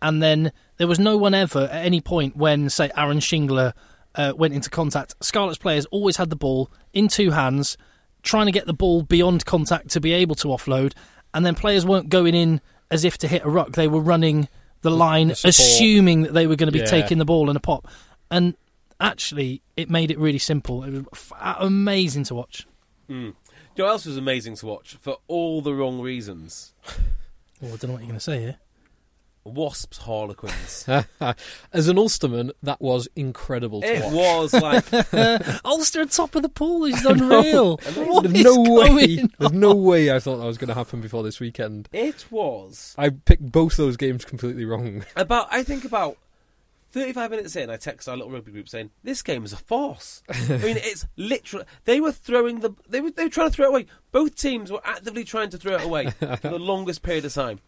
and 0.02 0.22
then 0.22 0.52
there 0.78 0.88
was 0.88 1.00
no 1.00 1.18
one 1.18 1.34
ever 1.34 1.64
at 1.72 1.86
any 1.86 2.02
point 2.02 2.36
when, 2.36 2.70
say, 2.70 2.92
Aaron 2.96 3.20
Shingler 3.20 3.74
uh, 4.16 4.34
went 4.36 4.54
into 4.54 4.70
contact. 4.70 5.16
Scarlet's 5.22 5.58
players 5.58 5.86
always 5.88 6.18
had 6.18 6.30
the 6.30 6.36
ball 6.36 6.70
in 6.94 7.08
two 7.08 7.32
hands, 7.32 7.78
trying 8.24 8.46
to 8.48 8.52
get 8.52 8.66
the 8.66 8.74
ball 8.74 9.04
beyond 9.04 9.46
contact 9.46 9.90
to 9.90 10.00
be 10.00 10.14
able 10.14 10.36
to 10.36 10.48
offload, 10.50 10.94
and 11.34 11.46
then 11.46 11.56
players 11.56 11.86
weren't 11.86 12.10
going 12.10 12.36
in 12.36 12.62
as 12.90 13.04
if 13.06 13.18
to 13.20 13.28
hit 13.28 13.44
a 13.44 13.50
ruck. 13.50 13.72
They 13.74 13.88
were 13.88 14.02
running 14.02 14.48
the 14.82 14.92
line, 14.92 15.30
the 15.30 15.42
assuming 15.46 16.24
that 16.24 16.34
they 16.34 16.48
were 16.48 16.56
going 16.56 16.68
to 16.68 16.74
be 16.74 16.80
Yeah. 16.80 16.86
taking 16.86 17.18
the 17.20 17.26
ball 17.26 17.50
in 17.50 17.56
a 17.56 17.60
pop, 17.60 17.88
and 18.30 18.56
actually, 19.00 19.62
it 19.78 19.90
made 19.90 20.12
it 20.12 20.20
really 20.20 20.38
simple. 20.40 20.84
It 20.84 20.92
was 20.92 21.04
f- 21.14 21.32
amazing 21.60 22.24
to 22.26 22.36
watch. 22.36 22.68
Mm. 23.10 23.34
Do 23.74 23.84
you 23.84 23.84
know 23.84 23.86
what 23.86 23.92
else 23.92 24.06
was 24.06 24.18
amazing 24.18 24.56
to 24.58 24.66
watch 24.66 24.98
for 25.02 25.18
all 25.28 25.62
the 25.62 25.74
wrong 25.74 26.02
reasons? 26.02 26.74
Oh, 27.64 27.68
I 27.68 27.70
don't 27.70 27.84
know 27.84 27.90
what 27.94 28.00
you're 28.02 28.08
going 28.08 28.14
to 28.16 28.20
say 28.20 28.40
here. 28.40 28.58
Wasps 29.44 29.98
Harlequins. 29.98 30.86
As 31.74 31.88
an 31.88 31.98
Ulsterman, 31.98 32.52
that 32.64 32.80
was 32.82 33.08
incredible 33.16 33.82
to 33.82 33.88
it 33.88 34.04
watch. 34.04 34.14
was 34.14 34.54
like 34.54 35.64
Ulster 35.66 36.02
at 36.02 36.12
top 36.12 36.36
of 36.36 36.42
the 36.44 36.50
pool 36.50 36.86
is 36.86 37.04
unreal. 37.06 37.78
What 37.96 38.24
There's 38.24 38.36
is 38.36 38.44
no 38.44 38.62
way. 38.62 39.16
going 39.16 39.32
There's 39.40 39.52
no 39.52 39.74
way 39.74 40.12
I 40.14 40.20
thought 40.20 40.38
that 40.38 40.46
was 40.46 40.58
going 40.58 40.68
to 40.70 40.74
happen 40.76 41.02
before 41.02 41.24
this 41.24 41.40
weekend. 41.40 41.90
it 41.92 42.26
was 42.32 42.94
I 42.98 43.10
picked 43.10 43.52
both 43.52 43.78
those 43.78 43.98
games 43.98 44.26
completely 44.26 44.66
wrong. 44.66 45.06
about. 45.16 45.48
I 45.52 45.64
think 45.64 45.86
about. 45.86 46.18
35 46.94 47.32
minutes 47.32 47.56
in, 47.56 47.70
I 47.70 47.78
text 47.78 48.10
our 48.10 48.18
little 48.18 48.34
rugby 48.34 48.52
group 48.52 48.68
saying, 48.68 48.92
"This 49.02 49.22
game 49.22 49.46
is 49.46 49.54
a 49.54 49.58
farce." 49.58 50.22
I 50.30 50.58
mean, 50.58 50.76
it's 50.76 51.08
literally 51.16 51.64
they 51.86 52.02
were 52.02 52.12
throwing 52.12 52.60
the 52.60 52.72
they 52.90 53.00
were 53.00 53.12
they 53.12 53.24
were 53.24 53.30
trying 53.30 53.48
to 53.50 53.54
throw 53.56 53.68
it 53.68 53.70
away. 53.70 53.86
Both 54.12 54.36
teams 54.36 54.70
were 54.70 54.82
actively 54.84 55.24
trying 55.24 55.52
to 55.52 55.58
throw 55.58 55.76
it 55.76 55.86
away 55.86 56.10
for 56.10 56.50
the 56.50 56.60
longest 56.60 57.02
period 57.02 57.24
of 57.24 57.34
time. 57.34 57.60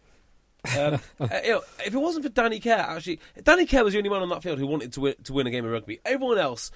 Um, 0.78 0.94
uh, 1.20 1.28
you 1.44 1.50
know, 1.52 1.62
if 1.84 1.94
it 1.94 1.98
wasn't 1.98 2.24
for 2.24 2.30
Danny 2.30 2.60
Care, 2.60 2.78
actually, 2.78 3.20
Danny 3.42 3.66
Care 3.66 3.84
was 3.84 3.92
the 3.92 3.98
only 3.98 4.10
one 4.10 4.22
on 4.22 4.28
that 4.30 4.42
field 4.42 4.58
who 4.58 4.66
wanted 4.66 4.92
to 4.94 5.00
win, 5.00 5.14
to 5.24 5.32
win 5.32 5.46
a 5.46 5.50
game 5.50 5.64
of 5.64 5.70
rugby. 5.70 6.00
Everyone 6.04 6.38
else 6.38 6.70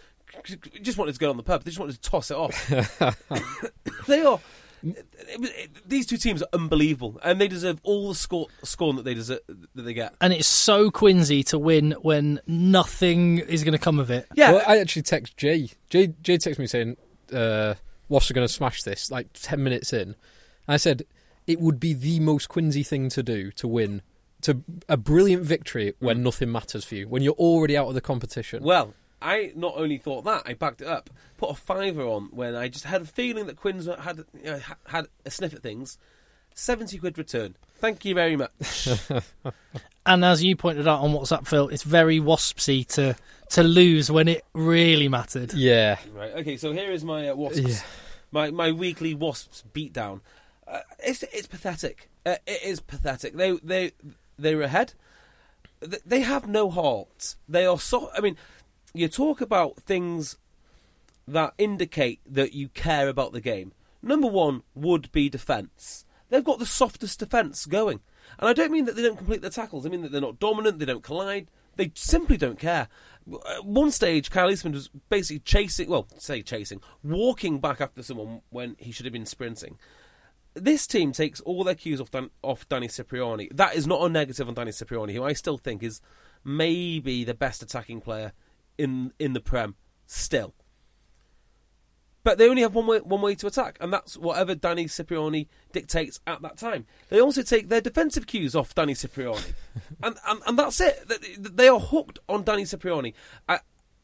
c- 0.46 0.56
c- 0.62 0.78
just 0.80 0.98
wanted 0.98 1.12
to 1.14 1.18
go 1.18 1.30
on 1.30 1.36
the 1.36 1.42
pub. 1.42 1.64
They 1.64 1.70
just 1.70 1.80
wanted 1.80 2.00
to 2.00 2.10
toss 2.10 2.30
it 2.30 2.36
off. 2.36 2.68
they 4.06 4.22
are. 4.22 4.40
It, 4.82 5.40
was- 5.40 5.50
it, 5.50 5.70
these 5.88 6.06
two 6.06 6.16
teams 6.18 6.42
are 6.42 6.48
unbelievable, 6.52 7.18
and 7.24 7.40
they 7.40 7.48
deserve 7.48 7.80
all 7.82 8.08
the 8.10 8.14
score, 8.14 8.46
scorn 8.62 8.96
that 8.96 9.04
they 9.04 9.14
deserve 9.14 9.40
that 9.74 9.82
they 9.82 9.94
get. 9.94 10.14
And 10.20 10.32
it's 10.32 10.46
so 10.46 10.90
Quincy 10.90 11.42
to 11.44 11.58
win 11.58 11.92
when 12.02 12.40
nothing 12.46 13.38
is 13.38 13.64
going 13.64 13.72
to 13.72 13.78
come 13.78 13.98
of 13.98 14.10
it. 14.10 14.26
Yeah, 14.34 14.52
Well, 14.52 14.62
I 14.66 14.78
actually 14.78 15.02
text 15.02 15.36
Jay. 15.36 15.70
Jay, 15.90 16.08
Jay 16.22 16.38
texted 16.38 16.58
me 16.60 16.66
saying, 16.66 16.96
uh, 17.32 17.74
Wasps 18.08 18.30
are 18.30 18.34
going 18.34 18.46
to 18.46 18.52
smash 18.52 18.82
this, 18.84 19.10
like 19.10 19.28
10 19.34 19.62
minutes 19.62 19.92
in. 19.92 20.00
And 20.10 20.14
I 20.68 20.76
said, 20.76 21.02
it 21.48 21.60
would 21.60 21.80
be 21.80 21.94
the 21.94 22.20
most 22.20 22.48
Quincy 22.48 22.84
thing 22.84 23.08
to 23.08 23.22
do 23.22 23.50
to 23.52 23.66
win. 23.66 24.02
To 24.42 24.62
a 24.88 24.96
brilliant 24.96 25.42
victory 25.42 25.94
when 25.98 26.22
nothing 26.22 26.52
matters 26.52 26.84
for 26.84 26.94
you, 26.94 27.08
when 27.08 27.24
you're 27.24 27.32
already 27.32 27.76
out 27.76 27.88
of 27.88 27.94
the 27.94 28.00
competition. 28.00 28.62
Well, 28.62 28.94
I 29.20 29.52
not 29.56 29.74
only 29.76 29.98
thought 29.98 30.22
that, 30.24 30.44
I 30.46 30.54
backed 30.54 30.80
it 30.80 30.86
up. 30.86 31.10
Put 31.38 31.50
a 31.50 31.54
fiver 31.54 32.02
on 32.02 32.28
when 32.30 32.54
I 32.54 32.68
just 32.68 32.84
had 32.84 33.02
a 33.02 33.06
feeling 33.06 33.46
that 33.46 33.56
Quinn's 33.56 33.86
had 33.86 34.18
you 34.32 34.44
know, 34.44 34.60
had 34.86 35.08
a 35.26 35.30
sniff 35.32 35.54
at 35.54 35.62
things. 35.62 35.98
Seventy 36.54 36.98
quid 36.98 37.18
return. 37.18 37.56
Thank 37.78 38.04
you 38.04 38.14
very 38.14 38.36
much. 38.36 38.88
And 40.08 40.24
as 40.24 40.42
you 40.42 40.56
pointed 40.56 40.88
out 40.88 41.02
on 41.02 41.12
WhatsApp, 41.12 41.46
Phil, 41.46 41.68
it's 41.68 41.82
very 41.82 42.18
waspsy 42.18 42.86
to 42.94 43.14
to 43.50 43.62
lose 43.62 44.10
when 44.10 44.26
it 44.26 44.42
really 44.54 45.06
mattered. 45.06 45.52
Yeah. 45.52 45.98
right. 46.14 46.32
Okay. 46.36 46.56
So 46.56 46.72
here 46.72 46.90
is 46.90 47.04
my 47.04 47.28
uh, 47.28 47.34
wasps. 47.34 47.60
Yeah. 47.60 47.80
My 48.32 48.50
my 48.50 48.72
weekly 48.72 49.12
wasps 49.12 49.64
beatdown. 49.74 50.22
Uh, 50.70 50.80
it's 50.98 51.22
it's 51.24 51.46
pathetic. 51.46 52.10
Uh, 52.26 52.36
it 52.46 52.62
is 52.62 52.80
pathetic. 52.80 53.34
They 53.34 53.58
they 53.62 53.92
they 54.38 54.54
were 54.54 54.62
ahead. 54.62 54.94
They 55.80 56.20
have 56.20 56.48
no 56.48 56.70
heart. 56.70 57.36
They 57.48 57.64
are 57.64 57.78
so. 57.78 58.10
I 58.16 58.20
mean, 58.20 58.36
you 58.92 59.08
talk 59.08 59.40
about 59.40 59.76
things 59.76 60.36
that 61.26 61.54
indicate 61.58 62.20
that 62.26 62.52
you 62.52 62.68
care 62.68 63.08
about 63.08 63.32
the 63.32 63.40
game. 63.40 63.72
Number 64.02 64.28
one 64.28 64.62
would 64.74 65.10
be 65.12 65.28
defence. 65.28 66.04
They've 66.30 66.44
got 66.44 66.58
the 66.58 66.66
softest 66.66 67.18
defence 67.18 67.66
going. 67.66 68.00
And 68.38 68.48
I 68.48 68.52
don't 68.52 68.72
mean 68.72 68.84
that 68.84 68.96
they 68.96 69.02
don't 69.02 69.16
complete 69.16 69.40
their 69.40 69.50
tackles. 69.50 69.86
I 69.86 69.88
mean 69.88 70.02
that 70.02 70.12
they're 70.12 70.20
not 70.20 70.38
dominant, 70.38 70.78
they 70.78 70.84
don't 70.84 71.02
collide. 71.02 71.48
They 71.76 71.92
simply 71.94 72.36
don't 72.36 72.58
care. 72.58 72.88
At 73.48 73.64
one 73.64 73.90
stage, 73.90 74.30
Kyle 74.30 74.50
Eastmond 74.50 74.74
was 74.74 74.90
basically 75.08 75.40
chasing, 75.40 75.88
well, 75.88 76.08
say 76.18 76.42
chasing, 76.42 76.80
walking 77.04 77.60
back 77.60 77.80
after 77.80 78.02
someone 78.02 78.40
when 78.50 78.74
he 78.78 78.90
should 78.90 79.06
have 79.06 79.12
been 79.12 79.26
sprinting. 79.26 79.78
This 80.60 80.86
team 80.86 81.12
takes 81.12 81.40
all 81.40 81.64
their 81.64 81.74
cues 81.74 82.00
off, 82.00 82.10
Dan, 82.10 82.30
off 82.42 82.68
Danny 82.68 82.88
Cipriani. 82.88 83.48
That 83.52 83.74
is 83.74 83.86
not 83.86 84.02
a 84.02 84.08
negative 84.08 84.48
on 84.48 84.54
Danny 84.54 84.72
Cipriani, 84.72 85.14
who 85.14 85.24
I 85.24 85.32
still 85.32 85.58
think 85.58 85.82
is 85.82 86.00
maybe 86.44 87.24
the 87.24 87.34
best 87.34 87.62
attacking 87.62 88.00
player 88.00 88.32
in 88.76 89.12
in 89.18 89.32
the 89.32 89.40
Prem 89.40 89.74
still. 90.06 90.54
But 92.24 92.36
they 92.36 92.48
only 92.48 92.62
have 92.62 92.74
one 92.74 92.86
way, 92.86 92.98
one 92.98 93.22
way 93.22 93.34
to 93.36 93.46
attack, 93.46 93.78
and 93.80 93.92
that's 93.92 94.16
whatever 94.16 94.54
Danny 94.54 94.86
Cipriani 94.86 95.48
dictates 95.72 96.20
at 96.26 96.42
that 96.42 96.58
time. 96.58 96.84
They 97.08 97.20
also 97.20 97.42
take 97.42 97.68
their 97.68 97.80
defensive 97.80 98.26
cues 98.26 98.54
off 98.54 98.74
Danny 98.74 98.94
Cipriani, 98.94 99.54
and, 100.02 100.16
and 100.26 100.42
and 100.46 100.58
that's 100.58 100.80
it. 100.80 101.10
They- 101.38 101.68
are 101.68 101.80
hooked 101.80 102.18
on 102.28 102.44
Danny 102.44 102.64
Cipriani. 102.64 103.14
I, 103.48 103.60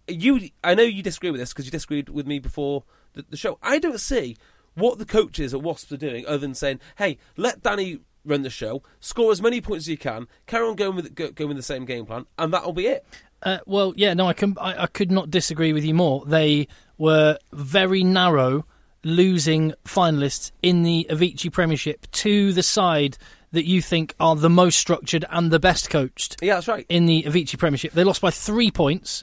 you, 0.09 0.49
I 0.63 0.75
know 0.75 0.83
you 0.83 1.03
disagree 1.03 1.31
with 1.31 1.41
this 1.41 1.53
because 1.53 1.65
you 1.65 1.71
disagreed 1.71 2.09
with 2.09 2.27
me 2.27 2.39
before 2.39 2.85
the, 3.15 3.25
the 3.29 3.37
show. 3.37 3.59
I 3.63 3.79
don't 3.79 4.01
see 4.01 4.37
what 4.75 4.99
the 4.99 5.05
coaches 5.05 5.55
at 5.55 5.63
Wasps 5.63 5.93
are 5.93 5.97
doing 5.97 6.27
other 6.27 6.39
than 6.39 6.55
saying, 6.55 6.81
"Hey, 6.97 7.19
let 7.37 7.63
Danny 7.63 7.99
run 8.25 8.43
the 8.43 8.51
show, 8.51 8.83
score 9.01 9.31
as 9.33 9.43
many 9.43 9.61
points 9.61 9.85
as 9.85 9.89
you 9.89 9.99
can, 9.99 10.27
carry 10.47 10.67
on 10.67 10.77
going 10.77 10.97
with 10.97 11.15
go, 11.15 11.31
going 11.31 11.49
with 11.49 11.57
the 11.57 11.63
same 11.63 11.85
game 11.85 12.07
plan, 12.07 12.27
and 12.39 12.53
that'll 12.53 12.73
be 12.73 12.87
it." 12.87 13.05
Uh, 13.43 13.59
well, 13.67 13.93
yeah, 13.97 14.15
no, 14.15 14.27
I, 14.27 14.33
can, 14.33 14.57
I, 14.59 14.85
I 14.85 14.87
could 14.87 15.13
not 15.13 15.31
disagree 15.31 15.75
with 15.75 15.85
you 15.85 15.93
more. 15.93 16.25
They 16.25 16.67
were 16.97 17.37
very 17.53 18.03
narrow, 18.03 18.65
losing 19.03 19.75
finalists 19.85 20.51
in 20.63 20.83
the 20.83 21.07
Aviva 21.11 21.53
Premiership 21.53 22.11
to 22.13 22.55
the 22.55 22.63
side 22.63 23.19
that 23.53 23.67
you 23.67 23.83
think 23.83 24.15
are 24.19 24.35
the 24.35 24.49
most 24.49 24.79
structured 24.79 25.25
and 25.31 25.51
the 25.51 25.61
best 25.61 25.91
coached 25.91 26.37
Yeah, 26.43 26.55
that's 26.55 26.69
right. 26.69 26.87
in 26.89 27.05
the 27.07 27.25
Aviva 27.25 27.59
Premiership. 27.59 27.93
They 27.93 28.03
lost 28.03 28.23
by 28.23 28.31
three 28.31 28.71
points, 28.71 29.23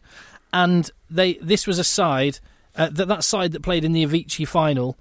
and 0.54 0.89
they 1.10 1.34
this 1.41 1.66
was 1.66 1.80
a 1.80 1.84
side 1.84 2.39
uh, 2.76 2.89
that 2.91 3.08
that 3.08 3.24
side 3.24 3.54
that 3.54 3.64
played 3.64 3.84
in 3.84 3.91
the 3.91 4.06
Aviva 4.06 4.47
final. 4.47 4.97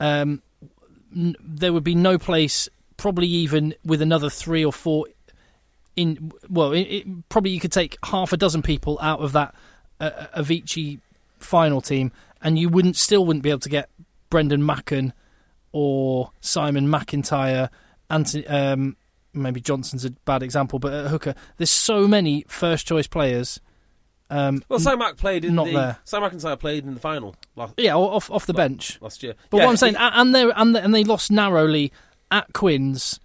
Um, 0.00 0.42
n- 1.14 1.36
there 1.40 1.72
would 1.72 1.84
be 1.84 1.94
no 1.94 2.18
place, 2.18 2.68
probably 2.96 3.26
even 3.28 3.74
with 3.84 4.02
another 4.02 4.30
three 4.30 4.64
or 4.64 4.72
four. 4.72 5.06
In 5.96 6.32
well, 6.48 6.72
it, 6.72 6.80
it, 6.80 7.28
probably 7.28 7.52
you 7.52 7.60
could 7.60 7.72
take 7.72 7.96
half 8.04 8.32
a 8.32 8.36
dozen 8.36 8.62
people 8.62 8.98
out 9.00 9.20
of 9.20 9.32
that 9.32 9.54
uh, 10.00 10.10
Aviva 10.36 10.98
final 11.38 11.80
team, 11.80 12.10
and 12.42 12.58
you 12.58 12.68
wouldn't 12.68 12.96
still 12.96 13.24
wouldn't 13.24 13.42
be 13.42 13.50
able 13.50 13.60
to 13.60 13.68
get 13.68 13.88
Brendan 14.30 14.62
Macken 14.62 15.12
or 15.72 16.32
Simon 16.40 16.88
McIntyre. 16.88 17.68
Anthony, 18.10 18.46
um, 18.46 18.96
maybe 19.32 19.60
Johnson's 19.60 20.04
a 20.04 20.10
bad 20.10 20.42
example, 20.42 20.78
but 20.78 21.08
hooker, 21.08 21.34
there's 21.56 21.70
so 21.70 22.08
many 22.08 22.44
first 22.48 22.86
choice 22.86 23.06
players. 23.06 23.60
Um, 24.34 24.62
Well, 24.68 24.78
Sam 24.80 24.98
Mack 24.98 25.16
played 25.16 25.44
in 25.44 25.54
not 25.54 25.66
the 25.66 25.72
there. 25.72 25.98
Sam 26.04 26.22
McIntyre 26.22 26.58
played 26.58 26.84
in 26.84 26.94
the 26.94 27.00
final 27.00 27.36
last, 27.56 27.74
yeah, 27.76 27.94
off 27.94 28.30
off 28.30 28.46
the 28.46 28.54
bench. 28.54 28.98
last 29.00 29.22
year. 29.22 29.34
But 29.50 29.58
Yeah, 29.58 29.64
what 29.64 29.70
I'm 29.70 29.76
saying, 29.76 29.96
and 29.98 30.34
they 30.34 30.50
and 30.50 30.74
they, 30.74 30.80
and 30.80 30.94
they 30.94 31.04
lost 31.04 31.30
narrowly 31.30 31.92
at 32.30 32.52
Quinns, 32.52 33.20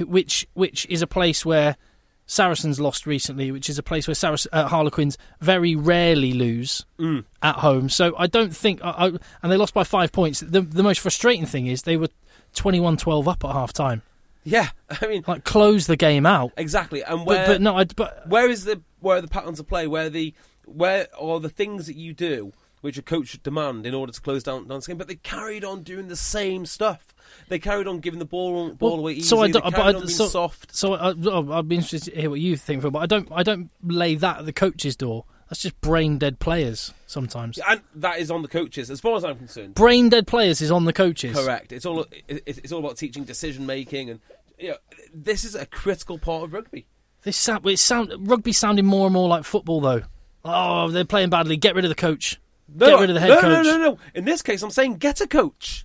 which 0.00 0.46
which 0.54 0.86
is 0.88 1.02
a 1.02 1.06
place 1.06 1.44
where 1.44 1.76
Saracens 2.26 2.78
lost 2.78 3.06
recently, 3.06 3.50
which 3.50 3.70
is 3.70 3.78
a 3.78 3.82
place 3.82 4.06
where 4.06 4.14
Sarac- 4.14 4.46
uh, 4.52 4.68
Harlequins 4.68 5.16
very 5.40 5.74
rarely 5.74 6.32
lose 6.34 6.84
Mm. 6.98 7.24
at 7.42 7.56
home. 7.56 7.88
So 7.88 8.14
I 8.18 8.26
don't 8.26 8.54
think, 8.54 8.84
I, 8.84 8.90
I, 8.90 9.06
and 9.42 9.50
they 9.52 9.56
lost 9.56 9.72
by 9.74 9.84
five 9.84 10.12
points. 10.12 10.40
The 10.40 10.60
the 10.60 10.82
most 10.82 11.00
frustrating 11.00 11.46
thing 11.46 11.66
is 11.66 11.82
they 11.82 11.96
were 11.96 12.08
21-12 12.54 13.26
up 13.28 13.44
at 13.44 13.52
half 13.52 13.72
time, 13.72 14.02
yeah, 14.44 14.68
I 15.02 15.06
mean 15.06 15.24
like 15.26 15.44
close 15.44 15.86
the 15.86 15.96
game 15.96 16.26
out. 16.26 16.52
exactly. 16.56 17.02
And 17.02 17.24
where 17.26 17.46
But, 17.46 17.52
but 17.54 17.60
no, 17.62 17.76
I, 17.76 17.84
but 17.84 18.28
where 18.28 18.48
is 18.48 18.64
the 18.64 18.80
where 19.00 19.18
are 19.18 19.20
the 19.20 19.28
patterns 19.28 19.60
of 19.60 19.66
play? 19.68 19.86
Where 19.86 20.10
the 20.10 20.34
where 20.66 21.08
are 21.18 21.40
the 21.40 21.48
things 21.48 21.86
that 21.86 21.96
you 21.96 22.12
do 22.12 22.52
which 22.80 22.96
a 22.96 23.02
coach 23.02 23.28
should 23.28 23.42
demand 23.42 23.86
in 23.86 23.92
order 23.94 24.12
to 24.12 24.20
close 24.20 24.42
down, 24.42 24.68
down 24.68 24.80
the 24.80 24.86
game? 24.86 24.96
But 24.98 25.08
they 25.08 25.16
carried 25.16 25.64
on 25.64 25.82
doing 25.82 26.08
the 26.08 26.16
same 26.16 26.64
stuff. 26.66 27.14
They 27.48 27.58
carried 27.58 27.86
on 27.86 28.00
giving 28.00 28.18
the 28.18 28.24
ball 28.24 28.70
ball 28.74 28.90
Well, 28.90 28.98
away 29.00 29.12
easily. 29.14 29.24
so 29.28 29.40
I 29.42 29.50
don't- 29.50 29.74
but 29.74 29.96
I- 29.96 30.06
so- 30.06 30.26
soft. 30.28 30.74
So 30.74 30.94
I, 30.94 31.10
I'd 31.58 31.68
be 31.68 31.76
interested 31.76 32.12
to 32.14 32.20
hear 32.20 32.30
what 32.30 32.40
you 32.40 32.56
think, 32.56 32.82
Phil. 32.82 32.90
But 32.90 33.00
I 33.00 33.06
don't, 33.06 33.28
I 33.32 33.42
don't 33.42 33.70
lay 33.82 34.14
that 34.16 34.38
at 34.40 34.46
the 34.46 34.52
coach's 34.52 34.96
door. 34.96 35.24
That's 35.48 35.62
just 35.62 35.80
brain 35.80 36.18
dead 36.18 36.38
players 36.40 36.92
sometimes. 37.06 37.58
And 37.66 37.80
that 37.94 38.18
is 38.18 38.30
on 38.30 38.42
the 38.42 38.48
coaches, 38.48 38.90
as 38.90 39.00
far 39.00 39.16
as 39.16 39.24
I'm 39.24 39.36
concerned. 39.38 39.74
Brain 39.74 40.10
dead 40.10 40.26
players 40.26 40.60
is 40.60 40.70
on 40.70 40.84
the 40.84 40.92
coaches. 40.92 41.34
Correct. 41.34 41.72
It's 41.72 41.86
all 41.86 42.02
it- 42.28 42.42
it's 42.46 42.70
all 42.70 42.80
about 42.80 42.98
teaching 42.98 43.24
decision 43.24 43.64
making, 43.64 44.10
and 44.10 44.20
you 44.58 44.70
know, 44.70 44.76
this 45.14 45.44
is 45.44 45.54
a 45.54 45.64
critical 45.66 46.18
part 46.18 46.44
of 46.44 46.52
rugby. 46.52 46.86
This 47.28 47.36
sound, 47.36 47.66
it 47.66 47.78
sound 47.78 48.10
rugby 48.26 48.52
sounding 48.52 48.86
more 48.86 49.06
and 49.06 49.12
more 49.12 49.28
like 49.28 49.44
football 49.44 49.82
though. 49.82 50.00
Oh, 50.46 50.88
they're 50.88 51.04
playing 51.04 51.28
badly. 51.28 51.58
Get 51.58 51.74
rid 51.74 51.84
of 51.84 51.90
the 51.90 51.94
coach. 51.94 52.40
No, 52.74 52.86
Get 52.86 53.00
rid 53.00 53.10
of 53.10 53.14
the 53.14 53.20
head 53.20 53.28
no, 53.28 53.40
coach. 53.42 53.52
No, 53.52 53.62
no, 53.62 53.76
no. 53.76 53.98
In 54.14 54.24
this 54.24 54.40
case, 54.40 54.62
I'm 54.62 54.70
saying 54.70 54.94
get 54.96 55.20
a 55.20 55.26
coach. 55.26 55.84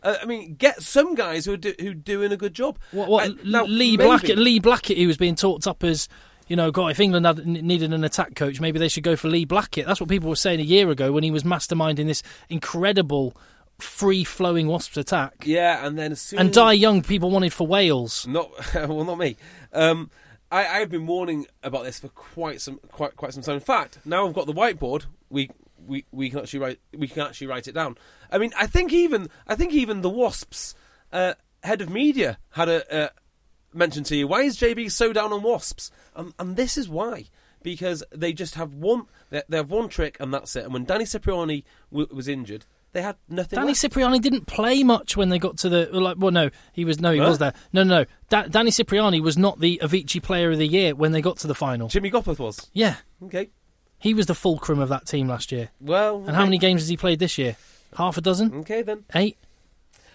Uh, 0.00 0.14
I 0.22 0.26
mean, 0.26 0.54
get 0.54 0.80
some 0.80 1.16
guys 1.16 1.44
who 1.44 1.54
are 1.54 1.56
do, 1.56 1.74
who 1.80 1.90
are 1.90 1.94
doing 1.94 2.30
a 2.30 2.36
good 2.36 2.54
job. 2.54 2.78
What? 2.92 3.08
what 3.08 3.30
Uh, 3.30 3.34
now, 3.44 3.64
Lee 3.64 3.96
maybe- 3.96 4.04
Blackett. 4.08 4.38
Lee 4.38 4.60
Blackett, 4.60 4.96
who 4.96 5.08
was 5.08 5.16
being 5.16 5.34
talked 5.34 5.66
up 5.66 5.82
as, 5.82 6.08
you 6.46 6.54
know, 6.54 6.70
God, 6.70 6.92
if 6.92 7.00
England 7.00 7.26
had, 7.26 7.44
needed 7.44 7.92
an 7.92 8.04
attack 8.04 8.36
coach, 8.36 8.60
maybe 8.60 8.78
they 8.78 8.86
should 8.86 9.02
go 9.02 9.16
for 9.16 9.26
Lee 9.28 9.44
Blackett. 9.44 9.86
That's 9.86 9.98
what 9.98 10.08
people 10.08 10.28
were 10.28 10.36
saying 10.36 10.60
a 10.60 10.62
year 10.64 10.88
ago 10.90 11.10
when 11.10 11.24
he 11.24 11.32
was 11.32 11.42
masterminding 11.42 12.06
this 12.06 12.22
incredible, 12.48 13.36
free-flowing 13.78 14.68
Wasps 14.68 14.96
attack. 14.96 15.42
Yeah, 15.44 15.84
and 15.84 15.98
then 15.98 16.12
as 16.12 16.20
soon 16.20 16.38
And 16.38 16.50
as, 16.50 16.54
Dai 16.54 16.72
Young, 16.74 17.02
people 17.02 17.30
wanted 17.32 17.52
for 17.52 17.66
Wales. 17.66 18.24
Not 18.28 18.50
well, 18.74 19.04
not 19.04 19.18
me. 19.18 19.36
Um, 19.72 20.10
I, 20.56 20.80
I've 20.80 20.90
been 20.90 21.06
warning 21.06 21.46
about 21.62 21.84
this 21.84 21.98
for 21.98 22.08
quite 22.08 22.62
some 22.62 22.80
quite 22.90 23.14
quite 23.14 23.34
some 23.34 23.42
time. 23.42 23.56
In 23.56 23.60
fact, 23.60 23.98
now 24.06 24.26
I've 24.26 24.32
got 24.32 24.46
the 24.46 24.54
whiteboard. 24.54 25.04
We 25.28 25.50
we, 25.86 26.06
we 26.10 26.30
can 26.30 26.38
actually 26.38 26.60
write 26.60 26.80
we 26.96 27.08
can 27.08 27.26
actually 27.26 27.48
write 27.48 27.68
it 27.68 27.74
down. 27.74 27.98
I 28.32 28.38
mean, 28.38 28.52
I 28.58 28.66
think 28.66 28.90
even 28.92 29.28
I 29.46 29.54
think 29.54 29.74
even 29.74 30.00
the 30.00 30.08
Wasps 30.08 30.74
uh, 31.12 31.34
head 31.62 31.82
of 31.82 31.90
media 31.90 32.38
had 32.50 32.70
a 32.70 32.94
uh, 32.94 33.08
mention 33.74 34.02
to 34.04 34.16
you. 34.16 34.26
Why 34.26 34.42
is 34.42 34.56
JB 34.56 34.90
so 34.90 35.12
down 35.12 35.30
on 35.30 35.42
Wasps? 35.42 35.90
And 36.14 36.56
this 36.56 36.78
is 36.78 36.88
why. 36.88 37.26
Because 37.62 38.02
they 38.14 38.32
just 38.32 38.54
have 38.54 38.74
one, 38.74 39.06
they 39.30 39.42
have 39.50 39.70
one 39.70 39.88
trick, 39.88 40.16
and 40.20 40.32
that's 40.32 40.54
it. 40.54 40.64
And 40.64 40.72
when 40.72 40.84
Danny 40.84 41.04
Cipriani 41.04 41.64
w- 41.90 42.08
was 42.12 42.28
injured, 42.28 42.64
they 42.96 43.02
had 43.02 43.16
nothing. 43.28 43.56
Danny 43.58 43.68
left. 43.68 43.80
Cipriani 43.82 44.18
didn't 44.18 44.46
play 44.46 44.82
much 44.82 45.16
when 45.16 45.28
they 45.28 45.38
got 45.38 45.58
to 45.58 45.68
the 45.68 45.88
like. 45.92 46.16
Well, 46.18 46.32
no, 46.32 46.50
he 46.72 46.84
was 46.84 46.98
no, 47.00 47.12
he 47.12 47.18
Huh? 47.18 47.28
was 47.28 47.38
there. 47.38 47.52
No, 47.72 47.82
no, 47.84 47.98
no. 48.00 48.04
Da- 48.30 48.48
Danny 48.48 48.70
Cipriani 48.70 49.20
was 49.20 49.36
not 49.36 49.60
the 49.60 49.78
Aviva 49.82 50.22
Player 50.22 50.50
of 50.50 50.58
the 50.58 50.66
Year 50.66 50.94
when 50.94 51.12
they 51.12 51.20
got 51.20 51.36
to 51.38 51.46
the 51.46 51.54
final. 51.54 51.88
Jimmy 51.88 52.10
Gopperth 52.10 52.38
was 52.38 52.70
Yeah, 52.72 52.96
okay. 53.24 53.50
he 53.98 54.14
was 54.14 54.26
the 54.26 54.34
fulcrum 54.34 54.78
of 54.78 54.88
that 54.88 55.06
team 55.06 55.28
last 55.28 55.52
year. 55.52 55.70
Well, 55.80 56.24
And 56.26 56.34
how 56.34 56.44
many 56.44 56.58
games 56.58 56.80
has 56.82 56.88
he 56.88 56.96
played 56.96 57.18
this 57.18 57.36
year? 57.38 57.56
Half 57.96 58.16
a 58.18 58.20
dozen, 58.20 58.52
Okay, 58.60 58.82
then. 58.82 59.04
eight. 59.14 59.36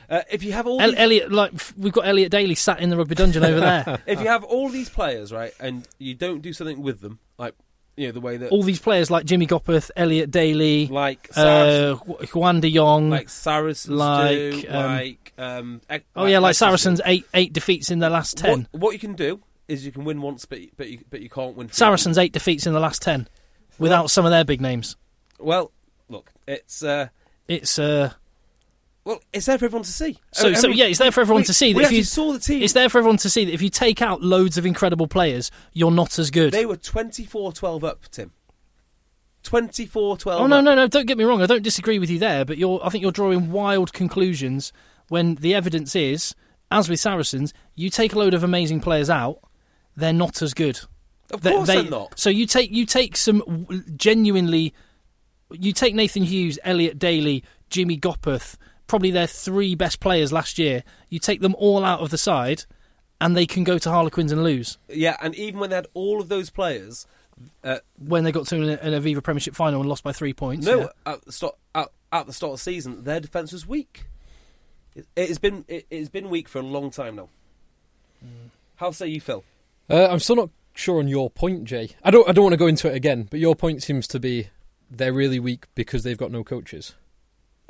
Uh, 0.09 0.23
if 0.29 0.43
you 0.43 0.51
have 0.51 0.67
all 0.67 0.81
El- 0.81 0.89
these, 0.89 0.99
Elliot, 0.99 1.31
like 1.31 1.53
we've 1.77 1.93
got 1.93 2.05
Elliot 2.05 2.31
Daly 2.31 2.55
sat 2.55 2.79
in 2.81 2.89
the 2.89 2.97
rugby 2.97 3.15
dungeon 3.15 3.45
over 3.45 3.59
there. 3.61 4.01
if 4.07 4.19
you 4.19 4.27
have 4.27 4.43
all 4.43 4.67
these 4.69 4.89
players, 4.89 5.31
right, 5.31 5.53
and 5.59 5.87
you 5.99 6.13
don't 6.15 6.41
do 6.41 6.51
something 6.51 6.81
with 6.81 6.99
them, 6.99 7.19
like 7.37 7.53
you 7.97 8.07
know 8.07 8.13
the 8.13 8.21
way 8.21 8.37
that 8.37 8.51
All 8.51 8.63
these 8.63 8.79
players 8.79 9.11
like 9.11 9.25
Jimmy 9.25 9.47
Gopperth, 9.47 9.91
Elliot 9.95 10.31
Daly, 10.31 10.87
like 10.87 11.29
uh, 11.35 11.95
Juan 11.95 12.59
de 12.61 12.71
Jongh. 12.71 13.09
like 13.09 13.29
Saracens 13.29 13.93
like, 13.95 14.37
do, 14.37 14.63
um, 14.69 14.85
like 14.85 15.33
um, 15.37 15.81
oh 16.15 16.25
yeah, 16.25 16.39
like 16.39 16.55
Saracens, 16.55 17.01
eight 17.05 17.25
eight 17.33 17.53
defeats 17.53 17.91
in 17.91 17.99
their 17.99 18.09
last 18.09 18.37
ten. 18.37 18.67
What, 18.71 18.81
what 18.81 18.93
you 18.93 18.99
can 18.99 19.13
do 19.13 19.41
is 19.67 19.85
you 19.85 19.91
can 19.91 20.03
win 20.03 20.21
once, 20.21 20.45
but 20.45 20.61
you, 20.61 20.69
but 20.77 20.89
you, 20.89 20.99
but 21.09 21.21
you 21.21 21.29
can't 21.29 21.55
win. 21.55 21.71
Saracens 21.71 22.17
eight 22.17 22.33
defeats 22.33 22.65
in 22.65 22.73
the 22.73 22.79
last 22.79 23.01
ten, 23.01 23.27
without 23.79 24.09
some 24.09 24.25
of 24.25 24.31
their 24.31 24.43
big 24.45 24.61
names. 24.61 24.95
Well, 25.39 25.71
look, 26.09 26.31
it's 26.47 26.83
uh, 26.83 27.09
It's 27.47 27.77
uh, 27.79 28.13
well, 29.05 29.19
it's 29.33 29.45
there 29.47 29.57
for 29.57 29.65
everyone 29.65 29.83
to 29.83 29.91
see. 29.91 30.17
So- 30.33 30.49
I- 30.49 30.51
I 30.51 30.53
so, 30.55 30.67
yeah, 30.67 30.85
it's 30.85 30.99
there 30.99 31.11
for 31.11 31.21
everyone 31.21 31.41
we- 31.41 31.45
to 31.47 31.53
see 31.53 31.73
that 31.73 31.83
if 31.83 31.91
you- 31.91 32.03
saw 32.03 32.33
the 32.33 32.39
team. 32.39 32.61
it's 32.61 32.73
there 32.73 32.89
for 32.89 32.99
everyone 32.99 33.17
to 33.17 33.29
see 33.29 33.45
that 33.45 33.53
if 33.53 33.61
you 33.61 33.69
take 33.69 34.01
out 34.01 34.21
loads 34.21 34.57
of 34.57 34.65
incredible 34.65 35.07
players, 35.07 35.49
you're 35.73 35.91
not 35.91 36.17
as 36.19 36.29
good. 36.31 36.51
They 36.53 36.65
were 36.65 36.77
24-12 36.77 37.83
up, 37.83 38.09
Tim. 38.11 38.31
24-12. 39.43 40.39
Oh 40.39 40.47
no, 40.47 40.61
no, 40.61 40.75
no! 40.75 40.87
Don't 40.87 41.07
get 41.07 41.17
me 41.17 41.23
wrong. 41.23 41.41
I 41.41 41.47
don't 41.47 41.63
disagree 41.63 41.97
with 41.97 42.09
you 42.11 42.19
there, 42.19 42.45
but 42.45 42.57
you're. 42.59 42.79
I 42.85 42.89
think 42.89 43.01
you're 43.01 43.11
drawing 43.11 43.51
wild 43.51 43.91
conclusions 43.91 44.71
when 45.09 45.35
the 45.35 45.55
evidence 45.55 45.95
is, 45.95 46.35
as 46.69 46.87
with 46.87 46.99
Saracens, 46.99 47.53
you 47.75 47.89
take 47.89 48.13
a 48.13 48.19
load 48.19 48.33
of 48.35 48.43
amazing 48.43 48.81
players 48.81 49.09
out, 49.09 49.39
they're 49.95 50.13
not 50.13 50.41
as 50.43 50.53
good. 50.53 50.79
Of 51.31 51.41
course 51.41 51.67
they, 51.67 51.81
they're 51.81 51.89
not. 51.89 52.19
So 52.19 52.29
you 52.29 52.45
take 52.45 52.71
you 52.71 52.85
take 52.85 53.17
some 53.17 53.65
genuinely, 53.95 54.75
you 55.49 55.73
take 55.73 55.95
Nathan 55.95 56.23
Hughes, 56.23 56.59
Elliot 56.63 56.99
Daly, 56.99 57.43
Jimmy 57.71 57.97
Gopperth, 57.97 58.57
probably 58.91 59.09
their 59.09 59.25
three 59.25 59.73
best 59.73 60.01
players 60.01 60.33
last 60.33 60.59
year. 60.59 60.83
You 61.07 61.17
take 61.17 61.39
them 61.39 61.55
all 61.57 61.85
out 61.85 62.01
of 62.01 62.09
the 62.09 62.17
side, 62.17 62.65
and 63.21 63.37
they 63.37 63.45
can 63.45 63.63
go 63.63 63.77
to 63.77 63.89
Harlequins 63.89 64.33
and 64.33 64.43
lose 64.43 64.77
Yeah, 64.89 65.15
and 65.21 65.33
even 65.35 65.61
when 65.61 65.69
they 65.69 65.77
had 65.77 65.87
all 65.93 66.19
of 66.19 66.27
those 66.27 66.49
players, 66.49 67.07
uh, 67.63 67.77
when 67.97 68.25
they 68.25 68.33
got 68.33 68.47
to 68.47 68.57
an, 68.57 68.67
an 68.67 69.01
Aviva 69.01 69.23
Premiership 69.23 69.55
final 69.55 69.79
and 69.79 69.87
lost 69.87 70.03
by 70.03 70.11
three 70.11 70.33
points. 70.33 70.65
no, 70.65 70.79
yeah. 70.81 70.87
at 71.05 71.23
the 71.23 71.31
start 71.31 71.55
at, 71.73 71.87
at 72.11 72.27
the 72.27 72.33
start 72.33 72.51
of 72.51 72.59
the 72.59 72.63
season, 72.63 73.05
their 73.05 73.21
defence 73.21 73.53
was 73.53 73.65
weak. 73.65 74.07
It, 74.93 75.07
it's 75.15 75.39
been 75.39 75.63
it, 75.69 75.85
it's 75.89 76.09
been 76.09 76.29
weak 76.29 76.49
for 76.49 76.59
a 76.59 76.63
long 76.63 76.91
time 76.91 77.15
now. 77.15 77.29
How 78.75 78.91
say 78.91 79.07
you, 79.07 79.21
Phil? 79.21 79.45
Uh, 79.89 80.09
I'm 80.11 80.19
still 80.19 80.35
not 80.35 80.49
sure 80.73 80.99
on 80.99 81.07
your 81.07 81.29
point, 81.29 81.63
Jay. 81.63 81.91
I 82.03 82.11
don't. 82.11 82.27
I 82.27 82.33
don't 82.33 82.43
want 82.43 82.53
to 82.53 82.57
go 82.57 82.67
into 82.67 82.89
it 82.89 82.95
again, 82.95 83.29
but 83.31 83.39
your 83.39 83.55
point 83.55 83.83
seems 83.83 84.05
to 84.07 84.19
be 84.19 84.49
they're 84.89 85.13
really 85.13 85.39
weak 85.39 85.67
because 85.75 86.03
they've 86.03 86.17
got 86.17 86.29
no 86.29 86.43
coaches. 86.43 86.93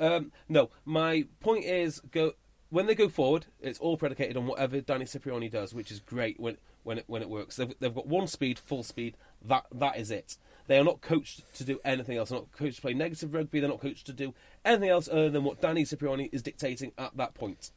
Um, 0.01 0.31
no, 0.49 0.71
my 0.83 1.25
point 1.39 1.63
is 1.63 2.01
go 2.11 2.33
when 2.69 2.87
they 2.87 2.95
go 2.95 3.07
forward. 3.07 3.45
It's 3.61 3.79
all 3.79 3.97
predicated 3.97 4.35
on 4.35 4.47
whatever 4.47 4.81
Danny 4.81 5.05
Cipriani 5.05 5.47
does, 5.47 5.73
which 5.73 5.91
is 5.91 5.99
great 5.99 6.39
when 6.39 6.57
when 6.83 6.97
it 6.97 7.05
when 7.07 7.21
it 7.21 7.29
works. 7.29 7.55
They've, 7.57 7.73
they've 7.79 7.93
got 7.93 8.07
one 8.07 8.27
speed, 8.27 8.57
full 8.57 8.83
speed. 8.83 9.15
That 9.45 9.67
that 9.71 9.97
is 9.97 10.09
it. 10.09 10.37
They 10.67 10.79
are 10.79 10.83
not 10.83 11.01
coached 11.01 11.53
to 11.55 11.63
do 11.63 11.79
anything 11.85 12.17
else. 12.17 12.29
They're 12.29 12.39
not 12.39 12.51
coached 12.51 12.77
to 12.77 12.81
play 12.81 12.93
negative 12.93 13.33
rugby. 13.33 13.59
They're 13.59 13.69
not 13.69 13.81
coached 13.81 14.07
to 14.07 14.13
do 14.13 14.33
anything 14.65 14.89
else 14.89 15.07
other 15.07 15.29
than 15.29 15.43
what 15.43 15.61
Danny 15.61 15.85
Cipriani 15.85 16.29
is 16.31 16.41
dictating 16.41 16.93
at 16.97 17.15
that 17.17 17.35
point. 17.35 17.71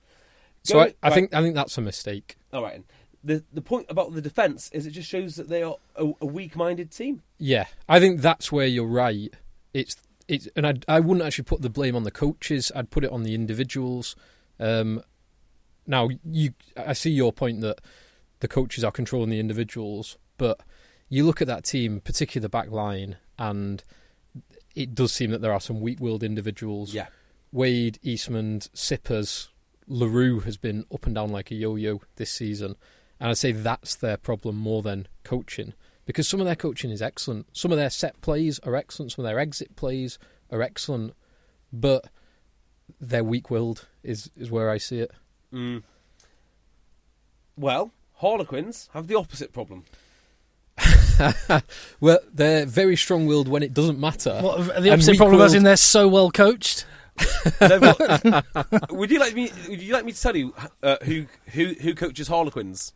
So 0.63 0.79
I, 0.79 0.95
I 1.03 1.09
right. 1.09 1.13
think 1.13 1.35
I 1.35 1.43
think 1.43 1.55
that's 1.55 1.77
a 1.77 1.83
mistake. 1.83 2.37
All 2.53 2.63
right. 2.63 2.83
The 3.23 3.45
the 3.53 3.63
point 3.63 3.87
about 3.91 4.15
the 4.15 4.23
defence 4.23 4.71
is 4.73 4.87
it 4.87 4.93
just 4.93 5.09
shows 5.09 5.37
that 5.37 5.49
they 5.49 5.63
are 5.63 5.77
a, 5.97 6.11
a 6.21 6.27
weak-minded 6.27 6.91
team. 6.91 7.23
Yeah, 7.39 7.67
I 7.89 8.01
think 8.01 8.23
that's 8.23 8.51
where 8.51 8.67
you're 8.67 8.87
right. 8.87 9.35
It's 9.73 9.97
it's, 10.29 10.49
and 10.57 10.67
I 10.67 10.75
I 10.89 11.01
wouldn't 11.01 11.27
actually 11.27 11.45
put 11.45 11.63
the 11.63 11.71
blame 11.71 11.97
on 11.97 12.05
the 12.05 12.11
coaches. 12.11 12.73
I'd 12.75 12.91
put 12.91 13.05
it 13.05 13.11
on 13.11 13.23
the 13.23 13.35
individuals. 13.35 14.17
Um, 14.59 15.03
now 15.87 16.09
you, 16.25 16.55
I 16.77 16.93
see 16.93 17.11
your 17.11 17.33
point 17.33 17.61
that 17.61 17.81
the 18.41 18.49
coaches 18.49 18.85
are 18.85 18.91
controlling 18.91 19.31
the 19.31 19.41
individuals, 19.41 20.19
but 20.39 20.61
you 21.09 21.25
look 21.25 21.41
at 21.41 21.49
that 21.49 21.65
team, 21.65 22.01
particularly 22.01 22.43
the 22.43 22.49
back 22.49 22.71
line, 22.71 23.17
and 23.39 23.83
it 24.75 24.95
does 24.95 25.13
seem 25.13 25.31
that 25.31 25.41
there 25.41 25.53
are 25.53 25.61
some 25.61 25.81
weak-willed 25.81 26.23
individuals. 26.23 26.95
Yeah. 26.95 27.07
Wade, 27.53 27.99
Eastmond, 28.03 28.69
Sippers, 28.75 29.51
Le 29.87 30.09
Roux 30.09 30.41
has 30.41 30.57
been 30.57 30.85
up 30.93 31.07
and 31.07 31.15
down 31.15 31.31
like 31.31 31.51
a 31.51 31.55
yo-yo 31.55 32.01
this 32.17 32.31
season, 32.31 32.77
and 33.21 33.31
I'd 33.31 33.39
say 33.39 33.53
that's 33.53 33.95
their 33.95 34.17
problem 34.17 34.57
more 34.57 34.83
than 34.83 35.07
coaching 35.23 35.75
because 36.07 36.29
some 36.29 36.41
of 36.41 36.47
their 36.47 36.57
coaching 36.57 36.91
is 36.91 37.03
excellent. 37.03 37.47
Some 37.53 37.73
of 37.73 37.79
their 37.79 37.91
set 37.91 38.21
plays 38.21 38.59
are 38.61 38.77
excellent. 38.77 39.13
Some 39.13 39.25
of 39.25 39.29
their 39.29 39.39
exit 39.39 39.77
plays 39.77 40.19
are 40.51 40.63
excellent, 40.63 41.15
but 41.73 42.09
they're 43.01 43.25
weak-willed 43.25 43.87
is 44.03 44.31
is 44.37 44.51
where 44.51 44.71
I 44.71 44.79
see 44.79 45.01
it. 45.01 45.11
Mm. 45.53 45.83
Well, 47.57 47.93
Harlequins 48.15 48.89
have 48.93 49.07
the 49.07 49.15
opposite 49.15 49.53
problem. 49.53 49.85
well, 52.01 52.19
they're 52.33 52.67
very 52.67 52.97
strong-willed 52.97 53.47
when 53.49 53.63
it 53.63 53.73
doesn't 53.73 53.99
matter. 53.99 54.41
What, 54.41 54.83
the 54.83 54.91
opposite 54.91 55.17
problem 55.17 55.41
is 55.43 55.55
in 55.55 55.63
they're 55.63 55.77
so 55.77 56.09
well 56.09 56.31
coached. 56.31 56.87
Would 58.91 59.11
you 59.11 59.21
like 59.21 59.35
me? 59.35 59.51
Would 59.69 59.83
you 59.83 59.93
like 59.93 60.05
me 60.05 60.13
to 60.13 60.21
tell 60.21 60.37
you 60.37 60.53
uh, 60.83 60.97
who 61.05 61.27
who 61.47 61.75
who 61.81 61.95
coaches 61.95 62.27
Harlequins? 62.27 62.93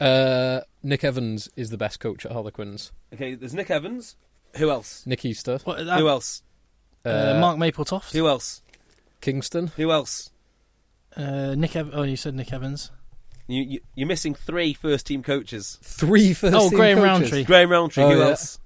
Uh, 0.00 0.60
Nick 0.82 1.04
Evans 1.04 1.48
is 1.56 1.70
the 1.70 1.76
best 1.76 2.00
coach 2.00 2.24
at 2.24 2.32
Harlequins. 2.32 2.92
Okay, 3.12 3.34
there's 3.34 3.54
Nick 3.54 3.70
Evans. 3.70 4.16
Who 4.56 4.70
else? 4.70 5.06
Nick 5.06 5.24
Easter, 5.24 5.58
What, 5.64 5.80
Who 5.80 6.08
else? 6.08 6.42
Uh, 7.04 7.38
Mark 7.40 7.58
Mapletoft. 7.58 8.12
Who 8.12 8.26
else? 8.26 8.62
Kingston. 9.20 9.68
Who 9.76 9.90
else? 9.90 10.30
Uh, 11.16 11.54
Nick. 11.56 11.76
Ev- 11.76 11.90
oh, 11.92 12.02
you 12.02 12.16
said 12.16 12.34
Nick 12.34 12.52
Evans. 12.52 12.90
You, 13.46 13.62
you 13.62 13.80
you're 13.94 14.08
missing 14.08 14.34
three 14.34 14.74
first 14.74 15.06
team 15.06 15.22
coaches. 15.22 15.78
Three 15.82 16.32
first 16.34 16.54
Oh, 16.54 16.68
team 16.68 16.70
coaches. 16.70 16.72
Oh, 16.72 16.76
Graham 16.76 16.98
coaches. 16.98 17.20
Rowntree. 17.32 17.44
Graham 17.44 17.70
Rowntree. 17.70 18.02
Oh, 18.04 18.10
who 18.10 18.18
yeah. 18.18 18.28
else? 18.28 18.60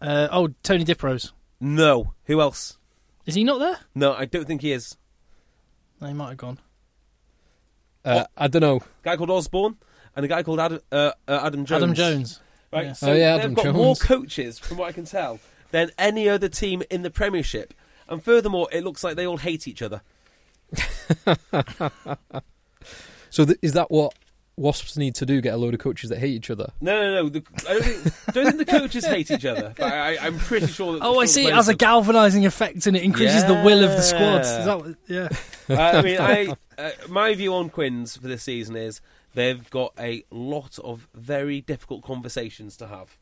Uh, 0.00 0.28
oh, 0.32 0.48
Tony 0.62 0.84
Diprose. 0.84 1.32
No. 1.60 2.14
Who 2.24 2.40
else? 2.40 2.78
Is 3.26 3.34
he 3.34 3.44
not 3.44 3.58
there? 3.60 3.78
No, 3.94 4.14
I 4.14 4.24
don't 4.24 4.46
think 4.46 4.62
he 4.62 4.72
is. 4.72 4.96
No, 6.00 6.08
he 6.08 6.14
might 6.14 6.30
have 6.30 6.36
gone. 6.38 6.58
Uh, 8.04 8.24
I 8.36 8.48
don't 8.48 8.62
know. 8.62 8.80
guy 9.04 9.16
called 9.16 9.30
Osborne 9.30 9.76
and 10.16 10.24
a 10.24 10.28
guy 10.28 10.42
called 10.42 10.60
Adam, 10.60 10.80
uh, 10.90 11.12
uh, 11.28 11.40
Adam 11.44 11.64
Jones. 11.64 11.82
Adam 11.82 11.94
Jones. 11.94 12.40
Right. 12.72 12.86
Yeah. 12.86 12.92
So 12.94 13.10
Oh, 13.10 13.14
yeah, 13.14 13.32
they've 13.32 13.40
Adam 13.40 13.54
got 13.54 13.64
Jones. 13.64 13.76
more 13.76 13.94
coaches, 13.96 14.58
from 14.58 14.78
what 14.78 14.88
I 14.88 14.92
can 14.92 15.04
tell, 15.04 15.40
than 15.70 15.90
any 15.98 16.28
other 16.28 16.48
team 16.48 16.82
in 16.90 17.02
the 17.02 17.10
Premiership. 17.10 17.74
And 18.08 18.22
furthermore, 18.22 18.68
it 18.72 18.82
looks 18.84 19.02
like 19.04 19.16
they 19.16 19.26
all 19.26 19.38
hate 19.38 19.66
each 19.68 19.82
other. 19.82 20.02
So 23.30 23.46
th- 23.46 23.58
is 23.62 23.72
that 23.72 23.90
what 23.90 24.14
Wasps 24.58 24.98
need 24.98 25.14
to 25.14 25.24
do? 25.24 25.40
Get 25.40 25.54
a 25.54 25.56
load 25.56 25.72
of 25.72 25.80
coaches 25.80 26.10
that 26.10 26.18
hate 26.18 26.32
each 26.34 26.50
other? 26.50 26.70
No, 26.82 27.00
no, 27.00 27.22
no. 27.22 27.28
The, 27.30 27.42
I 27.66 27.72
don't 27.72 27.82
think, 27.82 28.34
don't 28.34 28.44
think 28.44 28.58
the 28.58 28.64
coaches 28.66 29.06
hate 29.06 29.30
each 29.30 29.46
other. 29.46 29.72
But 29.74 29.90
I, 29.90 30.18
I'm 30.18 30.38
pretty 30.38 30.66
sure 30.66 30.92
that. 30.92 30.98
Oh, 31.02 31.18
I 31.18 31.24
see. 31.24 31.46
It 31.46 31.54
has 31.54 31.68
a 31.68 31.74
galvanising 31.74 32.44
effect 32.44 32.86
and 32.86 32.94
it 32.94 33.02
increases 33.02 33.46
the 33.46 33.54
will 33.54 33.82
of 33.82 33.90
the 33.90 34.02
squad. 34.02 34.44
Yeah. 34.44 34.58
Is 34.58 34.64
that 34.66 34.78
what, 34.78 34.96
yeah. 35.08 35.28
uh, 35.70 35.98
I 35.98 36.02
mean, 36.02 36.20
I, 36.20 36.54
uh, 36.76 36.90
my 37.08 37.34
view 37.34 37.54
on 37.54 37.70
Quins 37.70 38.18
for 38.18 38.28
this 38.28 38.42
season 38.42 38.76
is 38.76 39.00
they've 39.34 39.68
got 39.70 39.92
a 39.98 40.24
lot 40.30 40.78
of 40.80 41.08
very 41.14 41.60
difficult 41.60 42.02
conversations 42.02 42.76
to 42.78 42.86
have. 42.86 43.16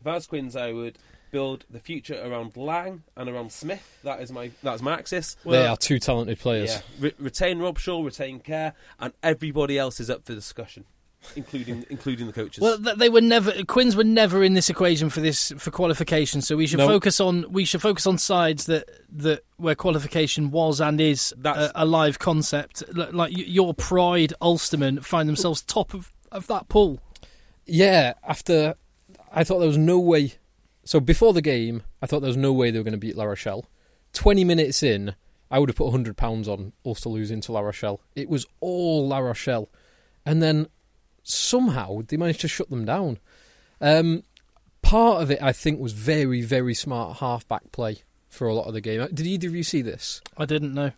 If 0.00 0.06
I 0.06 0.14
was 0.14 0.26
Quins, 0.26 0.54
I 0.56 0.72
would 0.72 0.98
build 1.30 1.64
the 1.68 1.80
future 1.80 2.20
around 2.24 2.56
Lang 2.56 3.02
and 3.16 3.28
around 3.28 3.52
Smith. 3.52 3.98
That 4.04 4.20
is 4.20 4.32
my 4.32 4.50
that's 4.62 4.80
my 4.82 4.94
axis. 4.94 5.36
they 5.44 5.66
are 5.66 5.76
two 5.76 5.98
talented 5.98 6.38
players. 6.38 6.70
Yeah, 6.70 6.80
Re- 7.00 7.14
retain 7.18 7.58
Robshaw, 7.58 8.04
retain 8.04 8.40
Care, 8.40 8.74
and 8.98 9.12
everybody 9.22 9.76
else 9.78 10.00
is 10.00 10.08
up 10.08 10.24
for 10.24 10.34
discussion, 10.34 10.84
including 11.36 11.84
including 11.90 12.26
the 12.26 12.32
coaches. 12.32 12.60
Well, 12.62 12.78
th- 12.78 12.96
they 12.96 13.08
were 13.08 13.20
never. 13.20 13.52
Quins 13.64 13.96
were 13.96 14.04
never 14.04 14.42
in 14.42 14.54
this 14.54 14.68
equation 14.70 15.10
for 15.10 15.20
this 15.20 15.52
for 15.58 15.70
qualification. 15.70 16.40
So 16.42 16.56
we 16.56 16.66
should 16.66 16.78
No. 16.78 16.86
focus 16.88 17.20
on 17.20 17.46
we 17.50 17.64
should 17.64 17.82
focus 17.82 18.06
on 18.06 18.18
sides 18.18 18.66
that 18.66 18.88
that 19.16 19.44
where 19.56 19.74
qualification 19.74 20.50
was 20.50 20.80
and 20.80 21.00
is 21.00 21.34
a, 21.44 21.70
a 21.74 21.84
live 21.84 22.18
concept. 22.18 22.82
Like 22.94 23.32
your 23.34 23.74
Pride 23.74 24.32
Ulstermen 24.40 25.04
find 25.04 25.28
themselves 25.28 25.62
top 25.62 25.94
of, 25.94 26.12
of 26.32 26.46
that 26.48 26.68
pool. 26.68 27.00
Yeah, 27.66 28.14
after 28.26 28.74
I 29.32 29.44
thought 29.44 29.58
there 29.58 29.68
was 29.68 29.78
no 29.78 29.98
way. 29.98 30.34
So 30.84 31.00
before 31.00 31.32
the 31.34 31.42
game, 31.42 31.82
I 32.00 32.06
thought 32.06 32.20
there 32.20 32.28
was 32.28 32.36
no 32.36 32.52
way 32.52 32.70
they 32.70 32.78
were 32.78 32.84
going 32.84 32.92
to 32.92 32.98
beat 32.98 33.16
La 33.16 33.24
Rochelle. 33.24 33.66
Twenty 34.14 34.42
minutes 34.42 34.82
in, 34.82 35.14
I 35.50 35.58
would 35.58 35.68
have 35.68 35.76
put 35.76 35.90
hundred 35.90 36.16
pounds 36.16 36.48
on 36.48 36.72
Ulster 36.86 37.10
losing 37.10 37.42
to 37.42 37.52
La 37.52 37.60
Rochelle. 37.60 38.00
It 38.16 38.30
was 38.30 38.46
all 38.60 39.06
La 39.06 39.18
Rochelle, 39.18 39.68
and 40.24 40.42
then 40.42 40.66
somehow 41.28 42.00
they 42.06 42.16
managed 42.16 42.40
to 42.42 42.48
shut 42.48 42.70
them 42.70 42.84
down. 42.84 43.18
Um, 43.80 44.22
part 44.82 45.22
of 45.22 45.30
it, 45.30 45.40
I 45.42 45.52
think, 45.52 45.80
was 45.80 45.92
very, 45.92 46.42
very 46.42 46.74
smart 46.74 47.18
half-back 47.18 47.70
play 47.72 48.02
for 48.28 48.46
a 48.48 48.54
lot 48.54 48.66
of 48.66 48.74
the 48.74 48.80
game. 48.80 49.06
Did 49.12 49.26
either 49.26 49.48
of 49.48 49.54
you 49.54 49.62
see 49.62 49.82
this? 49.82 50.20
I 50.36 50.44
didn't 50.44 50.74
know. 50.74 50.92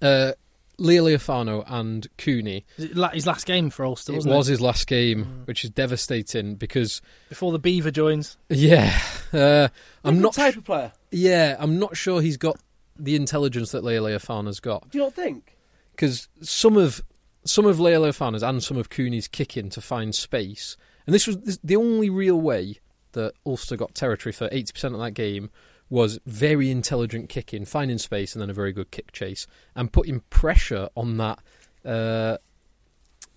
Uh, 0.00 0.32
Lealiifano 0.78 1.64
and 1.66 2.06
Cooney. 2.18 2.64
Is 2.76 2.84
it 2.84 2.96
la- 2.96 3.08
his 3.10 3.26
last 3.26 3.46
game 3.46 3.68
for 3.70 3.84
Ulster, 3.84 4.12
It 4.12 4.16
wasn't 4.16 4.34
was 4.36 4.48
it? 4.48 4.52
his 4.52 4.60
last 4.60 4.86
game, 4.86 5.42
which 5.44 5.64
is 5.64 5.70
devastating 5.70 6.54
because 6.54 7.02
Before 7.28 7.50
the 7.50 7.58
Beaver 7.58 7.90
joins. 7.90 8.36
Yeah, 8.48 8.96
uh, 9.32 9.68
I'm 10.04 10.20
not. 10.20 10.34
type 10.34 10.56
of 10.56 10.64
player. 10.64 10.92
Yeah, 11.10 11.56
I'm 11.58 11.78
not 11.80 11.96
sure 11.96 12.20
he's 12.20 12.36
got 12.36 12.60
the 12.96 13.16
intelligence 13.16 13.72
that 13.72 13.82
Lealiifano's 13.82 14.60
got 14.60 14.88
Do 14.90 14.98
you 14.98 15.04
not 15.04 15.14
think? 15.14 15.56
because 15.92 16.28
some 16.42 16.76
of 16.76 17.02
some 17.48 17.64
of 17.64 17.78
Lealiifano's 17.78 18.42
and 18.42 18.62
some 18.62 18.76
of 18.76 18.90
Cooney's 18.90 19.26
kicking 19.26 19.70
to 19.70 19.80
find 19.80 20.14
space, 20.14 20.76
and 21.06 21.14
this 21.14 21.26
was 21.26 21.38
this, 21.38 21.58
the 21.64 21.76
only 21.76 22.10
real 22.10 22.38
way 22.38 22.76
that 23.12 23.32
Ulster 23.46 23.76
got 23.76 23.94
territory 23.94 24.32
for 24.32 24.48
80% 24.50 24.92
of 24.92 25.00
that 25.00 25.12
game 25.12 25.50
was 25.88 26.18
very 26.26 26.70
intelligent 26.70 27.30
kicking, 27.30 27.64
finding 27.64 27.96
space, 27.96 28.34
and 28.34 28.42
then 28.42 28.50
a 28.50 28.54
very 28.54 28.72
good 28.72 28.90
kick 28.90 29.12
chase, 29.12 29.46
and 29.74 29.90
putting 29.90 30.20
pressure 30.28 30.90
on 30.94 31.16
that 31.16 31.38
uh, 31.86 32.36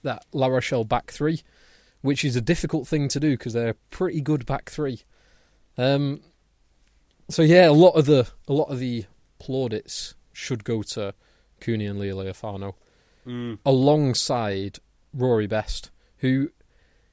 that 0.03 0.25
La 0.33 0.47
Rochelle 0.47 0.83
back 0.83 1.11
three, 1.11 1.41
which 2.01 2.25
is 2.25 2.35
a 2.35 2.41
difficult 2.41 2.89
thing 2.89 3.07
to 3.07 3.19
do 3.19 3.31
because 3.31 3.53
they're 3.53 3.69
a 3.69 3.75
pretty 3.91 4.19
good 4.19 4.45
back 4.45 4.69
three. 4.69 5.01
Um, 5.77 6.19
so 7.29 7.43
yeah, 7.43 7.69
a 7.69 7.71
lot 7.71 7.91
of 7.91 8.07
the 8.07 8.27
a 8.49 8.53
lot 8.53 8.65
of 8.65 8.79
the 8.79 9.05
plaudits 9.39 10.15
should 10.33 10.65
go 10.65 10.83
to 10.83 11.13
Cooney 11.61 11.85
and 11.85 11.97
Lealiifano 11.97 12.73
Mm. 13.31 13.59
alongside 13.65 14.79
Rory 15.13 15.47
Best, 15.47 15.89
who 16.17 16.49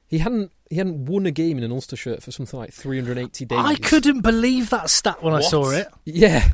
he 0.07 0.17
hadn't 0.17 0.51
he 0.69 0.75
hadn't 0.75 1.05
won 1.05 1.25
a 1.25 1.31
game 1.31 1.57
in 1.57 1.63
an 1.63 1.71
Ulster 1.71 1.95
shirt 1.95 2.21
for 2.21 2.31
something 2.31 2.59
like 2.59 2.73
380 2.73 3.45
days. 3.45 3.57
I 3.59 3.75
couldn't 3.75 4.21
believe 4.21 4.69
that 4.71 4.89
stat 4.89 5.23
when 5.23 5.33
I 5.33 5.41
saw 5.41 5.71
it. 5.71 5.87
Yeah, 6.05 6.49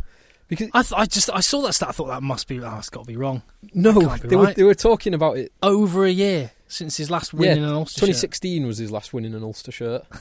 because 0.47 0.69
I, 0.73 0.83
th- 0.83 0.93
I 0.95 1.05
just 1.05 1.29
I 1.31 1.39
saw 1.39 1.61
that 1.63 1.73
stat. 1.73 1.89
I 1.89 1.91
thought 1.93 2.07
that 2.07 2.23
must 2.23 2.47
be. 2.47 2.61
Oh, 2.61 2.75
it's 2.77 2.89
got 2.89 3.01
to 3.01 3.07
be 3.07 3.17
wrong. 3.17 3.41
no, 3.73 3.99
be 3.99 4.27
they 4.27 4.35
were 4.35 4.53
they 4.53 4.63
were 4.63 4.75
talking 4.75 5.13
about 5.13 5.37
it. 5.37 5.51
Over 5.63 6.05
a 6.05 6.11
year 6.11 6.51
since 6.67 6.97
his 6.97 7.09
last 7.09 7.33
win 7.33 7.49
yeah, 7.49 7.55
in 7.55 7.63
an 7.63 7.73
Ulster 7.73 8.01
shirt. 8.01 8.07
2016 8.07 8.67
was 8.67 8.77
his 8.77 8.91
last 8.91 9.13
win 9.13 9.25
in 9.25 9.33
an 9.33 9.43
Ulster 9.43 9.71
shirt. 9.71 10.05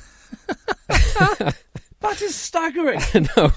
That 2.05 2.21
is 2.21 2.35
staggering. 2.35 3.01
no, 3.37 3.53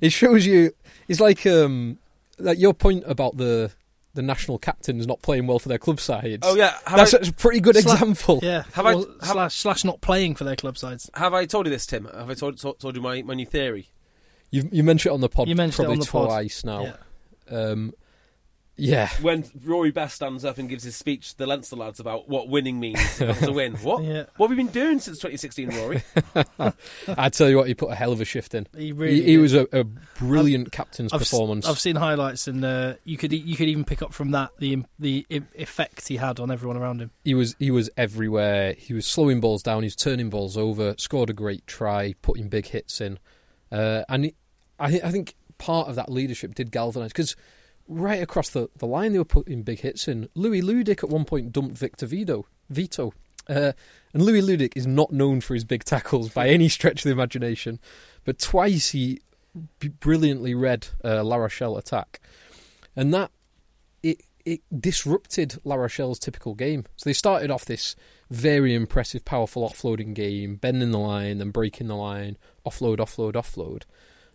it 0.00 0.10
shows 0.10 0.46
you. 0.46 0.72
It's 1.06 1.20
like 1.20 1.44
um, 1.44 1.98
like 2.38 2.58
your 2.58 2.72
point 2.72 3.04
about 3.06 3.36
the 3.36 3.72
the 4.14 4.22
national 4.22 4.58
captains 4.58 5.06
not 5.06 5.20
playing 5.22 5.46
well 5.46 5.58
for 5.58 5.68
their 5.68 5.78
club 5.78 6.00
sides. 6.00 6.40
oh 6.42 6.54
yeah, 6.56 6.74
have 6.86 6.96
that's 6.96 7.14
I, 7.14 7.18
a 7.28 7.32
pretty 7.32 7.60
good 7.60 7.76
Sla- 7.76 7.92
example. 7.94 8.40
Yeah, 8.42 8.62
Have 8.72 8.86
I- 8.86 8.92
have- 8.92 9.06
slash 9.22 9.54
slash 9.56 9.84
not 9.84 10.00
playing 10.00 10.34
for 10.36 10.44
their 10.44 10.56
club 10.56 10.78
sides. 10.78 11.10
have 11.14 11.34
I 11.34 11.46
told 11.46 11.66
you 11.66 11.70
this, 11.70 11.86
Tim? 11.86 12.06
Have 12.14 12.30
I 12.30 12.34
told 12.34 12.58
told, 12.60 12.78
told 12.80 12.96
you 12.96 13.02
my, 13.02 13.22
my 13.22 13.34
new 13.34 13.46
theory? 13.46 13.90
You 14.50 14.68
you 14.72 14.82
mentioned 14.84 15.10
it 15.10 15.14
on 15.14 15.20
the 15.20 15.28
pod. 15.28 15.48
You 15.48 15.56
mentioned 15.56 15.84
it 15.84 15.86
probably 15.86 15.94
on 15.94 16.00
the 16.00 16.06
pod. 16.06 16.26
twice 16.28 16.64
now. 16.64 16.82
Yeah. 17.50 17.56
Um, 17.58 17.92
yeah, 18.76 19.08
When 19.22 19.44
Rory 19.64 19.92
Best 19.92 20.16
stands 20.16 20.44
up 20.44 20.58
and 20.58 20.68
gives 20.68 20.82
his 20.82 20.96
speech 20.96 21.30
to 21.32 21.38
the 21.38 21.46
Leinster 21.46 21.76
lads 21.76 22.00
about 22.00 22.28
what 22.28 22.48
winning 22.48 22.80
means 22.80 23.18
to 23.18 23.52
win. 23.52 23.74
What? 23.76 24.02
Yeah. 24.02 24.24
What 24.36 24.48
have 24.48 24.56
we 24.56 24.64
been 24.64 24.72
doing 24.72 24.98
since 24.98 25.18
2016, 25.18 25.68
Rory? 25.70 26.02
I 27.16 27.28
tell 27.28 27.48
you 27.48 27.56
what, 27.56 27.68
he 27.68 27.74
put 27.74 27.90
a 27.90 27.94
hell 27.94 28.10
of 28.12 28.20
a 28.20 28.24
shift 28.24 28.54
in. 28.54 28.66
He 28.76 28.90
really. 28.92 29.16
he, 29.16 29.22
he 29.22 29.38
was 29.38 29.54
a, 29.54 29.66
a 29.72 29.84
brilliant 29.84 30.72
captain's 30.72 31.12
I've, 31.12 31.20
performance. 31.20 31.68
I've 31.68 31.78
seen 31.78 31.96
highlights, 31.96 32.48
and 32.48 32.64
uh, 32.64 32.94
you 33.04 33.16
could 33.16 33.32
you 33.32 33.56
could 33.56 33.68
even 33.68 33.84
pick 33.84 34.02
up 34.02 34.12
from 34.12 34.32
that 34.32 34.50
the 34.58 34.82
the 34.98 35.24
effect 35.54 36.08
he 36.08 36.16
had 36.16 36.40
on 36.40 36.50
everyone 36.50 36.76
around 36.76 37.00
him. 37.00 37.10
he 37.24 37.34
was 37.34 37.54
he 37.58 37.70
was 37.70 37.90
everywhere. 37.96 38.72
He 38.72 38.92
was 38.92 39.06
slowing 39.06 39.40
balls 39.40 39.62
down. 39.62 39.82
He 39.82 39.86
was 39.86 39.96
turning 39.96 40.30
balls 40.30 40.56
over. 40.56 40.94
Scored 40.98 41.30
a 41.30 41.34
great 41.34 41.66
try, 41.66 42.14
putting 42.22 42.48
big 42.48 42.66
hits 42.66 43.00
in, 43.00 43.18
uh, 43.70 44.02
and 44.08 44.24
he, 44.24 44.34
I 44.78 44.90
thi- 44.90 45.02
I 45.02 45.10
think 45.10 45.34
part 45.58 45.88
of 45.88 45.94
that 45.94 46.10
leadership 46.10 46.54
did 46.54 46.72
galvanise 46.72 47.12
because 47.12 47.36
right 47.88 48.22
across 48.22 48.50
the, 48.50 48.68
the 48.76 48.86
line 48.86 49.12
they 49.12 49.18
were 49.18 49.24
putting 49.24 49.62
big 49.62 49.80
hits 49.80 50.08
in. 50.08 50.28
Louis 50.34 50.62
Ludik 50.62 51.02
at 51.02 51.10
one 51.10 51.24
point 51.24 51.52
dumped 51.52 51.76
Victor 51.76 52.06
Vito. 52.06 52.46
Vito. 52.70 53.12
Uh, 53.48 53.72
and 54.12 54.22
Louis 54.22 54.40
Ludik 54.40 54.72
is 54.74 54.86
not 54.86 55.12
known 55.12 55.40
for 55.40 55.54
his 55.54 55.64
big 55.64 55.84
tackles 55.84 56.30
by 56.30 56.48
any 56.48 56.68
stretch 56.68 57.00
of 57.00 57.04
the 57.04 57.10
imagination, 57.10 57.78
but 58.24 58.38
twice 58.38 58.90
he 58.90 59.20
brilliantly 60.00 60.54
read 60.54 60.88
uh, 61.04 61.22
La 61.22 61.36
Rochelle 61.36 61.76
attack, 61.76 62.20
and 62.96 63.12
that 63.12 63.30
it 64.02 64.22
it 64.44 64.62
disrupted 64.78 65.58
La 65.64 65.74
Rochelle's 65.74 66.18
typical 66.18 66.54
game. 66.54 66.84
So 66.96 67.08
they 67.08 67.12
started 67.14 67.50
off 67.50 67.64
this 67.64 67.96
very 68.30 68.74
impressive, 68.74 69.24
powerful 69.24 69.68
offloading 69.68 70.14
game, 70.14 70.56
bending 70.56 70.90
the 70.90 70.98
line, 70.98 71.38
then 71.38 71.50
breaking 71.50 71.88
the 71.88 71.96
line, 71.96 72.36
offload, 72.66 72.98
offload, 72.98 73.34
offload. 73.34 73.82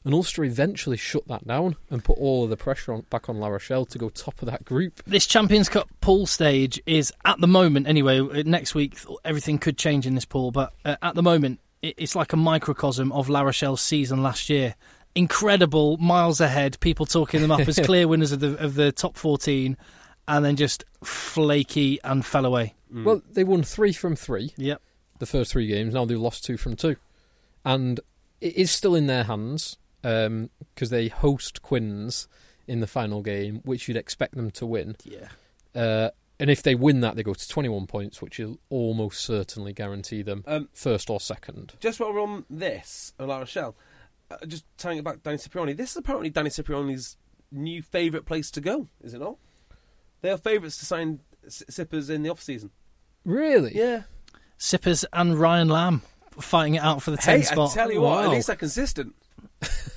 And 0.05 0.13
Ulster 0.13 0.43
eventually 0.45 0.95
shut 0.97 1.27
that 1.27 1.45
down 1.45 1.75
and 1.89 2.03
put 2.03 2.17
all 2.17 2.45
of 2.45 2.49
the 2.49 2.55
pressure 2.57 2.93
on, 2.93 3.01
back 3.09 3.27
on 3.27 3.37
La 3.39 3.47
Rochelle 3.47 3.85
to 3.87 3.97
go 3.97 4.07
top 4.09 4.41
of 4.41 4.45
that 4.49 4.63
group. 4.63 5.01
This 5.05 5.27
Champions 5.27 5.67
Cup 5.67 5.89
pool 5.99 6.25
stage 6.25 6.81
is 6.85 7.11
at 7.25 7.39
the 7.41 7.47
moment 7.47 7.85
anyway. 7.87 8.19
uh, 8.19 8.43
Next 8.45 8.73
week 8.73 8.97
everything 9.25 9.57
could 9.59 9.77
change 9.77 10.07
in 10.07 10.15
this 10.15 10.23
pool, 10.25 10.51
but 10.51 10.71
uh, 10.85 10.95
at 11.01 11.15
the 11.15 11.21
moment 11.23 11.59
it, 11.81 11.95
it's 11.97 12.15
like 12.15 12.31
a 12.33 12.37
microcosm 12.37 13.11
of 13.11 13.27
La 13.29 13.41
Rochelle's 13.41 13.81
season 13.81 14.23
last 14.23 14.49
year. 14.49 14.75
Incredible, 15.15 15.97
miles 15.97 16.39
ahead. 16.39 16.79
People 16.79 17.05
talking 17.05 17.41
them 17.41 17.51
up 17.51 17.67
as 17.67 17.77
clear 17.83 18.07
winners 18.07 18.31
of 18.31 18.39
the 18.39 18.55
of 18.63 18.75
the 18.75 18.91
top 18.93 19.17
fourteen, 19.17 19.75
and 20.29 20.45
then 20.45 20.55
just 20.55 20.85
flaky 21.03 21.99
and 22.03 22.25
fell 22.25 22.45
away. 22.45 22.75
Well, 22.91 23.21
they 23.29 23.43
won 23.43 23.63
three 23.63 23.91
from 23.93 24.15
three 24.15 24.53
Yep. 24.57 24.81
the 25.19 25.25
first 25.25 25.51
three 25.51 25.67
games. 25.67 25.93
Now 25.93 26.05
they've 26.05 26.17
lost 26.19 26.45
two 26.45 26.57
from 26.57 26.75
two, 26.75 26.95
and 27.65 27.99
it 28.39 28.55
is 28.55 28.71
still 28.71 28.95
in 28.95 29.07
their 29.07 29.23
hands 29.25 29.77
because 30.01 30.89
they 30.89 31.07
host 31.07 31.61
Quins 31.61 32.27
in 32.67 32.79
the 32.79 32.87
final 32.87 33.21
game, 33.21 33.61
which 33.63 33.87
you'd 33.87 33.97
expect 33.97 34.35
them 34.35 34.51
to 34.51 34.65
win. 34.65 34.95
Yeah. 35.03 35.29
Uh, 35.75 36.09
and 36.39 36.49
if 36.49 36.63
they 36.63 36.75
win 36.75 37.01
that, 37.01 37.15
they 37.15 37.23
go 37.23 37.33
to 37.33 37.49
21 37.49 37.87
points, 37.87 38.21
which 38.21 38.37
will 38.39 38.59
almost 38.69 39.21
certainly 39.21 39.73
guarantee 39.73 40.21
them 40.21 40.43
Um, 40.47 40.69
first 40.73 41.09
or 41.09 41.19
second. 41.19 41.73
just 41.79 41.99
while 41.99 42.13
we're 42.13 42.21
on 42.21 42.45
this, 42.49 43.13
of 43.19 43.27
La 43.27 43.39
Rochelle, 43.39 43.75
uh, 44.31 44.37
just 44.47 44.63
tying 44.77 44.97
it 44.99 45.03
back 45.03 45.15
to 45.15 45.19
Danny 45.21 45.37
Cipriani, 45.37 45.73
this 45.73 45.91
is 45.91 45.97
apparently 45.97 46.29
Danny 46.29 46.49
Cipriani's 46.49 47.17
new 47.51 47.81
favourite 47.81 48.25
place 48.25 48.49
to 48.51 48.61
go, 48.61 48.87
is 49.03 49.13
it 49.13 49.19
not? 49.19 49.35
They 50.21 50.29
are 50.29 50.37
favourites 50.37 50.77
to 50.77 50.85
sign 50.85 51.19
S- 51.45 51.63
Sippers 51.69 52.09
in 52.09 52.23
the 52.23 52.29
off 52.29 52.41
season. 52.41 52.69
Really? 53.25 53.75
Yeah. 53.75 54.03
Sippers 54.57 55.03
and 55.11 55.37
Ryan 55.39 55.67
Lamb 55.69 56.01
fighting 56.39 56.75
it 56.75 56.83
out 56.83 57.01
for 57.01 57.11
the 57.11 57.17
ten 57.17 57.39
Hey, 57.39 57.43
spot. 57.43 57.71
I 57.71 57.73
tell 57.73 57.91
you 57.91 58.01
what, 58.01 58.23
at 58.25 58.29
least 58.29 58.47
they're 58.47 58.55
consistent. 58.55 59.15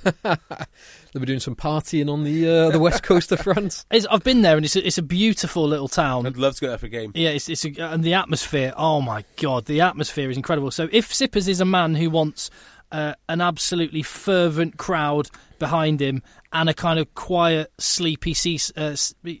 They'll 0.23 1.19
be 1.19 1.25
doing 1.25 1.39
some 1.39 1.55
partying 1.55 2.11
on 2.11 2.23
the 2.23 2.47
uh, 2.47 2.69
the 2.69 2.79
west 2.79 3.03
coast 3.03 3.31
of 3.31 3.39
France. 3.39 3.85
It's, 3.91 4.05
I've 4.07 4.23
been 4.23 4.41
there, 4.41 4.55
and 4.55 4.65
it's 4.65 4.75
a, 4.75 4.85
it's 4.85 4.97
a 4.97 5.03
beautiful 5.03 5.67
little 5.67 5.87
town. 5.87 6.25
I'd 6.25 6.37
love 6.37 6.55
to 6.55 6.61
go 6.61 6.67
there 6.69 6.77
for 6.77 6.87
a 6.87 6.89
game. 6.89 7.11
Yeah, 7.13 7.29
it's, 7.29 7.47
it's 7.47 7.63
a, 7.63 7.69
and 7.79 8.03
the 8.03 8.15
atmosphere. 8.15 8.73
Oh 8.75 9.01
my 9.01 9.23
god, 9.37 9.65
the 9.65 9.81
atmosphere 9.81 10.29
is 10.29 10.37
incredible. 10.37 10.71
So 10.71 10.89
if 10.91 11.13
Sippers 11.13 11.47
is 11.47 11.61
a 11.61 11.65
man 11.65 11.95
who 11.95 12.09
wants 12.09 12.49
uh, 12.91 13.13
an 13.27 13.41
absolutely 13.41 14.03
fervent 14.03 14.77
crowd 14.77 15.29
behind 15.59 16.01
him 16.01 16.21
and 16.51 16.69
a 16.69 16.73
kind 16.73 16.99
of 16.99 17.13
quiet, 17.15 17.71
sleepy 17.77 18.33
sea, 18.33 18.59
uh, 18.77 18.95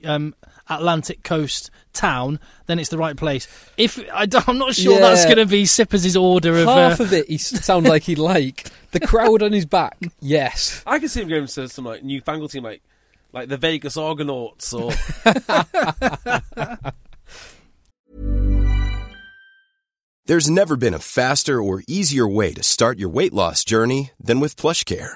um, 0.05 0.35
Atlantic 0.69 1.23
coast 1.23 1.69
town, 1.93 2.39
then 2.67 2.79
it's 2.79 2.89
the 2.89 2.97
right 2.97 3.15
place. 3.17 3.47
If 3.77 3.99
I 4.13 4.25
don't, 4.25 4.47
I'm 4.47 4.57
not 4.57 4.73
sure 4.75 4.93
Yeah. 4.93 4.99
that's 5.01 5.25
going 5.25 5.37
to 5.37 5.45
be 5.45 5.65
Sippers' 5.65 6.15
order 6.15 6.57
of. 6.57 6.65
Half 6.67 6.99
uh, 6.99 7.03
of 7.03 7.13
it, 7.13 7.27
he 7.27 7.35
s- 7.35 7.63
sounds 7.65 7.87
like 7.87 8.03
he'd 8.03 8.17
like 8.17 8.69
the 8.91 8.99
crowd 8.99 9.41
on 9.43 9.51
his 9.51 9.65
back. 9.65 9.97
Yes, 10.21 10.81
I 10.85 10.99
can 10.99 11.09
see 11.09 11.21
him 11.21 11.27
going 11.29 11.47
to 11.47 11.67
some 11.69 11.85
like 11.85 12.03
newfangled 12.03 12.51
team 12.51 12.63
like 12.63 12.81
like 13.33 13.49
the 13.49 13.57
Vegas 13.57 13.97
Argonauts 13.97 14.73
or 14.73 14.91
There's 20.25 20.49
never 20.49 20.77
been 20.77 20.93
a 20.93 20.99
faster 20.99 21.61
or 21.61 21.83
easier 21.87 22.27
way 22.27 22.53
to 22.53 22.63
start 22.63 22.97
your 22.97 23.09
weight 23.09 23.33
loss 23.33 23.65
journey 23.65 24.11
than 24.23 24.39
with 24.39 24.55
PlushCare. 24.55 25.15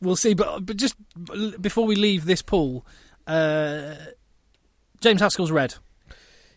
We'll 0.00 0.16
see, 0.16 0.34
but 0.34 0.64
but 0.66 0.76
just 0.76 0.94
before 1.60 1.86
we 1.86 1.94
leave 1.96 2.24
this 2.24 2.42
pool, 2.42 2.86
uh, 3.26 3.94
James 5.00 5.20
Haskell's 5.20 5.50
red. 5.50 5.74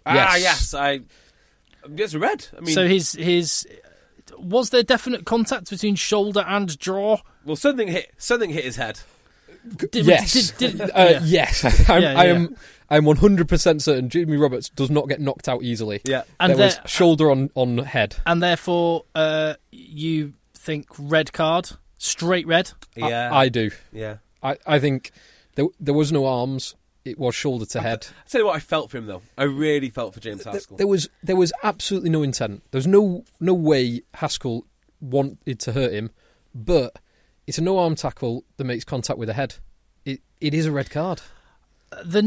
ah 0.05 0.35
Yes. 0.35 0.41
yes, 0.41 0.73
I 0.73 1.01
yes 1.93 2.15
red. 2.15 2.47
I 2.57 2.61
mean, 2.61 2.73
so 2.73 2.87
his 2.87 3.13
his 3.13 3.67
was 4.37 4.69
there 4.69 4.83
definite 4.83 5.25
contact 5.25 5.69
between 5.69 5.95
shoulder 5.95 6.43
and 6.47 6.77
jaw? 6.79 7.17
well 7.45 7.55
something 7.55 7.87
hit 7.87 8.11
something 8.17 8.49
hit 8.49 8.63
his 8.65 8.75
head. 8.77 8.99
Did, 9.91 10.05
yes, 10.05 10.51
did- 10.51 10.77
did- 10.77 10.81
uh, 10.93 10.93
yeah. 10.95 11.19
yes. 11.23 11.63
I'm, 11.89 12.01
Yeah, 12.01 12.19
I 12.19 12.25
yeah. 12.25 12.33
am. 12.33 12.57
I'm 12.89 13.05
100 13.05 13.47
percent 13.47 13.81
certain 13.81 14.09
Jimmy 14.09 14.35
Roberts 14.37 14.69
does 14.69 14.89
not 14.91 15.07
get 15.09 15.19
knocked 15.21 15.47
out 15.49 15.63
easily. 15.63 16.01
Yeah, 16.05 16.23
And 16.39 16.51
there 16.53 16.65
was 16.67 16.79
shoulder 16.85 17.31
on 17.31 17.49
on 17.55 17.77
head. 17.79 18.15
and 18.25 18.43
therefore 18.43 19.05
uh, 19.15 19.53
you 19.71 20.33
think 20.53 20.87
red 20.99 21.31
card, 21.33 21.71
straight 22.03 22.47
red. 22.47 22.71
Yeah, 22.95 23.29
I, 23.33 23.49
do. 23.49 23.71
yeah. 23.91 24.17
I, 24.41 24.57
I 24.65 24.79
think 24.79 25.11
there 25.55 25.65
there 25.79 25.93
was 25.93 26.11
no 26.11 26.25
arms. 26.25 26.75
It 27.05 27.19
was 27.19 27.35
shoulder 27.35 27.65
to 27.65 27.81
head. 27.81 28.07
I 28.25 28.29
tell 28.29 28.41
you 28.41 28.47
what, 28.47 28.55
I 28.55 28.59
felt 28.59 28.89
for 28.89 28.97
him 28.97 29.07
though. 29.07 29.21
I 29.37 29.43
really 29.43 29.89
felt 29.89 30.13
for 30.13 30.21
James 30.21 30.43
There, 30.45 30.53
Haskell. 30.53 30.77
there 30.77 30.87
was 30.87 31.09
there 31.21 31.35
was 31.35 31.51
absolutely 31.63 32.09
no 32.09 32.23
intent. 32.23 32.63
There 32.71 32.77
was 32.79 32.87
no 32.87 33.25
no 33.41 33.53
way 33.53 34.01
Haskell 34.13 34.65
wanted 35.01 35.59
to 35.59 35.73
hurt 35.73 35.91
him 35.91 36.11
but 36.55 36.97
it's 37.45 37.57
a 37.57 37.61
no 37.61 37.77
arm 37.79 37.95
tackle 37.95 38.45
that 38.57 38.63
makes 38.63 38.85
contact 38.85 39.19
with 39.19 39.27
the 39.27 39.33
head. 39.33 39.55
It 40.05 40.21
it 40.39 40.53
is 40.53 40.65
a 40.65 40.71
red 40.71 40.89
card. 40.91 41.21
the, 42.05 42.21